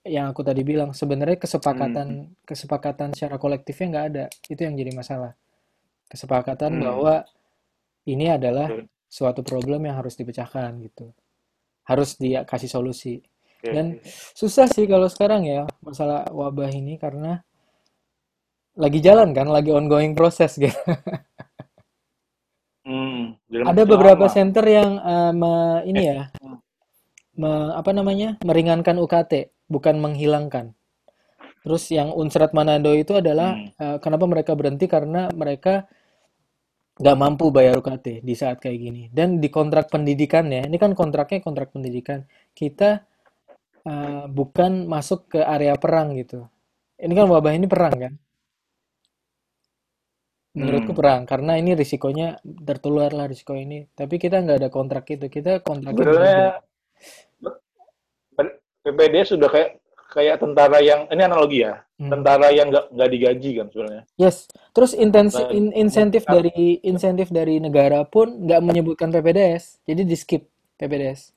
yang 0.02 0.34
aku 0.34 0.42
tadi 0.42 0.66
bilang 0.66 0.98
sebenarnya 0.98 1.38
hmm, 1.38 1.46
kesepakatan 1.46 2.08
kesepakatan 2.42 3.10
secara 3.14 3.38
kolektifnya 3.38 3.88
nggak 3.94 4.06
ada. 4.14 4.26
Itu 4.50 4.62
yang 4.66 4.76
jadi 4.78 4.92
masalah. 4.98 5.32
Kesepakatan 6.10 6.78
hmm. 6.78 6.84
bahwa 6.84 7.16
ini 8.10 8.34
adalah 8.34 8.68
suatu 9.06 9.46
problem 9.46 9.86
yang 9.86 10.02
harus 10.02 10.18
dipecahkan 10.18 10.74
gitu. 10.82 11.14
Harus 11.86 12.18
dikasih 12.18 12.70
solusi. 12.72 13.22
Oke, 13.62 13.70
dan 13.70 13.86
susah 14.34 14.66
sih 14.66 14.90
kalau 14.90 15.06
sekarang 15.06 15.46
ya 15.46 15.70
masalah 15.86 16.26
wabah 16.34 16.74
ini 16.74 16.98
karena 16.98 17.46
lagi 18.74 19.04
jalan 19.04 19.36
kan 19.38 19.46
lagi 19.52 19.70
ongoing 19.70 20.18
proses 20.18 20.58
gitu. 20.58 20.74
Hmm, 22.82 23.38
ada 23.46 23.86
beberapa 23.86 24.26
lama. 24.26 24.34
center 24.34 24.66
yang 24.66 24.98
me- 25.38 25.86
ini 25.86 26.02
Eh, 26.02 26.06
ya 26.10 26.22
me- 27.38 27.74
apa 27.78 27.92
namanya 27.94 28.42
meringankan 28.42 28.98
UKT 28.98 29.54
bukan 29.72 29.96
menghilangkan. 30.04 30.76
Terus 31.62 31.84
yang 31.94 32.12
Unsrat 32.12 32.52
Manado 32.52 32.92
itu 32.92 33.16
adalah 33.16 33.56
hmm, 33.56 33.80
eh, 33.80 33.98
kenapa 34.04 34.26
mereka 34.28 34.52
berhenti? 34.58 34.90
Karena 34.92 35.32
mereka 35.32 35.88
nggak 37.02 37.18
mampu 37.18 37.50
bayar 37.50 37.80
UKT 37.80 38.26
di 38.26 38.34
saat 38.36 38.60
kayak 38.60 38.78
gini. 38.78 39.04
Dan 39.14 39.40
di 39.40 39.48
kontrak 39.48 39.88
pendidikannya 39.88 40.68
ini 40.68 40.78
kan 40.82 40.92
kontraknya 40.98 41.40
kontrak 41.40 41.72
pendidikan. 41.72 42.26
Kita 42.52 43.00
eh, 43.88 44.26
bukan 44.28 44.90
masuk 44.90 45.38
ke 45.38 45.40
area 45.40 45.78
perang 45.80 46.18
gitu. 46.18 46.50
Ini 47.02 47.14
kan 47.14 47.26
wabah 47.30 47.54
ini 47.56 47.66
perang 47.70 47.96
kan? 47.98 48.14
Menurutku 50.52 50.92
hmm. 50.92 51.00
perang 51.00 51.22
karena 51.24 51.56
ini 51.56 51.78
risikonya 51.78 52.42
tertular 52.44 53.14
lah 53.16 53.30
risiko 53.30 53.56
ini. 53.56 53.88
Tapi 53.88 54.18
kita 54.18 54.42
nggak 54.42 54.58
ada 54.66 54.70
kontrak 54.74 55.06
itu. 55.14 55.30
Kita 55.30 55.62
kontraknya 55.64 55.96
Sebenarnya 55.96 56.46
berbeda 58.82 59.22
PPD 59.22 59.26
sudah 59.28 59.50
kayak 59.50 59.70
kayak 60.12 60.44
tentara 60.44 60.84
yang 60.84 61.08
ini 61.08 61.22
analogi 61.24 61.64
ya, 61.64 61.80
Hmm. 61.96 62.12
tentara 62.12 62.52
yang 62.52 62.68
nggak 62.68 62.92
nggak 62.92 63.10
digaji 63.10 63.50
kan 63.56 63.68
sebenarnya. 63.72 64.04
yes. 64.18 64.50
Terus 64.74 64.92
intensi 64.92 65.40
Nah, 65.40 65.54
in- 65.54 65.72
insentif 65.72 66.26
kan- 66.26 66.42
dari 66.42 66.82
insentif 66.82 67.28
dari 67.30 67.62
negara 67.62 68.04
pun 68.04 68.28
nggak 68.44 68.60
menyebutkan 68.60 69.08
PPDS 69.08 69.80
jadi 69.86 70.02
di 70.04 70.16
skip 70.18 70.44
PPDS 70.76 71.32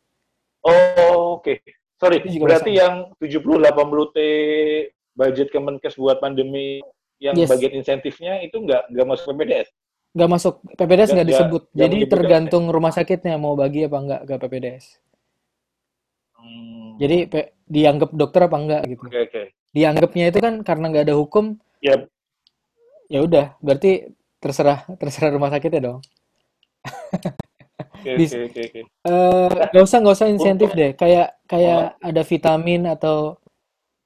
oh 0.65 1.37
oke, 1.39 1.61
sorry, 1.95 2.19
itu 2.19 2.41
juga 2.41 2.57
berarti 2.57 2.73
masalah 2.73 2.83
yang 2.83 2.95
70-80 3.21 4.09
T 4.11 4.19
budget 5.13 5.49
Kemenkes 5.53 5.95
buat 5.95 6.19
pandemi 6.19 6.81
yang 7.21 7.37
yes. 7.37 7.47
bagian 7.47 7.77
insentifnya 7.77 8.41
itu 8.41 8.57
nggak 8.59 8.91
nggak 8.91 9.07
masuk 9.07 9.27
PPDS, 9.31 9.69
nggak 10.17 10.31
masuk 10.33 10.55
PPDS 10.75 10.81
nggak 10.81 10.91
nggak 10.91 11.13
nggak 11.15 11.29
disebut. 11.31 11.63
Nggak 11.63 11.77
jadi 11.79 11.95
menyebutkan. 11.95 12.13
tergantung 12.19 12.65
rumah 12.67 12.91
sakitnya 12.91 13.37
mau 13.37 13.55
bagi 13.55 13.85
apa 13.85 13.97
enggak 14.01 14.21
ke 14.25 14.35
PPDS 14.41 14.85
Hmm, 16.45 17.01
jadi 17.01 17.17
pe- 17.27 17.51
dianggap 17.65 18.11
dokter 18.13 18.41
apa 18.45 18.57
enggak 18.61 18.83
gitu. 18.93 19.05
Oke 19.09 19.19
oke, 19.25 19.43
dianggapnya 19.75 20.25
itu 20.31 20.39
kan 20.39 20.55
karena 20.63 20.85
nggak 20.93 21.05
ada 21.11 21.17
hukum 21.17 21.57
ya 21.83 21.95
ya 23.09 23.21
udah 23.25 23.57
berarti 23.61 24.13
terserah 24.41 24.85
terserah 25.01 25.31
rumah 25.33 25.51
sakitnya 25.53 25.81
dong. 25.93 25.99
Oke 28.05 28.13
oke 28.21 28.61
oke 28.69 28.81
eh, 29.09 29.49
nggak 29.73 29.85
usah 29.85 29.99
nggak 30.01 30.17
usah 30.17 30.29
insentif 30.29 30.69
Untuk 30.73 30.79
deh. 30.81 30.91
Kayak 30.97 31.27
oh, 31.33 31.49
kayak 31.49 31.81
ada 32.01 32.23
vitamin 32.25 32.83
atau 32.89 33.17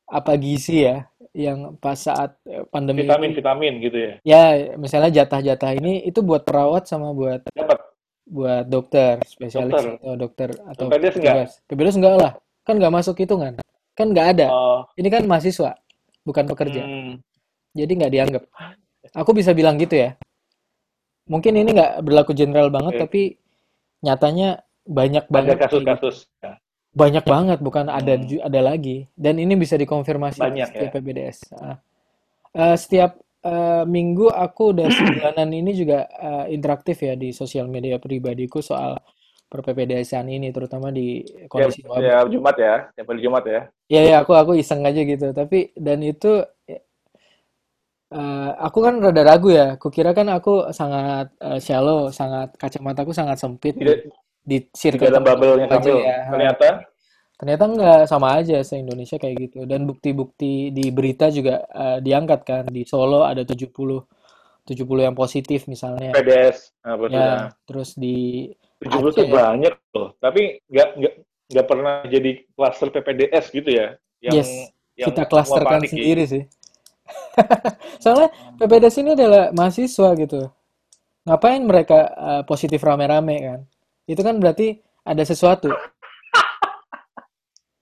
apa 0.09 0.33
gizi 0.41 0.89
ya 0.89 1.05
yang 1.37 1.77
pas 1.79 1.99
saat 2.01 2.35
eh, 2.49 2.65
pandemi 2.73 3.05
vitamin 3.05 3.31
ini 3.31 3.37
vitamin 3.37 3.73
gitu 3.85 3.99
ya, 4.01 4.13
ya 4.25 4.43
misalnya 4.81 5.11
jatah-jatah 5.13 5.77
ini 5.77 6.03
itu 6.09 6.25
buat 6.25 6.43
perawat 6.49 6.89
sama 6.89 7.13
buat 7.13 7.45
dapat 7.53 7.79
buat 8.29 8.65
dokter 8.69 9.19
spesialis 9.25 9.73
dokter, 9.73 9.97
atau 9.97 10.15
dokter 10.15 10.49
atau 10.69 10.85
PPDS 10.87 11.15
nggak? 11.17 11.35
petugas 11.35 11.51
PPDS 11.65 11.97
enggak 11.99 12.15
lah. 12.21 12.33
Kan 12.63 12.75
nggak 12.77 12.95
masuk 12.95 13.17
hitungan. 13.17 13.53
Kan 13.97 14.07
nggak 14.13 14.27
ada. 14.37 14.47
Oh, 14.53 14.81
ini 15.01 15.09
kan 15.09 15.25
mahasiswa 15.25 15.75
bukan 16.23 16.45
pekerja. 16.45 16.85
Hmm, 16.85 17.13
jadi 17.73 17.93
nggak 17.93 18.13
dianggap. 18.13 18.43
Aku 19.17 19.33
bisa 19.33 19.57
bilang 19.57 19.81
gitu 19.81 19.97
ya. 19.97 20.15
Mungkin 21.29 21.57
ini 21.57 21.73
nggak 21.73 22.05
berlaku 22.05 22.33
general 22.37 22.69
banget 22.69 22.97
oke. 22.97 23.03
tapi 23.09 23.21
nyatanya 24.05 24.65
banyak 24.89 25.25
banget 25.29 25.57
gitu. 25.61 25.65
kasus-kasus, 25.85 26.17
ya. 26.41 26.57
banyak 26.97 27.25
banget 27.35 27.59
bukan 27.61 27.93
ada 27.93 28.15
Hmm, 28.17 28.41
ada 28.45 28.61
lagi. 28.61 29.09
Dan 29.17 29.41
ini 29.41 29.57
bisa 29.57 29.77
dikonfirmasi 29.77 30.41
banyak 30.41 30.69
ya. 30.69 30.69
setiap 30.69 30.93
PBDS 30.97 31.39
Ah. 31.57 31.77
Eh, 32.57 32.77
setiap 32.81 33.21
eh, 33.49 33.85
minggu 33.89 34.29
aku 34.29 34.77
udah 34.77 34.89
sebulanan 34.97 35.49
ini 35.57 35.73
juga 35.73 36.05
eh, 36.05 36.53
interaktif 36.53 37.01
ya 37.01 37.17
di 37.17 37.33
sosial 37.33 37.67
media 37.73 37.97
pribadiku 37.97 38.61
soal 38.61 39.01
per 39.49 39.65
PPDS-an 39.65 40.29
ini 40.29 40.53
terutama 40.53 40.93
di 40.93 41.25
kondisi 41.49 41.81
wabah 41.81 42.05
tiap 42.05 42.29
Jumat 42.29 42.57
ya, 42.61 42.75
tiap 42.93 43.07
hari 43.09 43.21
Jumat 43.25 43.45
ya. 43.49 43.61
ya 43.89 44.01
ya 44.05 44.17
aku 44.21 44.37
aku 44.37 44.53
iseng 44.61 44.85
aja 44.85 45.01
gitu 45.01 45.33
tapi 45.33 45.73
dan 45.73 46.05
itu 46.05 46.45
eh, 48.13 48.51
aku 48.61 48.79
kan 48.85 49.01
rada 49.01 49.23
ragu 49.25 49.49
ya 49.53 49.81
kukira 49.81 50.13
kan 50.13 50.29
aku 50.29 50.69
sangat 50.73 51.33
eh, 51.41 51.61
shallow 51.65 52.13
sangat 52.13 52.53
kacamataku 52.61 53.17
sangat 53.17 53.41
sempit 53.41 53.77
Tidak, 53.77 53.99
di 54.05 54.09
di 54.49 54.59
circle 54.73 55.13
dalam 55.13 55.25
bubble-nya 55.25 55.69
tertentu 55.69 55.93
aja 55.93 55.93
Kamil. 55.93 56.09
ya. 56.09 56.19
Ternyata 56.33 56.69
Ternyata 57.39 57.71
nggak 57.71 58.01
sama 58.11 58.35
aja 58.35 58.59
se-Indonesia 58.67 59.15
kayak 59.15 59.37
gitu. 59.47 59.63
Dan 59.63 59.87
bukti-bukti 59.87 60.75
di 60.75 60.91
berita 60.91 61.31
juga 61.31 61.63
eh, 61.71 61.99
diangkat 62.03 62.41
kan. 62.43 62.63
Di 62.67 62.83
Solo 62.83 63.23
ada 63.23 63.47
70 63.47 63.71
70 64.69 65.07
yang 65.07 65.17
positif 65.17 65.65
misalnya. 65.65 66.13
PDS, 66.13 66.77
nah, 66.85 67.01
ya. 67.09 67.09
Ya, 67.09 67.33
terus 67.65 67.97
di 67.97 68.53
70 68.85 69.01
Aceh 69.01 69.15
tuh 69.17 69.27
banyak 69.33 69.75
loh. 69.97 70.13
Tapi 70.21 70.61
nggak 70.69 70.89
nggak 70.99 71.15
nggak 71.49 71.67
pernah 71.67 71.95
jadi 72.05 72.31
klaster 72.53 72.89
PPDS 72.93 73.45
gitu 73.55 73.71
ya. 73.73 73.97
Yang 74.21 74.35
yes, 74.37 74.51
yang 74.99 75.09
kita 75.09 75.23
klasterkan 75.25 75.81
sendiri 75.89 76.29
gitu. 76.29 76.33
sih. 76.37 76.43
Soalnya 78.05 78.29
PPDS 78.61 78.97
ini 79.01 79.11
adalah 79.17 79.55
mahasiswa 79.57 80.09
gitu. 80.21 80.53
Ngapain 81.25 81.63
mereka 81.65 81.99
eh, 82.13 82.43
positif 82.45 82.85
rame-rame 82.85 83.37
kan? 83.41 83.61
Itu 84.05 84.21
kan 84.21 84.37
berarti 84.37 84.77
ada 85.09 85.25
sesuatu. 85.25 85.73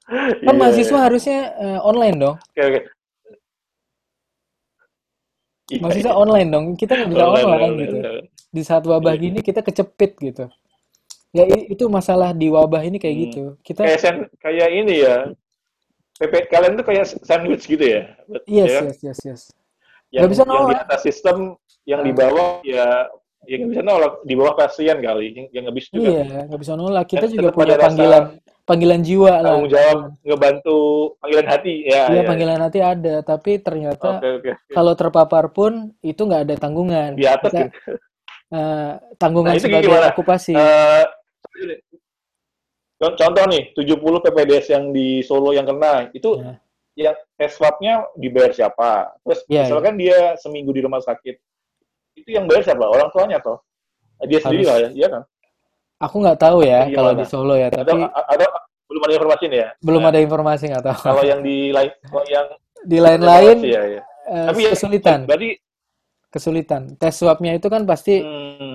Kan 0.06 0.38
Iya, 0.38 0.54
mahasiswa 0.54 0.94
iya. 0.94 1.04
harusnya 1.10 1.38
eh, 1.58 1.78
online 1.82 2.16
dong. 2.16 2.36
Oke, 2.38 2.62
oke. 2.62 2.80
Iya, 5.66 5.80
Mahasiswa 5.82 6.12
iya. 6.14 6.18
online 6.18 6.48
dong. 6.48 6.64
Kita 6.78 6.92
nggak 6.94 7.08
bisa 7.10 7.22
Online, 7.26 7.34
online 7.42 7.50
online, 7.50 7.76
gitu. 7.82 7.96
online. 7.98 8.26
Di 8.46 8.62
saat 8.62 8.84
wabah 8.86 9.12
Iya. 9.12 9.22
gini 9.26 9.38
kita 9.42 9.60
kecepit 9.60 10.12
gitu. 10.22 10.44
Ya 11.34 11.44
itu 11.44 11.84
masalah 11.90 12.30
di 12.32 12.46
wabah 12.48 12.86
ini 12.86 13.02
kayak 13.02 13.14
Hmm. 13.14 13.24
gitu. 13.28 13.42
Kita 13.60 13.82
Kayak 13.82 14.00
san- 14.00 14.30
kayak 14.38 14.68
ini 14.72 14.94
ya. 15.02 15.16
PP 16.16 16.48
kalian 16.48 16.80
tuh 16.80 16.86
kayak 16.86 17.04
sandwich 17.26 17.66
gitu 17.66 17.82
ya. 17.84 18.14
Yes 18.48 18.70
ya 18.72 18.78
kan? 18.80 18.84
yes 18.88 18.98
yes 19.04 19.18
yes. 19.26 19.42
Yang 20.08 20.22
Nggak 20.22 20.30
bisa 20.32 20.42
yang 20.46 20.48
di 20.48 20.56
nolak. 20.64 20.84
atas 20.86 21.00
sistem, 21.02 21.36
yang 21.84 22.00
di 22.00 22.12
Ah, 22.14 22.16
bawah 22.16 22.48
ya 22.64 22.86
yang 23.44 23.58
nggak 23.60 23.70
bisa 23.74 23.82
nolak. 23.84 24.12
Di 24.24 24.34
bawah 24.38 24.54
kasihan 24.56 24.98
kali, 25.02 25.26
yang 25.52 25.66
nggak 25.66 25.76
bisa 25.76 25.88
juga. 25.92 26.08
Iya, 26.08 26.22
nggak 26.46 26.60
bisa 26.62 26.72
nolak. 26.72 27.04
Dan 27.04 27.10
Kita 27.10 27.26
juga 27.28 27.42
tetap 27.42 27.56
punya 27.58 27.74
ada 27.74 27.84
rasa 27.84 28.20
panggilan 28.66 29.00
jiwa 29.00 29.30
lah. 29.40 29.54
tanggung 29.54 29.70
jawab 29.70 29.98
ngebantu 30.20 30.78
panggilan 31.22 31.46
hati. 31.46 31.74
Ya, 31.86 32.02
Iya, 32.10 32.18
ya, 32.18 32.22
panggilan 32.26 32.60
hati 32.60 32.80
ada, 32.82 33.14
tapi 33.22 33.62
ternyata 33.62 34.18
Oke, 34.18 34.28
oke. 34.42 34.50
oke. 34.52 34.74
kalau 34.74 34.92
terpapar 34.98 35.44
pun 35.54 35.94
itu 36.02 36.18
nggak 36.18 36.42
ada 36.50 36.54
tanggungan. 36.58 37.14
Di 37.14 37.24
atas 37.24 37.54
Kita 37.54 37.62
gitu. 37.70 37.90
Nah, 38.46 39.02
tanggungan 39.18 39.54
itu 39.54 39.66
sebagai 39.66 39.90
gimana? 39.90 40.10
okupasi. 40.10 40.54
Eh, 40.54 41.02
con- 42.98 43.16
contoh 43.16 43.44
nih, 43.46 43.62
70 43.72 44.22
PPDS 44.22 44.66
yang 44.70 44.84
di 44.90 45.22
Solo 45.22 45.50
yang 45.50 45.66
kena, 45.66 46.10
itu 46.10 46.38
Ya, 46.96 47.10
yang 47.10 47.16
tes 47.36 47.52
swabnya 47.52 48.06
dibayar 48.14 48.50
siapa? 48.50 49.14
Terus 49.20 49.40
iya. 49.46 49.66
misalkan 49.66 49.94
dia 49.94 50.34
seminggu 50.38 50.72
di 50.72 50.80
rumah 50.80 51.02
sakit, 51.02 51.36
itu 52.16 52.28
yang 52.30 52.48
bayar 52.48 52.64
siapa? 52.64 52.82
Orang 52.82 53.12
tuanya 53.12 53.36
toh? 53.38 53.60
Dia 54.24 54.40
sendiri 54.40 54.64
lah 54.64 54.76
ya, 54.80 54.88
iya 54.96 55.06
kan? 55.12 55.22
Aku 55.96 56.20
nggak 56.20 56.38
tahu 56.40 56.58
ya 56.60 56.84
Itu 56.84 56.96
kalau 56.96 57.12
di 57.16 57.24
Solo 57.24 57.54
ya, 57.56 57.68
tapi 57.72 57.96
atau 58.04 58.48
belum 58.86 59.02
ada 59.02 59.14
informasi 59.16 59.44
nih 59.48 59.58
ya? 59.64 59.68
belum 59.80 60.02
Nah, 60.02 60.10
ada 60.12 60.18
informasi 60.20 60.64
nggak 60.72 60.84
tahu. 60.84 60.98
kalau 61.02 61.22
yang 61.24 61.40
di 61.40 61.56
lain, 61.72 61.92
kalau 62.04 62.26
yang 62.28 62.46
Di 62.86 62.98
belum 63.00 63.02
ada 63.02 63.08
lain-lain 63.16 63.56
informasi 63.56 63.68
ya, 63.72 63.82
ya. 63.88 64.02
eh, 64.28 64.46
Tapi 64.52 64.60
ya, 64.60 64.70
kesulitan, 64.76 65.18
berarti 65.26 65.50
kesulitan. 66.30 66.82
Tes 67.00 67.14
swabnya 67.16 67.56
itu 67.56 67.66
kan 67.72 67.88
pasti 67.88 68.20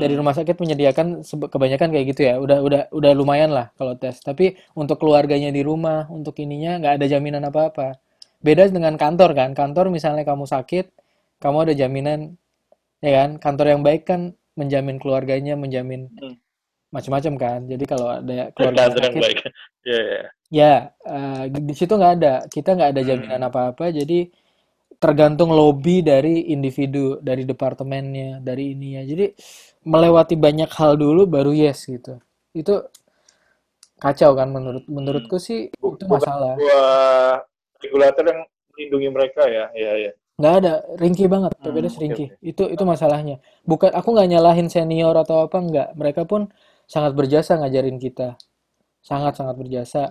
dari 0.01 0.13
hmm, 0.17 0.19
rumah 0.19 0.33
sakit 0.33 0.57
menyediakan 0.57 1.21
kebanyakan 1.51 1.89
kayak 1.93 2.05
gitu 2.15 2.21
ya. 2.25 2.41
Udah 2.41 2.57
udah 2.65 2.81
udah 2.89 3.11
lumayan 3.13 3.53
lah 3.53 3.69
kalau 3.77 3.93
tes. 3.93 4.17
Tapi 4.23 4.57
untuk 4.73 4.97
keluarganya 4.97 5.53
di 5.53 5.61
rumah, 5.61 6.09
untuk 6.09 6.41
ininya 6.41 6.81
nggak 6.81 6.93
ada 7.01 7.05
jaminan 7.05 7.45
apa-apa. 7.45 8.01
Beda 8.41 8.65
dengan 8.73 8.97
kantor 8.97 9.37
kan. 9.37 9.49
Kantor 9.53 9.93
misalnya 9.93 10.25
kamu 10.25 10.49
sakit, 10.49 10.89
kamu 11.37 11.57
ada 11.69 11.73
jaminan, 11.77 12.33
ya 13.05 13.11
kan? 13.21 13.29
Kantor 13.37 13.77
yang 13.77 13.81
baik 13.85 14.09
kan 14.09 14.33
menjamin 14.57 14.97
keluarganya, 14.97 15.53
menjamin 15.53 16.09
hmm, 16.09 16.35
macam-macam 16.95 17.33
kan. 17.43 17.59
Jadi 17.71 17.83
kalau 17.91 18.07
ada 18.19 18.51
keluarga 18.55 18.85
yang 19.07 19.17
sakit, 19.17 19.23
baik. 19.23 19.39
Ya, 19.81 19.97
ya. 19.97 20.21
ya 20.51 20.73
eh, 21.07 21.41
di 21.51 21.73
situ 21.79 21.93
nggak 21.99 22.13
ada. 22.21 22.33
Kita 22.51 22.69
nggak 22.77 22.89
ada 22.95 23.01
jaminan 23.09 23.41
Hmm, 23.41 23.49
apa-apa. 23.49 23.85
Jadi 23.93 24.27
tergantung 25.03 25.51
lobby 25.53 26.03
dari 26.05 26.51
individu, 26.55 27.19
dari 27.21 27.43
departemennya, 27.47 28.41
dari 28.43 28.75
ininya. 28.75 29.03
Jadi 29.05 29.25
melewati 29.87 30.35
banyak 30.39 30.69
hal 30.79 30.93
dulu 30.99 31.21
baru 31.29 31.51
yes 31.55 31.87
gitu. 31.89 32.19
Itu 32.55 32.73
kacau 34.03 34.31
kan 34.39 34.47
menurut 34.55 34.83
hmm. 34.89 34.91
menurutku 34.95 35.37
sih 35.47 35.59
Bu- 35.81 35.97
itu 35.97 36.05
masalah. 36.15 36.55
regulator 37.83 38.23
yang 38.25 38.41
melindungi 38.73 39.09
mereka 39.11 39.41
ya, 39.49 39.65
ya, 39.75 39.91
ya. 40.09 40.11
Nggak 40.39 40.53
ada, 40.59 40.73
ringkih 41.01 41.27
banget, 41.33 41.51
Hmm, 41.59 41.61
PPDS 41.61 41.95
ringkih. 42.03 42.27
oke. 42.27 42.35
Itu 42.41 42.63
itu 42.73 42.83
masalahnya. 42.93 43.35
Bukan 43.69 43.91
aku 43.99 44.07
nggak 44.15 44.29
nyalahin 44.31 44.67
senior 44.73 45.13
atau 45.23 45.37
apa 45.45 45.57
nggak. 45.67 45.87
Mereka 45.99 46.21
pun 46.31 46.41
sangat 46.91 47.11
berjasa 47.15 47.55
ngajarin 47.61 47.95
kita. 47.95 48.35
Sangat 48.99 49.39
sangat 49.39 49.55
berjasa. 49.61 50.03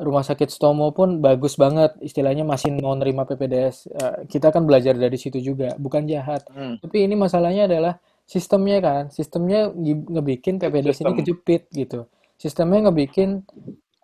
Rumah 0.00 0.24
sakit 0.24 0.48
Stomo 0.48 0.88
pun 0.96 1.20
bagus 1.20 1.54
banget, 1.60 1.92
istilahnya 2.00 2.48
masih 2.48 2.72
mau 2.80 2.94
nerima 2.96 3.28
PPDS. 3.28 3.76
Eh, 3.92 4.16
kita 4.30 4.48
kan 4.54 4.64
belajar 4.64 4.94
dari 4.96 5.18
situ 5.20 5.38
juga, 5.42 5.76
bukan 5.76 6.08
jahat. 6.08 6.46
Hmm, 6.54 6.80
Tapi 6.80 7.04
ini 7.04 7.14
masalahnya 7.18 7.68
adalah 7.68 7.94
sistemnya 8.24 8.78
kan, 8.80 9.02
sistemnya 9.12 9.68
ngebikin 10.14 10.56
PPDS 10.62 11.04
ini 11.04 11.12
sistem. 11.12 11.18
kejepit 11.18 11.62
gitu. 11.74 12.08
Sistemnya 12.40 12.88
ngebikin 12.88 13.44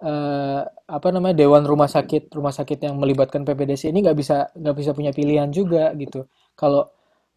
eh, 0.03 0.63
apa 0.69 1.09
namanya 1.15 1.35
Dewan 1.41 1.65
Rumah 1.67 1.91
Sakit, 1.91 2.31
rumah 2.37 2.55
sakit 2.55 2.79
yang 2.87 2.95
melibatkan 3.03 3.43
PPDS 3.43 3.91
ini 3.91 4.05
nggak 4.05 4.19
bisa 4.19 4.37
nggak 4.55 4.77
bisa 4.79 4.91
punya 4.95 5.11
pilihan 5.15 5.51
juga 5.51 5.91
gitu. 5.99 6.27
Kalau 6.55 6.87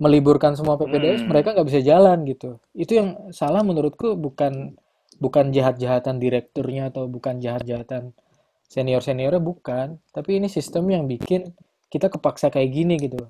meliburkan 0.01 0.57
semua 0.57 0.81
PPDS, 0.81 1.23
Hmm, 1.23 1.29
mereka 1.29 1.53
nggak 1.53 1.67
bisa 1.69 1.81
jalan 1.85 2.25
gitu. 2.25 2.57
Itu 2.73 2.97
yang 2.97 3.09
salah 3.29 3.61
menurutku 3.61 4.17
bukan 4.17 4.73
bukan 5.21 5.53
jahat-jahatan 5.53 6.17
direkturnya 6.17 6.89
atau 6.89 7.05
bukan 7.05 7.37
jahat-jahatan 7.37 8.17
senior-seniornya 8.65 9.37
bukan, 9.37 10.01
tapi 10.09 10.41
ini 10.41 10.49
sistem 10.49 10.89
yang 10.89 11.05
bikin 11.05 11.53
kita 11.93 12.09
kepaksa 12.09 12.49
kayak 12.49 12.73
gini 12.73 12.97
gitu. 12.97 13.21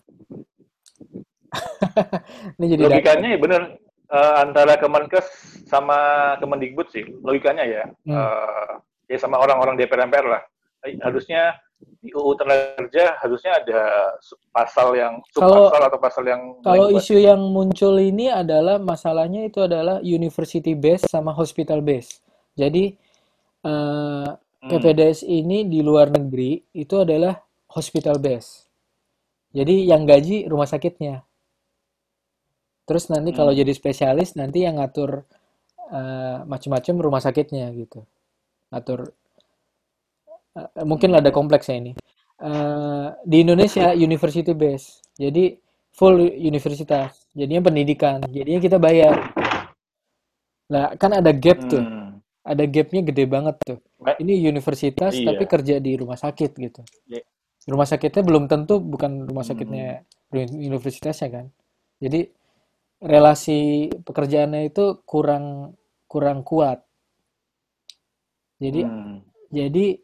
Ini 2.56 2.66
jadi 2.72 2.82
logikanya 2.88 3.28
ya 3.36 3.40
bener 3.44 3.62
eh, 4.08 4.34
antara 4.40 4.80
Kemenkes 4.80 5.28
sama 5.68 6.00
Kemendikbud 6.40 6.88
sih 6.88 7.04
logikanya 7.20 7.68
ya 7.68 7.84
Hmm. 8.08 8.16
eh, 8.16 8.72
ya 9.12 9.18
sama 9.20 9.36
orang-orang 9.36 9.76
DPR 9.76 10.08
MPR 10.08 10.28
lah 10.32 10.42
Eh, 10.82 10.98
harusnya 10.98 11.62
di 12.02 12.10
UU 12.14 12.34
Tenaga 12.34 12.74
Kerja 12.82 13.06
harusnya 13.22 13.52
ada 13.62 13.82
pasal 14.50 14.98
yang 14.98 15.14
Kalau 15.34 15.70
subpasal 15.70 15.82
atau 15.86 16.00
pasal 16.02 16.24
yang 16.26 16.42
kalau 16.66 16.88
isu 16.94 17.16
yang 17.22 17.42
muncul 17.42 17.98
ini 18.02 18.30
adalah 18.30 18.82
masalahnya 18.82 19.46
itu 19.46 19.62
adalah 19.62 20.02
university 20.02 20.74
base 20.74 21.06
sama 21.06 21.30
hospital 21.34 21.86
base. 21.86 22.22
Jadi 22.58 22.98
eh, 23.66 24.30
Hmm, 24.62 24.78
PPDS 24.78 25.26
ini 25.26 25.66
di 25.66 25.82
luar 25.82 26.14
negeri 26.14 26.62
itu 26.78 27.02
adalah 27.02 27.34
hospital 27.74 28.22
base. 28.22 28.70
Jadi 29.50 29.90
yang 29.90 30.06
gaji 30.06 30.46
rumah 30.46 30.70
sakitnya. 30.70 31.26
Terus 32.86 33.10
nanti 33.10 33.34
kalau 33.34 33.50
hmm, 33.50 33.60
jadi 33.66 33.74
spesialis 33.74 34.38
nanti 34.38 34.62
yang 34.62 34.78
ngatur 34.78 35.26
eh, 35.90 36.38
macam-macam 36.46 36.96
rumah 37.02 37.22
sakitnya 37.26 37.74
gitu. 37.74 38.06
Ngatur 38.70 39.10
eh, 40.58 40.86
mungkin 40.86 41.16
ada 41.16 41.30
hmm. 41.30 41.38
kompleksnya 41.38 41.76
ini. 41.78 41.92
Eh, 42.42 43.08
di 43.22 43.38
Indonesia 43.46 43.94
university 43.94 44.52
base. 44.58 45.06
Jadi 45.14 45.54
full 45.94 46.26
universitas. 46.26 47.30
Jadinya 47.38 47.70
pendidikan. 47.70 48.26
Jadinya 48.26 48.58
kita 48.58 48.78
bayar. 48.82 49.14
Nah, 50.72 50.96
kan 50.98 51.12
ada 51.14 51.30
gap 51.36 51.62
tuh. 51.70 51.84
Hmm. 51.84 52.24
Ada 52.42 52.66
gapnya 52.66 53.06
gede 53.06 53.30
banget 53.30 53.56
tuh. 53.62 53.78
Ini 54.02 54.50
universitas 54.50 55.14
tapi 55.14 55.46
iya 55.46 55.52
kerja 55.54 55.76
di 55.78 55.94
rumah 55.94 56.18
sakit 56.18 56.52
gitu. 56.58 56.82
Ya, 57.06 57.22
Rumah 57.70 57.86
sakitnya 57.86 58.26
belum 58.26 58.50
tentu 58.50 58.82
bukan 58.82 59.30
rumah 59.30 59.46
hmm. 59.46 59.52
sakitnya 59.54 60.02
universitasnya 60.34 61.30
kan. 61.30 61.46
Jadi 62.02 62.26
relasi 62.98 63.90
pekerjaannya 63.94 64.74
itu 64.74 65.06
kurang 65.06 65.78
kurang 66.10 66.42
kuat. 66.42 66.82
Jadi 68.58 68.82
Hmm. 68.82 69.22
jadi 69.54 70.02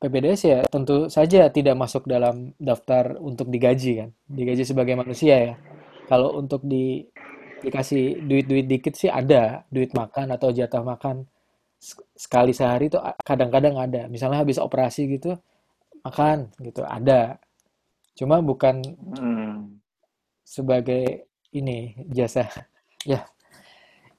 PPDS 0.00 0.42
ya 0.46 0.60
tentu 0.68 1.08
saja 1.08 1.48
tidak 1.48 1.74
masuk 1.78 2.04
dalam 2.06 2.52
daftar 2.60 3.16
untuk 3.20 3.48
digaji 3.48 3.92
kan. 4.04 4.10
Digaji 4.28 4.64
sebagai 4.66 4.94
manusia 4.98 5.36
ya. 5.40 5.54
Kalau 6.10 6.36
untuk 6.38 6.62
di 6.66 7.02
dikasih 7.64 8.20
duit-duit 8.28 8.66
dikit 8.68 8.94
sih 8.94 9.08
ada, 9.10 9.64
duit 9.72 9.90
makan 9.96 10.36
atau 10.36 10.52
jatah 10.52 10.84
makan 10.84 11.24
sekali 12.16 12.52
sehari 12.56 12.88
a- 12.96 13.16
kadang-kadang 13.24 13.76
ada. 13.80 14.02
Misalnya 14.12 14.44
habis 14.44 14.60
operasi 14.60 15.08
gitu 15.16 15.36
makan 16.06 16.52
gitu 16.62 16.82
ada. 16.86 17.40
Cuma 18.18 18.40
bukan 18.44 18.82
Hmm. 19.16 19.80
sebagai 20.44 21.28
ini 21.52 21.94
jasa. 22.12 22.46
Ya, 23.06 23.22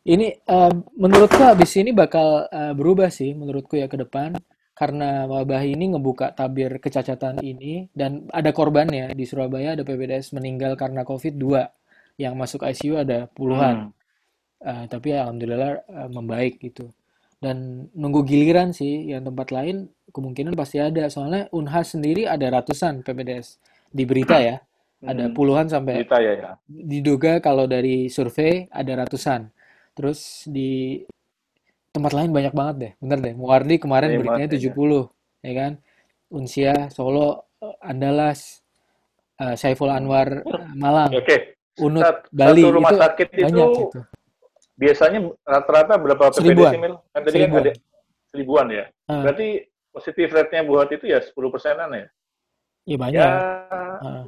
ini 0.07 0.39
eh, 0.39 0.71
menurutku 0.95 1.41
habis 1.43 1.75
ini 1.75 1.91
bakal 1.91 2.47
eh, 2.47 2.73
berubah 2.77 3.11
sih 3.11 3.35
menurutku 3.35 3.75
ya 3.75 3.91
ke 3.91 3.99
depan 3.99 4.39
karena 4.79 5.25
wabah 5.25 5.63
ini 5.65 5.85
ngebuka 5.97 6.37
tabir 6.37 6.77
kecacatan 6.77 7.41
ini 7.41 7.89
dan 7.97 8.29
ada 8.29 8.51
korbannya. 8.53 9.11
Di 9.17 9.25
Surabaya 9.29 9.73
ada 9.75 9.83
PPDS 9.87 10.37
meninggal 10.37 10.77
karena 10.81 11.01
COVID 11.01 11.33
2 11.35 12.21
yang 12.23 12.33
masuk 12.37 12.61
ICU 12.65 12.93
ada 13.01 13.25
puluhan. 13.37 13.89
Hmm. 13.89 13.91
Eh, 14.61 14.85
tapi 14.89 15.13
alhamdulillah 15.13 15.71
eh, 15.85 16.09
membaik 16.13 16.55
gitu. 16.61 16.89
dan 17.37 17.85
nunggu 17.93 18.25
giliran 18.25 18.73
sih 18.73 19.13
yang 19.13 19.21
tempat 19.27 19.53
lain 19.53 19.89
kemungkinan 20.15 20.53
pasti 20.57 20.77
ada. 20.81 21.05
Soalnya 21.13 21.45
Unhas 21.53 21.93
sendiri 21.93 22.25
ada 22.25 22.47
ratusan 22.49 23.05
PPDS 23.05 23.61
di 23.93 24.03
berita 24.09 24.37
ya. 24.41 24.57
Ada 25.05 25.29
Hmm, 25.29 25.33
puluhan 25.37 25.67
sampai 25.69 25.97
berita 26.01 26.17
ya 26.21 26.33
ya. 26.41 26.49
diduga 26.67 27.39
kalau 27.45 27.65
dari 27.69 28.09
survei 28.09 28.67
ada 28.73 28.93
ratusan. 29.05 29.49
Terus 29.97 30.45
di 30.49 31.01
tempat 31.89 32.11
lain 32.13 32.29
banyak 32.29 32.53
banget 32.53 32.75
deh 32.77 32.91
bener 32.99 33.19
deh 33.21 33.33
Muwardi 33.33 33.75
kemarin 33.77 34.09
Banyak 34.11 34.19
beritanya 34.21 34.47
banget 34.47 34.63
ya. 34.63 34.73
70 34.73 35.43
ya 35.43 35.53
kan 35.53 35.71
Unsia 36.27 36.73
Solo 36.91 37.27
Andalas 37.79 38.61
eh, 39.37 39.55
Saiful. 39.55 39.89
Anwar 39.89 40.43
Malang 40.73 41.13
Oke. 41.13 41.57
Unut 41.77 42.03
Sat- 42.03 42.27
Bali 42.29 42.61
Satu 42.61 42.73
rumah 42.73 42.91
itu 42.91 42.99
sakit 42.99 43.27
itu 43.31 43.43
banyak 43.45 43.67
gitu 43.77 43.99
biasanya 44.77 45.19
rata-rata 45.41 45.97
berapa 45.97 46.23
seribuan 46.29 46.69
sih, 46.69 46.77
Mil? 46.77 46.95
Kan 47.09 47.21
tadi 47.25 47.37
kan 47.41 47.49
ada 47.49 47.73
seribuan 48.29 48.65
ya. 48.69 48.85
Ah, 49.09 49.25
Berarti 49.25 49.65
positif 49.89 50.29
rate-nya 50.29 50.61
buat 50.61 50.85
itu 50.93 51.09
ya 51.09 51.17
10 51.17 51.33
persenan 51.49 51.89
ya? 51.89 51.97
ya 51.97 52.05
Ya, 52.85 52.95
banyak 52.95 53.25
Ah. 53.25 54.21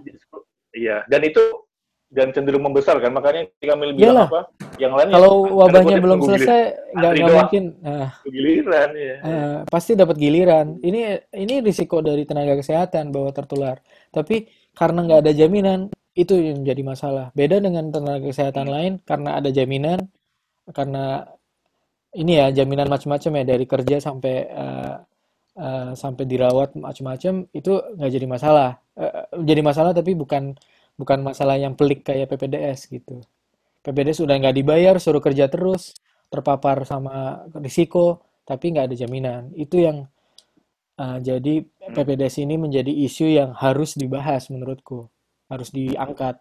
iya. 0.74 0.97
Dan 1.05 1.22
itu 1.22 1.68
dan 2.10 2.34
cenderung 2.34 2.66
membesar 2.66 2.97
kan. 2.97 3.14
Makanya 3.14 3.45
ketika 3.55 3.74
Mil 3.78 3.93
bilang 3.93 4.18
iyalah. 4.18 4.28
apa, 4.28 4.41
yang 4.82 4.93
lain 4.97 5.10
kalau 5.14 5.34
wabahnya 5.53 5.97
belum 6.01 6.20
selesai 6.26 6.62
nggak 6.97 7.12
mungkin. 7.30 7.64
Nah, 7.86 8.10
nunggu 8.26 8.30
giliran 8.34 8.89
ya. 8.97 9.16
eh, 9.22 9.57
pasti 9.70 9.91
dapat 9.93 10.16
giliran. 10.18 10.68
Ini 10.82 10.99
ini 11.38 11.53
risiko 11.62 12.01
dari 12.01 12.26
tenaga 12.26 12.57
kesehatan 12.57 13.14
bahwa 13.14 13.30
tertular. 13.30 13.78
Tapi 14.10 14.49
karena 14.74 14.99
nggak 15.05 15.20
ada 15.30 15.32
jaminan 15.38 15.80
itu 16.18 16.34
yang 16.36 16.66
jadi 16.66 16.82
masalah. 16.82 17.30
Beda 17.38 17.62
dengan 17.62 17.93
tenaga 17.93 18.26
kesehatan 18.26 18.66
Hmm. 18.68 18.74
lain 18.74 18.93
karena 19.05 19.30
ada 19.38 19.49
jaminan 19.53 20.10
karena 20.70 21.30
ini 22.18 22.41
ya 22.41 22.49
jaminan 22.49 22.89
macam-macam 22.89 23.32
ya 23.38 23.43
dari 23.45 23.66
kerja 23.70 24.01
sampai 24.01 24.36
eh, 24.49 24.95
eh, 25.62 25.89
sampai 25.93 26.24
dirawat 26.26 26.74
macam-macam 26.74 27.45
itu 27.53 27.72
nggak 27.97 28.12
jadi 28.18 28.26
masalah. 28.26 28.70
Eh, 28.97 29.14
jadi 29.45 29.62
masalah 29.62 29.93
tapi 29.93 30.18
bukan 30.18 30.57
bukan 31.00 31.20
masalah 31.30 31.56
yang 31.64 31.74
pelik 31.80 32.04
kayak 32.08 32.28
PPDS 32.32 32.80
gitu. 32.91 33.16
PPDS 33.86 34.20
udah 34.26 34.36
nggak 34.41 34.56
dibayar 34.60 34.95
suruh 35.04 35.24
kerja 35.24 35.45
terus 35.54 35.95
terpapar 36.34 36.78
sama 36.91 37.45
risiko 37.66 38.06
tapi 38.50 38.66
nggak 38.74 38.86
ada 38.91 38.95
jaminan. 39.04 39.41
Itu 39.56 39.78
yang 39.88 39.97
eh, 41.04 41.18
jadi 41.28 41.56
Hmm. 41.89 41.95
PPDS 41.97 42.36
ini 42.45 42.56
menjadi 42.62 42.91
isu 43.08 43.26
yang 43.39 43.50
harus 43.58 43.97
dibahas 44.02 44.43
menurutku. 44.54 45.10
Harus 45.52 45.70
diangkat. 45.74 46.36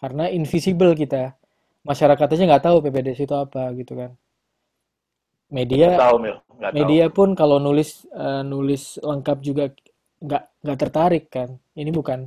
Karena 0.00 0.24
invisible 0.38 0.92
kita. 1.02 1.34
Masyarakat 1.88 2.28
aja 2.34 2.42
nggak 2.48 2.64
tahu 2.66 2.76
PPDS 2.84 3.20
itu 3.26 3.34
apa 3.34 3.62
gitu 3.78 3.94
kan. 4.00 4.12
Media 5.46 5.94
tahu, 5.94 6.16
Mil. 6.18 6.36
Tahu. 6.58 6.72
media 6.74 7.04
pun 7.12 7.28
kalau 7.38 7.62
nulis 7.62 8.02
eh, 8.10 8.42
nulis 8.42 8.98
lengkap 8.98 9.38
juga 9.48 9.64
nggak 10.22 10.42
nggak 10.66 10.78
tertarik 10.82 11.24
kan. 11.30 11.48
Ini 11.78 11.90
bukan 11.94 12.26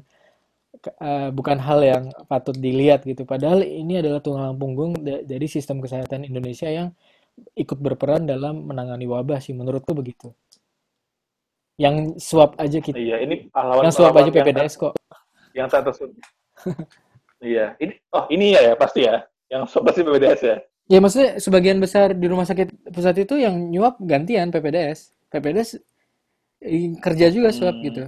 eh, 0.87 1.29
bukan 1.35 1.57
hal 1.59 1.79
yang 1.83 2.03
patut 2.31 2.55
dilihat 2.55 3.03
gitu 3.03 3.23
padahal 3.27 3.61
ini 3.63 3.99
adalah 4.01 4.19
tulang 4.23 4.55
punggung 4.55 4.95
da- 5.03 5.23
dari 5.23 5.47
sistem 5.51 5.83
kesehatan 5.83 6.23
Indonesia 6.27 6.69
yang 6.71 6.89
ikut 7.55 7.79
berperan 7.79 8.27
dalam 8.27 8.67
menangani 8.67 9.07
wabah 9.07 9.39
sih 9.43 9.55
menurutku 9.55 9.91
begitu 9.95 10.31
yang 11.79 12.19
swab 12.19 12.55
aja 12.59 12.79
kita 12.83 12.99
Iya, 12.99 13.17
ini 13.23 13.35
yang 13.79 13.91
swab 13.95 14.15
aja 14.19 14.29
pahlawan-pahlawan 14.29 14.35
yang 14.35 14.45
PPDS 14.45 14.73
kok 14.79 14.93
yang 15.57 15.67
tersebut. 15.71 16.15
Iya, 17.39 17.75
ini 17.79 17.93
oh 18.11 18.25
ini 18.31 18.45
ya 18.55 18.61
ya 18.71 18.73
pasti 18.75 19.01
ya. 19.07 19.23
Yang 19.51 19.63
swab 19.71 19.83
pasti 19.87 20.01
PPDS 20.03 20.41
ya. 20.43 20.57
ya 20.91 20.97
maksudnya 20.99 21.29
sebagian 21.39 21.79
besar 21.79 22.11
di 22.17 22.25
rumah 22.27 22.43
sakit 22.49 22.91
pusat 22.91 23.15
itu 23.23 23.35
yang 23.39 23.55
nyuap 23.71 23.95
gantian 24.03 24.51
PPDS 24.51 25.15
PPDS 25.31 25.79
kerja 26.99 27.27
juga 27.31 27.49
swab 27.55 27.79
Hmm, 27.79 27.85
gitu 27.87 28.03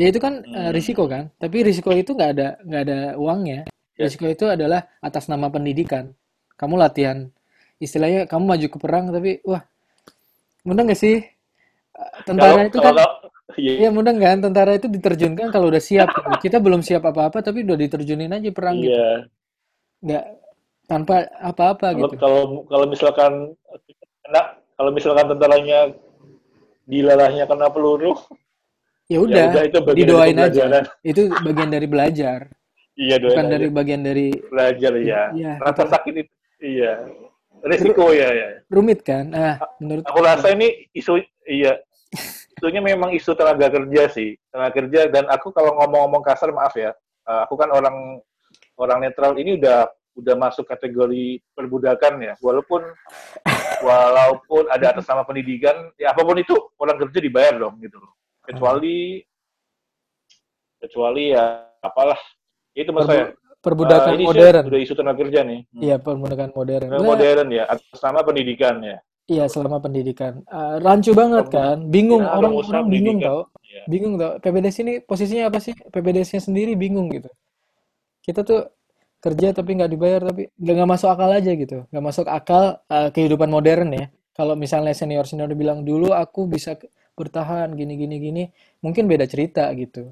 Ya 0.00 0.08
itu 0.08 0.16
kan 0.16 0.40
eh, 0.48 0.70
risiko 0.72 1.04
hmm, 1.04 1.12
kan, 1.12 1.22
tapi 1.36 1.60
risiko 1.60 1.92
itu 1.92 2.16
nggak 2.16 2.30
ada 2.32 2.48
nggak 2.64 2.82
ada 2.88 2.98
uangnya. 3.20 3.68
ya, 4.00 4.08
Risiko 4.08 4.24
itu 4.24 4.48
adalah 4.48 4.88
atas 5.04 5.28
nama 5.28 5.52
pendidikan. 5.52 6.16
Kamu 6.56 6.80
latihan, 6.80 7.28
istilahnya 7.76 8.24
kamu 8.24 8.44
maju 8.48 8.66
ke 8.72 8.78
perang, 8.80 9.12
tapi 9.12 9.44
wah, 9.44 9.60
mudah 10.64 10.88
nggak 10.88 10.96
sih? 10.96 11.20
Eh, 11.20 12.10
Tentara 12.24 12.64
kalau 12.64 12.68
itu 12.72 12.78
kalau 12.80 12.96
kan, 12.96 12.96
kalau 12.96 13.60
iya 13.60 13.72
ya 13.76 13.88
mudah 13.92 14.16
kan? 14.16 14.40
Tentara 14.40 14.72
itu 14.72 14.88
diterjunkan 14.88 15.52
kalau 15.52 15.68
udah 15.68 15.82
siap 15.84 16.08
gitu. 16.16 16.32
Kita 16.48 16.56
belum 16.64 16.80
siap 16.80 17.04
apa-apa, 17.04 17.44
tapi 17.44 17.60
udah 17.68 17.76
diterjunin 17.76 18.32
aja 18.32 18.48
perang 18.56 18.80
gitu. 18.80 18.96
iya 18.96 19.28
Nggak 20.00 20.24
tanpa 20.88 21.28
apa-apa 21.38 21.92
kalau 21.92 22.08
gitu. 22.08 22.16
kalau 22.18 22.42
kalau 22.66 22.86
misalkan 22.88 23.32
kena 24.26 24.42
kalau 24.80 24.90
misalkan 24.96 25.26
tentaranya 25.30 25.92
dilalahnya 26.88 27.44
kena 27.46 27.68
peluru 27.70 28.16
Ya 29.10 29.18
ya 29.18 29.50
udah, 29.50 29.62
itu 29.66 29.78
didoain 29.98 30.38
aja. 30.38 30.86
Itu 31.02 31.34
bagian 31.42 31.70
dari 31.74 31.90
belajar, 31.90 32.46
iya 33.00 33.16
doain 33.16 33.32
bukan 33.32 33.46
aja. 33.48 33.52
dari 33.56 33.66
bagian 33.72 34.02
dari 34.04 34.26
belajar 34.52 34.92
ya 35.00 35.22
ya 35.32 35.52
rasa 35.56 35.82
sakit 35.88 36.14
itu 36.20 36.32
iya. 36.60 36.92
Risiko 37.60 38.08
ya 38.16 38.28
ya 38.32 38.48
rumit 38.72 39.04
kan? 39.04 39.28
Ah, 39.36 39.60
menurut 39.80 40.04
aku 40.08 40.20
rasa 40.24 40.52
ini 40.52 40.88
isu 40.96 41.20
iya. 41.44 41.76
Isunya 42.60 42.80
memang 42.84 43.12
isu 43.16 43.32
tenaga 43.36 43.72
kerja 43.72 44.08
sih. 44.12 44.36
Tenaga 44.52 44.72
kerja 44.84 45.08
dan 45.08 45.24
aku 45.32 45.52
kalau 45.52 45.76
ngomong-ngomong 45.80 46.24
kasar 46.24 46.52
maaf 46.52 46.76
ya. 46.76 46.92
Eh, 47.24 47.40
aku 47.44 47.56
kan 47.56 47.72
orang 47.72 48.20
orang 48.80 48.98
netral 49.04 49.36
ini 49.36 49.56
udah 49.60 49.88
udah 50.16 50.34
masuk 50.36 50.68
kategori 50.68 51.40
perbudakan 51.52 52.20
ya. 52.20 52.34
Walaupun 52.40 52.84
walaupun 53.80 54.68
ada 54.68 54.96
atas 54.96 55.08
nama 55.08 55.24
pendidikan 55.24 55.88
ya 55.96 56.12
apa 56.12 56.20
pun 56.20 56.36
itu 56.36 56.52
orang 56.80 56.96
kerja 57.00 57.18
dibayar 57.20 57.54
dong 57.56 57.80
gitu 57.80 57.96
loh. 57.96 58.12
ah, 58.12 58.19
kecuali 58.50 59.22
kecuali 60.76 61.24
ya 61.30 61.44
apalah 61.80 62.18
itu 62.72 62.88
maksud 62.88 63.08
saya 63.08 63.24
perbu- 63.24 63.38
Eh, 63.50 63.58
perbudakan 63.60 64.10
ini 64.10 64.22
isu 64.22 64.28
modern. 64.30 64.62
udah 64.64 64.80
isu 64.80 64.94
tenaga 64.94 65.18
kerja 65.20 65.40
nih 65.44 65.60
Hmm. 65.68 65.82
Iya, 65.82 65.96
perbudakan 66.00 66.48
modern. 66.50 66.86
Nah, 66.88 67.00
modern 67.04 67.46
ya 67.50 67.64
atas 67.68 68.00
nama 68.00 68.20
pendidikan 68.22 68.74
ya 68.80 68.98
iya 69.26 69.44
selama 69.46 69.78
pendidikan. 69.78 70.42
Eh, 70.42 70.74
rancu 70.80 71.12
banget 71.12 71.46
Perbud- 71.46 71.54
kan? 71.54 71.76
Bingung 71.86 72.18
ya 72.18 72.34
orang 72.34 72.50
orang 72.56 72.84
bingung 72.88 73.20
pendidikan 73.20 73.20
tau. 73.22 73.40
ya 73.62 73.82
Bingung 73.86 74.14
tau. 74.16 74.32
PPDS 74.38 74.76
ini 74.80 74.92
posisinya 75.00 75.44
apa 75.46 75.58
sih? 75.60 75.70
PPDS-nya 75.70 76.40
sendiri 76.40 76.72
bingung 76.74 77.06
gitu. 77.08 77.30
Kita 78.20 78.42
tuh 78.42 78.66
kerja 79.20 79.52
tapi 79.52 79.76
nggak 79.76 79.86
dibayar 79.88 80.20
tapi 80.24 80.48
nggak 80.50 80.88
masuk 80.88 81.08
akal 81.10 81.30
aja 81.30 81.52
gitu. 81.52 81.84
Nggak 81.92 82.04
masuk 82.04 82.26
akal 82.26 82.80
eh, 82.82 83.08
kehidupan 83.12 83.46
modern 83.46 83.92
ya. 83.92 84.08
Kalau 84.32 84.56
misalnya 84.56 84.96
senior 84.96 85.22
senior 85.22 85.52
bilang 85.52 85.84
dulu 85.84 86.10
aku 86.10 86.48
bisa 86.48 86.74
bertahan 87.20 87.68
gini 87.76 87.94
gini 88.00 88.16
gini, 88.16 88.42
mungkin 88.80 89.04
beda 89.04 89.28
cerita 89.28 89.68
gitu. 89.76 90.10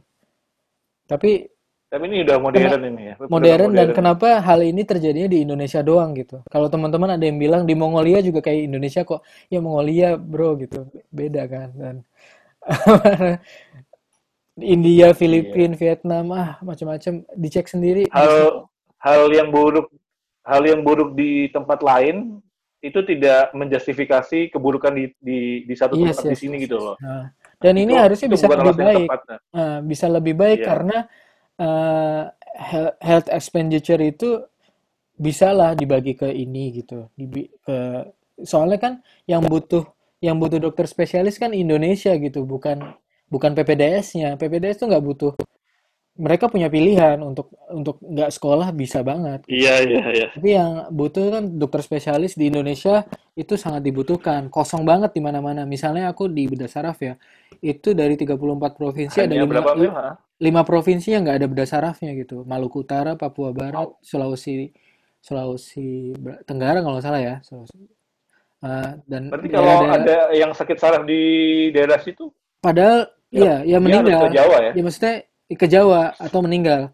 Tapi 1.09 1.49
Tapi 1.89 2.05
ini 2.05 2.21
udah 2.21 2.37
kena 2.53 2.69
modern 2.69 2.81
ini 2.85 3.03
ya, 3.13 3.15
benar 3.17 3.33
modern 3.33 3.71
dan 3.73 3.89
modern. 3.89 3.97
kenapa 3.97 4.29
hal 4.45 4.61
ini 4.61 4.85
terjadinya 4.85 5.29
di 5.33 5.41
Indonesia 5.45 5.81
doang 5.81 6.13
gitu. 6.13 6.45
Kalau 6.53 6.69
teman-teman 6.69 7.17
ada 7.17 7.25
yang 7.25 7.41
bilang 7.41 7.65
di 7.65 7.73
Mongolia 7.73 8.21
juga 8.21 8.45
kayak 8.45 8.69
Indonesia 8.69 9.09
kok. 9.09 9.25
Ya 9.49 9.61
Mongolia 9.65 10.21
bro 10.21 10.61
gitu. 10.61 10.85
Beda 11.09 11.49
kan. 11.49 11.69
Dan 11.73 11.97
India, 14.59 15.15
Iya. 15.15 15.17
Filipina, 15.17 15.75
Vietnam, 15.79 16.25
ah 16.35 16.51
macam-macam. 16.61 17.23
Dicek 17.39 17.67
sendiri 17.71 18.05
di 18.11 18.13
Hal 18.13 18.67
hal 18.99 19.23
yang 19.31 19.49
buruk 19.55 19.87
hal 20.43 20.63
yang 20.67 20.83
buruk 20.83 21.15
di 21.15 21.47
tempat 21.55 21.79
lain 21.81 22.43
itu 22.79 23.01
tidak 23.03 23.51
menjustifikasi 23.55 24.55
keburukan 24.55 24.95
di 24.95 25.05
di, 25.19 25.39
di 25.67 25.75
satu 25.75 25.99
Yes, 25.99 26.19
tempat 26.19 26.25
di 26.31 26.37
yes, 26.37 26.41
sini 26.43 26.57
yes, 26.59 26.65
gitu 26.67 26.77
loh. 26.79 26.97
Nah, 27.03 27.25
dan 27.59 27.75
ini 27.75 27.93
Itu 27.93 27.99
harusnya 27.99 28.29
itu 28.31 28.35
bisa 28.37 28.47
lebih 28.47 28.75
baik. 28.79 29.09
tepat. 29.09 29.21
Nah, 29.27 29.41
Nah, 29.49 29.77
bisa 29.83 30.07
lebih 30.07 30.35
baik 30.39 30.61
karena 30.63 30.99
he- 32.71 32.97
health 33.03 33.29
expenditure 33.33 34.01
itu 34.03 34.45
bisalah 35.19 35.75
dibagi 35.75 36.15
ke 36.15 36.29
ini 36.31 36.83
gitu. 36.83 37.11
Dibi- 37.19 37.51
ke 37.67 37.79
soalnya 38.47 38.79
kan 38.79 38.93
yang 39.27 39.43
butuh 39.43 39.83
yang 40.23 40.39
butuh 40.39 40.59
dokter 40.63 40.87
spesialis 40.87 41.39
kan 41.39 41.51
Indonesia 41.55 42.15
gitu, 42.19 42.47
bukan 42.47 42.95
bukan 43.31 43.51
PPDS-nya. 43.55 44.39
PPDS 44.39 44.83
tuh 44.83 44.87
nggak 44.91 45.05
butuh. 45.05 45.33
Mereka 46.19 46.51
punya 46.51 46.67
pilihan 46.67 47.23
untuk 47.23 47.55
untuk 47.71 48.03
nggak 48.03 48.35
sekolah 48.35 48.75
bisa 48.75 49.07
banget. 49.07 49.47
Iya 49.47 49.87
iya 49.87 50.03
iya. 50.11 50.27
Tapi 50.35 50.51
yang 50.51 50.91
butuh 50.91 51.31
kan 51.31 51.45
dokter 51.55 51.81
spesialis 51.87 52.35
di 52.35 52.51
Indonesia 52.51 53.07
itu 53.39 53.55
sangat 53.55 53.87
dibutuhkan. 53.87 54.51
Kosong 54.51 54.83
banget 54.83 55.15
di 55.15 55.23
mana-mana. 55.23 55.63
Misalnya 55.63 56.11
aku 56.11 56.27
di 56.27 56.51
Bedah 56.51 56.67
Saraf 56.67 56.99
ya, 56.99 57.15
itu 57.63 57.95
dari 57.95 58.19
34 58.19 58.35
provinsi 58.75 59.17
ada 59.23 59.31
Hanya 59.31 59.47
lima, 59.47 59.53
berapa? 59.63 59.71
Ha? 59.95 60.11
lima 60.39 60.63
provinsi 60.63 61.15
yang 61.15 61.27
nggak 61.27 61.39
ada 61.43 61.49
bedah 61.51 61.67
sarafnya 61.67 62.15
gitu. 62.15 62.47
Maluku 62.47 62.87
Utara, 62.87 63.19
Papua 63.19 63.51
Barat. 63.51 63.91
Sulawesi, 64.03 64.71
Sulawesi 65.19 66.15
Tenggara 66.47 66.79
kalau 66.83 67.03
salah 67.03 67.19
ya. 67.19 67.35
Sulawesi. 67.43 67.99
Eh, 68.59 68.91
dan 69.07 69.31
Berarti 69.31 69.49
kalau 69.55 69.71
daerah-daerah, 69.71 70.03
ada 70.03 70.17
yang 70.35 70.51
sakit 70.51 70.77
saraf 70.83 71.07
di 71.07 71.23
daerah 71.71 71.95
situ, 72.03 72.27
padahal 72.59 73.07
ya 73.31 73.63
iya, 73.63 73.79
ya 73.79 73.79
ke 73.79 73.85
meninggal. 73.87 74.23
Jawa 74.35 74.57
ya. 74.67 74.73
Ya 74.75 74.83
maksudnya 74.83 75.17
ke 75.57 75.67
Jawa 75.71 76.13
atau 76.21 76.41
meninggal. 76.45 76.93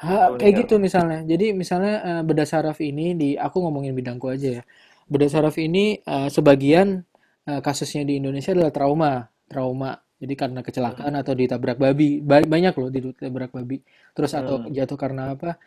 Ha, 0.00 0.14
Atau 0.14 0.30
kayak 0.38 0.54
meninggal. 0.54 0.66
gitu 0.66 0.74
misalnya. 0.80 1.20
Jadi 1.30 1.52
misalnya 1.52 1.94
eh, 2.08 2.22
bedah 2.28 2.48
saraf 2.48 2.78
ini 2.80 3.12
di 3.20 3.28
aku 3.36 3.56
ngomongin 3.64 3.92
bidangku 3.98 4.26
aja 4.32 4.48
ya. 4.60 4.64
bedah 5.10 5.26
saraf 5.26 5.58
ini 5.58 5.98
uh, 6.06 6.30
sebagian 6.30 7.02
uh, 7.50 7.58
kasusnya 7.66 8.06
di 8.06 8.22
Indonesia 8.22 8.54
adalah 8.54 8.70
trauma, 8.70 9.12
trauma. 9.50 9.90
Jadi 10.22 10.34
karena 10.38 10.60
kecelakaan 10.62 11.12
Hmm. 11.12 11.20
atau 11.20 11.34
ditabrak 11.34 11.76
babi, 11.82 12.22
Ba- 12.22 12.46
banyak 12.46 12.74
loh 12.78 12.88
ditabrak 12.94 13.50
babi. 13.50 13.82
Terus 14.14 14.32
atau 14.38 14.62
Hmm. 14.62 14.70
jatuh 14.70 14.94
karena 15.00 15.34
apa? 15.34 15.58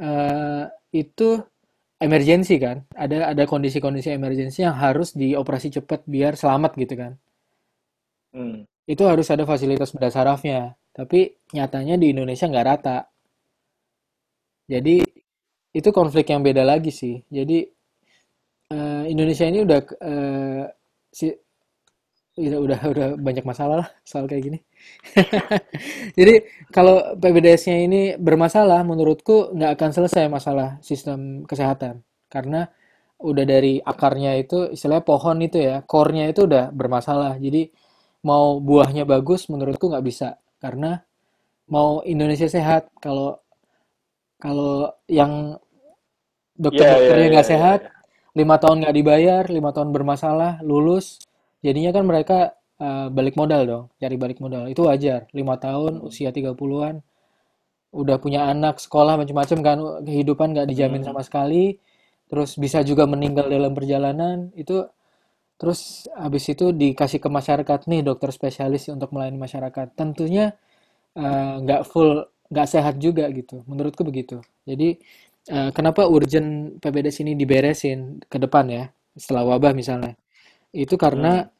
Eh, 0.00 0.64
itu 1.02 1.40
emergensi 2.02 2.54
kan? 2.62 2.84
Ada 2.96 3.32
ada 3.34 3.44
kondisi-kondisi 3.50 4.10
emergensi 4.18 4.60
yang 4.66 4.76
harus 4.78 5.14
dioperasi 5.16 5.68
cepat 5.80 6.00
biar 6.08 6.34
selamat 6.40 6.72
gitu 6.82 6.94
kan? 6.98 7.12
Hmm. 8.32 8.64
Itu 8.92 9.02
harus 9.10 9.28
ada 9.34 9.44
fasilitas 9.50 9.90
bedah 9.94 10.10
sarafnya. 10.16 10.58
Tapi 10.98 11.20
nyatanya 11.54 11.94
di 11.94 12.06
Indonesia 12.10 12.50
nggak 12.50 12.66
rata. 12.66 12.98
Jadi 14.68 14.96
itu 15.78 15.88
konflik 15.94 16.26
yang 16.32 16.42
beda 16.42 16.66
lagi 16.66 16.90
sih. 16.90 17.22
Jadi 17.30 17.58
eh, 18.72 19.04
Indonesia 19.12 19.46
ini 19.48 19.58
udah 19.64 19.80
eh, 20.02 20.64
si 21.12 21.26
udah 22.38 22.58
udah 22.62 22.80
udah 22.94 23.06
banyak 23.18 23.42
masalah 23.42 23.76
lah 23.82 23.88
soal 24.06 24.30
kayak 24.30 24.42
gini. 24.46 24.58
Jadi 26.18 26.34
kalau 26.70 27.18
PBDS-nya 27.18 27.76
ini 27.82 28.02
bermasalah, 28.14 28.86
menurutku 28.86 29.54
nggak 29.54 29.72
akan 29.74 29.90
selesai 29.90 30.24
masalah 30.30 30.78
sistem 30.82 31.42
kesehatan 31.50 32.06
karena 32.30 32.70
udah 33.18 33.44
dari 33.46 33.82
akarnya 33.82 34.38
itu 34.38 34.70
istilahnya 34.70 35.02
pohon 35.02 35.38
itu 35.42 35.58
ya, 35.58 35.82
core-nya 35.82 36.30
itu 36.30 36.46
udah 36.46 36.70
bermasalah. 36.70 37.34
Jadi 37.42 37.70
mau 38.22 38.62
buahnya 38.62 39.02
bagus, 39.02 39.50
menurutku 39.50 39.90
nggak 39.90 40.06
bisa 40.06 40.38
karena 40.62 40.90
mau 41.74 42.02
Indonesia 42.06 42.48
sehat 42.50 42.82
kalau 43.04 43.38
kalau 44.42 44.90
yang 45.06 45.58
Ya, 46.70 46.86
ya, 47.00 47.14
dokter-dokternya 47.14 47.26
ya, 47.28 47.32
nggak 47.32 47.48
ya, 47.52 47.52
sehat, 47.52 47.80
ya. 47.80 47.88
lima 48.38 48.56
tahun 48.62 48.76
nggak 48.84 48.96
dibayar, 48.98 49.42
lima 49.50 49.70
tahun 49.74 49.90
bermasalah, 49.96 50.52
lulus, 50.66 51.22
jadinya 51.64 51.90
kan 51.96 52.04
mereka 52.06 52.38
eh, 52.78 53.06
balik 53.10 53.34
modal 53.40 53.62
dong, 53.66 53.84
cari 54.02 54.16
balik 54.18 54.38
modal. 54.44 54.64
Itu 54.70 54.86
wajar. 54.88 55.26
Lima 55.34 55.54
tahun, 55.58 56.02
usia 56.04 56.30
30-an, 56.34 57.02
udah 57.94 58.16
punya 58.22 58.48
anak, 58.52 58.78
sekolah, 58.82 59.14
macam-macam 59.20 59.58
kan, 59.64 59.78
kehidupan 60.06 60.48
nggak 60.56 60.68
dijamin 60.70 61.02
Hmm. 61.02 61.08
sama 61.08 61.22
sekali, 61.26 61.78
terus 62.30 62.56
bisa 62.60 62.82
juga 62.86 63.04
meninggal 63.08 63.48
dalam 63.50 63.72
perjalanan, 63.78 64.50
itu 64.58 64.84
terus 65.60 66.06
habis 66.14 66.44
itu 66.52 66.70
dikasih 66.70 67.20
ke 67.24 67.28
masyarakat 67.38 67.80
nih 67.90 68.00
dokter 68.06 68.30
spesialis 68.34 68.88
untuk 68.94 69.10
melayani 69.14 69.38
masyarakat. 69.40 69.86
Tentunya 69.98 70.54
eh, 71.18 71.54
nggak 71.64 71.82
full, 71.90 72.10
nggak 72.52 72.68
sehat 72.74 72.94
juga 73.02 73.24
gitu. 73.32 73.62
Menurutku 73.70 74.02
begitu. 74.06 74.40
Jadi 74.68 74.98
eh, 75.50 75.70
kenapa 75.76 76.06
urgent 76.10 76.78
PPDS 76.82 77.18
ini 77.24 77.32
diberesin 77.38 78.22
ke 78.32 78.38
depan 78.40 78.66
ya, 78.70 78.84
setelah 79.16 79.44
wabah 79.56 79.72
misalnya? 79.76 80.14
Itu 80.74 80.96
karena 81.00 81.48
Hmm. 81.48 81.50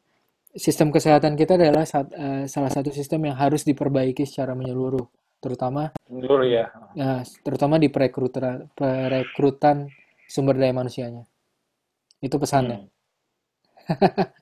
sistem 0.65 0.89
kesehatan 0.95 1.33
kita 1.39 1.53
adalah 1.59 1.85
sat- 1.87 2.13
eh, 2.15 2.45
salah 2.49 2.71
satu 2.73 2.89
sistem 2.93 3.21
yang 3.31 3.37
harus 3.39 3.63
diperbaiki 3.69 4.23
secara 4.29 4.53
menyeluruh, 4.57 5.05
terutama 5.43 5.91
Menurut 6.09 6.45
ya. 6.51 6.65
nah, 6.99 7.21
terutama 7.45 7.75
di 7.83 7.87
perekrutan 7.93 8.69
perekrutan 8.77 9.77
sumber 10.33 10.55
daya 10.61 10.73
manusianya. 10.73 11.23
Itu 12.21 12.35
pesannya. 12.43 12.79
Hmm. 12.79 12.98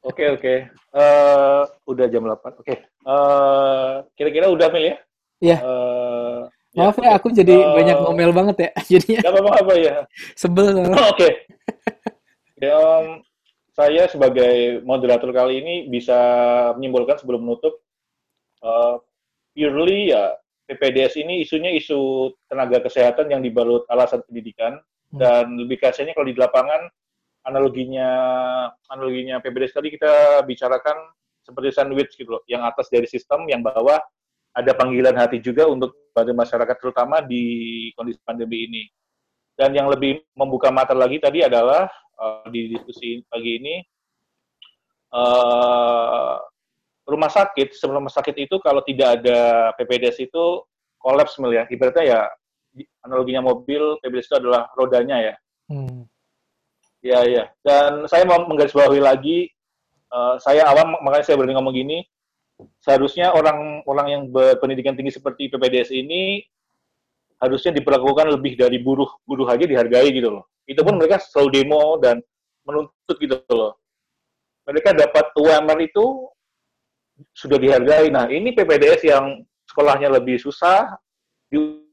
Oke, 0.00 0.24
oke. 0.32 0.54
Eh, 0.96 1.62
udah 1.84 2.06
jam 2.08 2.24
8. 2.24 2.56
Oke. 2.56 2.72
Eh, 2.88 3.92
kira-kira 4.16 4.48
udah 4.48 4.72
Mil 4.72 4.88
ya? 4.88 4.96
Ya, 5.40 5.56
Eh, 5.60 6.40
ya, 6.72 6.80
maaf 6.80 6.96
oke. 6.96 7.04
ya 7.04 7.10
aku 7.16 7.28
jadi 7.28 7.52
banyak 7.52 7.96
Eh, 7.96 8.02
ngomel 8.04 8.32
banget 8.32 8.56
ya. 8.64 8.70
Jadinya 8.96 9.20
nggak 9.20 9.34
apa-apa 9.36 9.60
apa 9.60 9.74
ya. 9.76 9.94
sebel. 10.32 10.88
Oke. 11.04 11.28
Ya, 12.56 12.76
em, 12.76 13.06
saya 13.72 14.04
sebagai 14.06 14.80
moderator 14.82 15.28
kali 15.32 15.60
ini 15.60 15.74
bisa 15.86 16.16
menyimpulkan 16.76 17.20
sebelum 17.20 17.44
menutup, 17.44 17.76
eh, 18.60 18.94
purely 19.52 20.16
ya 20.16 20.32
PPDS 20.64 21.20
ini 21.20 21.44
isunya 21.44 21.76
isu 21.76 22.30
tenaga 22.48 22.80
kesehatan 22.80 23.28
yang 23.28 23.44
dibalut 23.44 23.84
alasan 23.84 24.24
pendidikan 24.24 24.80
Hmm. 25.10 25.18
dan 25.18 25.44
lebih 25.58 25.76
kasarnya 25.76 26.14
kalau 26.14 26.24
di 26.24 26.38
lapangan 26.38 26.86
analoginya 27.44 28.10
analoginya 28.90 29.40
PPDS 29.40 29.76
tadi 29.76 29.88
kita 29.94 30.44
bicarakan 30.44 30.96
seperti 31.40 31.68
sandwich 31.72 32.12
gitu 32.14 32.36
loh, 32.38 32.42
yang 32.46 32.62
atas 32.62 32.92
dari 32.92 33.08
sistem, 33.08 33.48
yang 33.48 33.64
bawah 33.64 33.98
ada 34.54 34.72
panggilan 34.74 35.14
hati 35.16 35.38
juga 35.40 35.66
untuk 35.66 36.10
pada 36.10 36.30
masyarakat 36.34 36.76
terutama 36.78 37.22
di 37.22 37.88
kondisi 37.94 38.20
pandemi 38.22 38.66
ini. 38.66 38.82
Dan 39.54 39.76
yang 39.76 39.92
lebih 39.92 40.24
membuka 40.32 40.72
mata 40.72 40.96
lagi 40.96 41.20
tadi 41.20 41.44
adalah 41.44 41.86
eh, 42.16 42.44
di 42.48 42.60
diskusi 42.72 43.20
pagi 43.28 43.60
ini 43.60 43.76
eh, 45.14 46.36
rumah 47.10 47.30
sakit, 47.30 47.74
sebelum 47.74 48.06
rumah 48.06 48.14
sakit 48.14 48.36
itu 48.38 48.56
kalau 48.62 48.80
tidak 48.86 49.20
ada 49.20 49.72
PPDS 49.74 50.22
itu 50.22 50.64
kolaps 51.00 51.38
mil 51.42 51.54
ya. 51.54 51.66
Ibaratnya 51.66 52.04
ya 52.06 52.20
analoginya 53.02 53.42
mobil, 53.50 53.98
PPDS 54.04 54.28
itu 54.30 54.36
adalah 54.38 54.70
rodanya 54.78 55.16
ya. 55.18 55.34
Hmm. 55.70 56.06
Ya, 57.00 57.24
ya. 57.24 57.48
Dan 57.64 58.04
saya 58.06 58.28
mau 58.28 58.44
menggarisbawahi 58.44 59.00
lagi, 59.00 59.48
eh, 60.12 60.34
saya 60.40 60.68
awam, 60.68 61.00
makanya 61.00 61.24
saya 61.24 61.36
berani 61.40 61.56
ngomong 61.56 61.74
gini, 61.76 61.98
seharusnya 62.84 63.32
orang-orang 63.32 64.06
yang 64.08 64.22
berpendidikan 64.28 64.92
tinggi 64.92 65.16
seperti 65.16 65.48
PPDS 65.48 65.96
ini 65.96 66.44
harusnya 67.40 67.72
diperlakukan 67.72 68.36
lebih 68.36 68.60
dari 68.60 68.76
buruh, 68.84 69.08
buruh 69.24 69.48
aja 69.48 69.64
dihargai 69.64 70.12
gitu 70.12 70.28
loh. 70.28 70.44
Itu 70.68 70.84
pun 70.84 71.00
mereka 71.00 71.16
selalu 71.24 71.48
demo 71.56 71.96
dan 71.96 72.20
menuntut 72.68 73.16
gitu 73.16 73.40
loh. 73.48 73.80
Mereka 74.68 74.92
dapat 74.92 75.32
UMR 75.32 75.78
itu 75.80 76.28
sudah 77.32 77.56
dihargai. 77.56 78.12
Nah, 78.12 78.28
ini 78.28 78.52
PPDS 78.52 79.08
yang 79.08 79.40
sekolahnya 79.64 80.12
lebih 80.12 80.36
susah, 80.36 81.00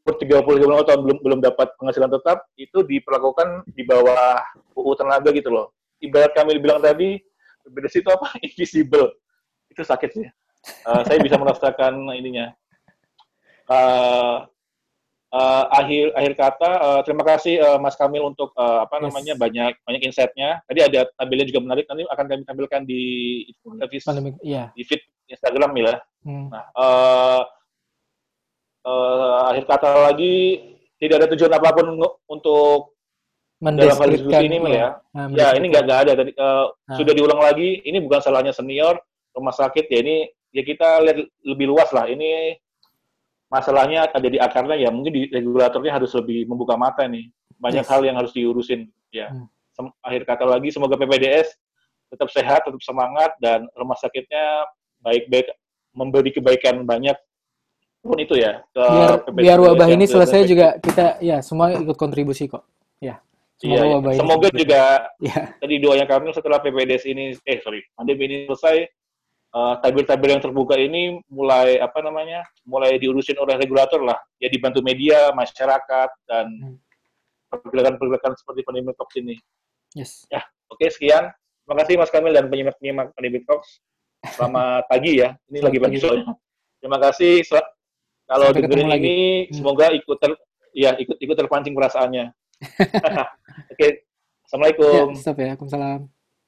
umur 0.08 0.16
30 0.48 0.88
tahun 0.88 1.00
belum 1.04 1.18
belum 1.20 1.40
dapat 1.44 1.76
penghasilan 1.76 2.08
tetap, 2.08 2.48
itu 2.56 2.80
diperlakukan 2.80 3.68
di 3.76 3.84
bawah 3.84 4.40
UU 4.72 4.96
tenaga 4.96 5.36
gitu 5.36 5.52
loh. 5.52 5.76
Ibarat 6.00 6.32
kami 6.32 6.56
bilang 6.64 6.80
tadi, 6.80 7.20
PPDS 7.68 8.00
itu 8.00 8.08
apa? 8.08 8.32
Invisible. 8.48 9.12
Itu 9.68 9.84
sakit 9.84 10.10
sih. 10.16 10.24
Eh, 10.64 11.02
saya 11.04 11.20
bisa 11.20 11.36
merasakan 11.36 12.08
ininya. 12.16 12.56
Eh, 13.68 14.38
eh, 15.36 15.64
akhir 15.76 16.16
akhir 16.16 16.34
kata, 16.40 16.72
eh, 16.72 17.00
terima 17.04 17.24
kasih 17.28 17.60
eh, 17.60 17.78
Mas 17.84 18.00
Kamil 18.00 18.24
untuk 18.24 18.56
eh, 18.56 18.80
apa 18.88 19.04
Yes. 19.04 19.04
namanya 19.12 19.34
banyak 19.36 19.72
banyak 19.84 20.02
insight-nya. 20.08 20.64
Tadi 20.72 20.80
ada 20.88 21.00
tabelnya 21.20 21.46
juga 21.52 21.68
menarik. 21.68 21.84
Nanti 21.92 22.08
akan 22.08 22.26
kami 22.32 22.42
tampilkan 22.48 22.82
di 22.88 23.02
infografis 23.52 24.08
Pandemi, 24.08 24.32
iya. 24.40 24.72
di 24.72 24.88
feed 24.88 25.04
Instagram 25.28 25.76
ya. 25.76 26.00
Hmm. 26.24 26.48
Nah, 26.48 26.64
eh, 26.72 27.42
eh, 28.88 29.38
akhir 29.52 29.64
kata 29.68 29.90
lagi 30.08 30.36
tidak 30.98 31.16
ada 31.22 31.28
tujuan 31.36 31.54
apa 31.54 31.70
pun 31.76 31.88
untuk 32.26 32.96
dalam 33.58 33.98
hal 33.98 34.10
diskusi 34.14 34.46
ini 34.46 34.58
ya. 34.72 34.90
Nah, 35.14 35.28
Ya, 35.34 35.48
ini 35.58 35.66
nggak 35.68 35.84
ada 35.86 36.14
tadi 36.14 36.32
eh, 36.32 36.66
Nah. 36.70 36.96
sudah 36.96 37.14
diulang 37.14 37.42
lagi. 37.42 37.84
Ini 37.84 37.98
bukan 38.00 38.22
salahnya 38.22 38.54
senior 38.54 38.96
rumah 39.34 39.54
sakit 39.54 39.86
ya. 39.90 40.00
Ini 40.02 40.16
ya 40.54 40.64
kita 40.64 40.90
lihat 41.04 41.18
lebih 41.44 41.68
luas 41.70 41.90
lah. 41.92 42.06
Ini 42.08 42.58
masalahnya 43.48 44.12
ada 44.12 44.28
di 44.28 44.38
akarnya 44.38 44.78
ya. 44.78 44.90
Mungkin 44.94 45.12
di 45.14 45.22
regulatornya 45.30 45.94
harus 45.94 46.12
lebih 46.16 46.46
membuka 46.48 46.76
mata 46.76 47.06
nih. 47.08 47.28
Banyak 47.58 47.86
Yes. 47.86 47.90
hal 47.92 48.02
yang 48.06 48.16
harus 48.18 48.32
diurusin. 48.34 48.90
Ya. 49.10 49.32
Hmm. 49.34 49.48
Sem- 49.74 49.96
akhir 50.02 50.26
kata 50.26 50.46
lagi 50.46 50.70
semoga 50.74 50.98
PPDS 50.98 51.54
tetap 52.08 52.30
sehat, 52.32 52.64
tetap 52.66 52.80
semangat 52.82 53.36
dan 53.44 53.68
rumah 53.76 53.98
sakitnya 54.00 54.66
baik-baik 55.04 55.50
memberi 55.94 56.32
kebaikan 56.32 56.86
banyak 56.86 57.18
pun 58.08 58.18
itu 58.18 58.36
ya 58.40 58.64
ke 58.72 58.84
biar 58.88 59.12
biar 59.36 59.60
wabah 59.60 59.88
ini 59.92 60.08
selesai 60.08 60.48
juga 60.48 60.68
kita 60.80 61.20
ya 61.20 61.44
semua 61.44 61.76
ikut 61.76 62.00
kontribusi 62.00 62.48
kok. 62.48 62.64
Ya 62.98 63.20
Iya, 63.58 63.82
semoga 63.82 63.84
iya. 63.84 63.94
wabah 63.98 64.12
ini 64.14 64.20
Semoga 64.22 64.48
selesai. 64.48 64.62
juga 64.62 64.82
ya. 65.18 65.40
tadi 65.58 65.76
doanya 65.82 66.06
kami 66.06 66.30
setelah 66.30 66.60
PPDS 66.62 67.04
ini 67.10 67.24
eh 67.42 67.58
sorry 67.60 67.82
pandemi 67.98 68.24
ini 68.30 68.38
selesai 68.48 68.78
eh, 69.50 69.74
tabir-tabir 69.82 70.30
yang 70.38 70.44
terbuka 70.46 70.78
ini 70.78 71.18
mulai 71.28 71.82
apa 71.82 72.00
namanya 72.06 72.46
mulai 72.64 72.96
diurusin 72.96 73.34
oleh 73.38 73.58
regulator 73.58 73.98
lah. 74.00 74.18
Ya 74.38 74.48
dibantu 74.48 74.80
media 74.82 75.34
masyarakat 75.34 76.10
dan 76.30 76.46
Hmm. 76.54 76.78
pergerakan-pergerakan 77.48 78.36
seperti 78.36 78.62
pandemi 78.62 78.92
Talks 78.94 79.16
ini. 79.18 79.36
Yes. 79.96 80.28
Ya 80.30 80.44
oke 80.70 80.84
sekian. 80.92 81.32
Terima 81.64 81.76
kasih 81.84 81.94
Mas 81.98 82.12
Kamil 82.12 82.32
dan 82.36 82.48
penyimak-penyimak 82.48 83.16
pandemi 83.16 83.42
Talks 83.42 83.82
selamat 84.36 84.86
pagi 84.86 85.24
ya. 85.24 85.34
Ini 85.48 85.64
Selamat 85.64 85.68
lagi 85.72 85.80
pagi 85.80 85.98
soalnya. 85.98 86.26
Terima 86.78 86.98
kasih 87.02 87.34
kalau 88.28 88.48
dengerin 88.52 88.88
lagi. 88.92 89.04
ini 89.08 89.18
Hmm. 89.48 89.56
semoga 89.56 89.86
ikut 89.96 90.18
ter 90.20 90.32
ya 90.76 90.92
ikut 91.00 91.18
ikut 91.18 91.36
terpancing 91.40 91.74
perasaannya 91.74 92.26
oke 93.72 93.80
ya 93.80 93.90
assalamualaikum 94.46 95.16
stop 95.16 95.38
ya 95.40 95.56
Waalaikumsalam 95.56 96.02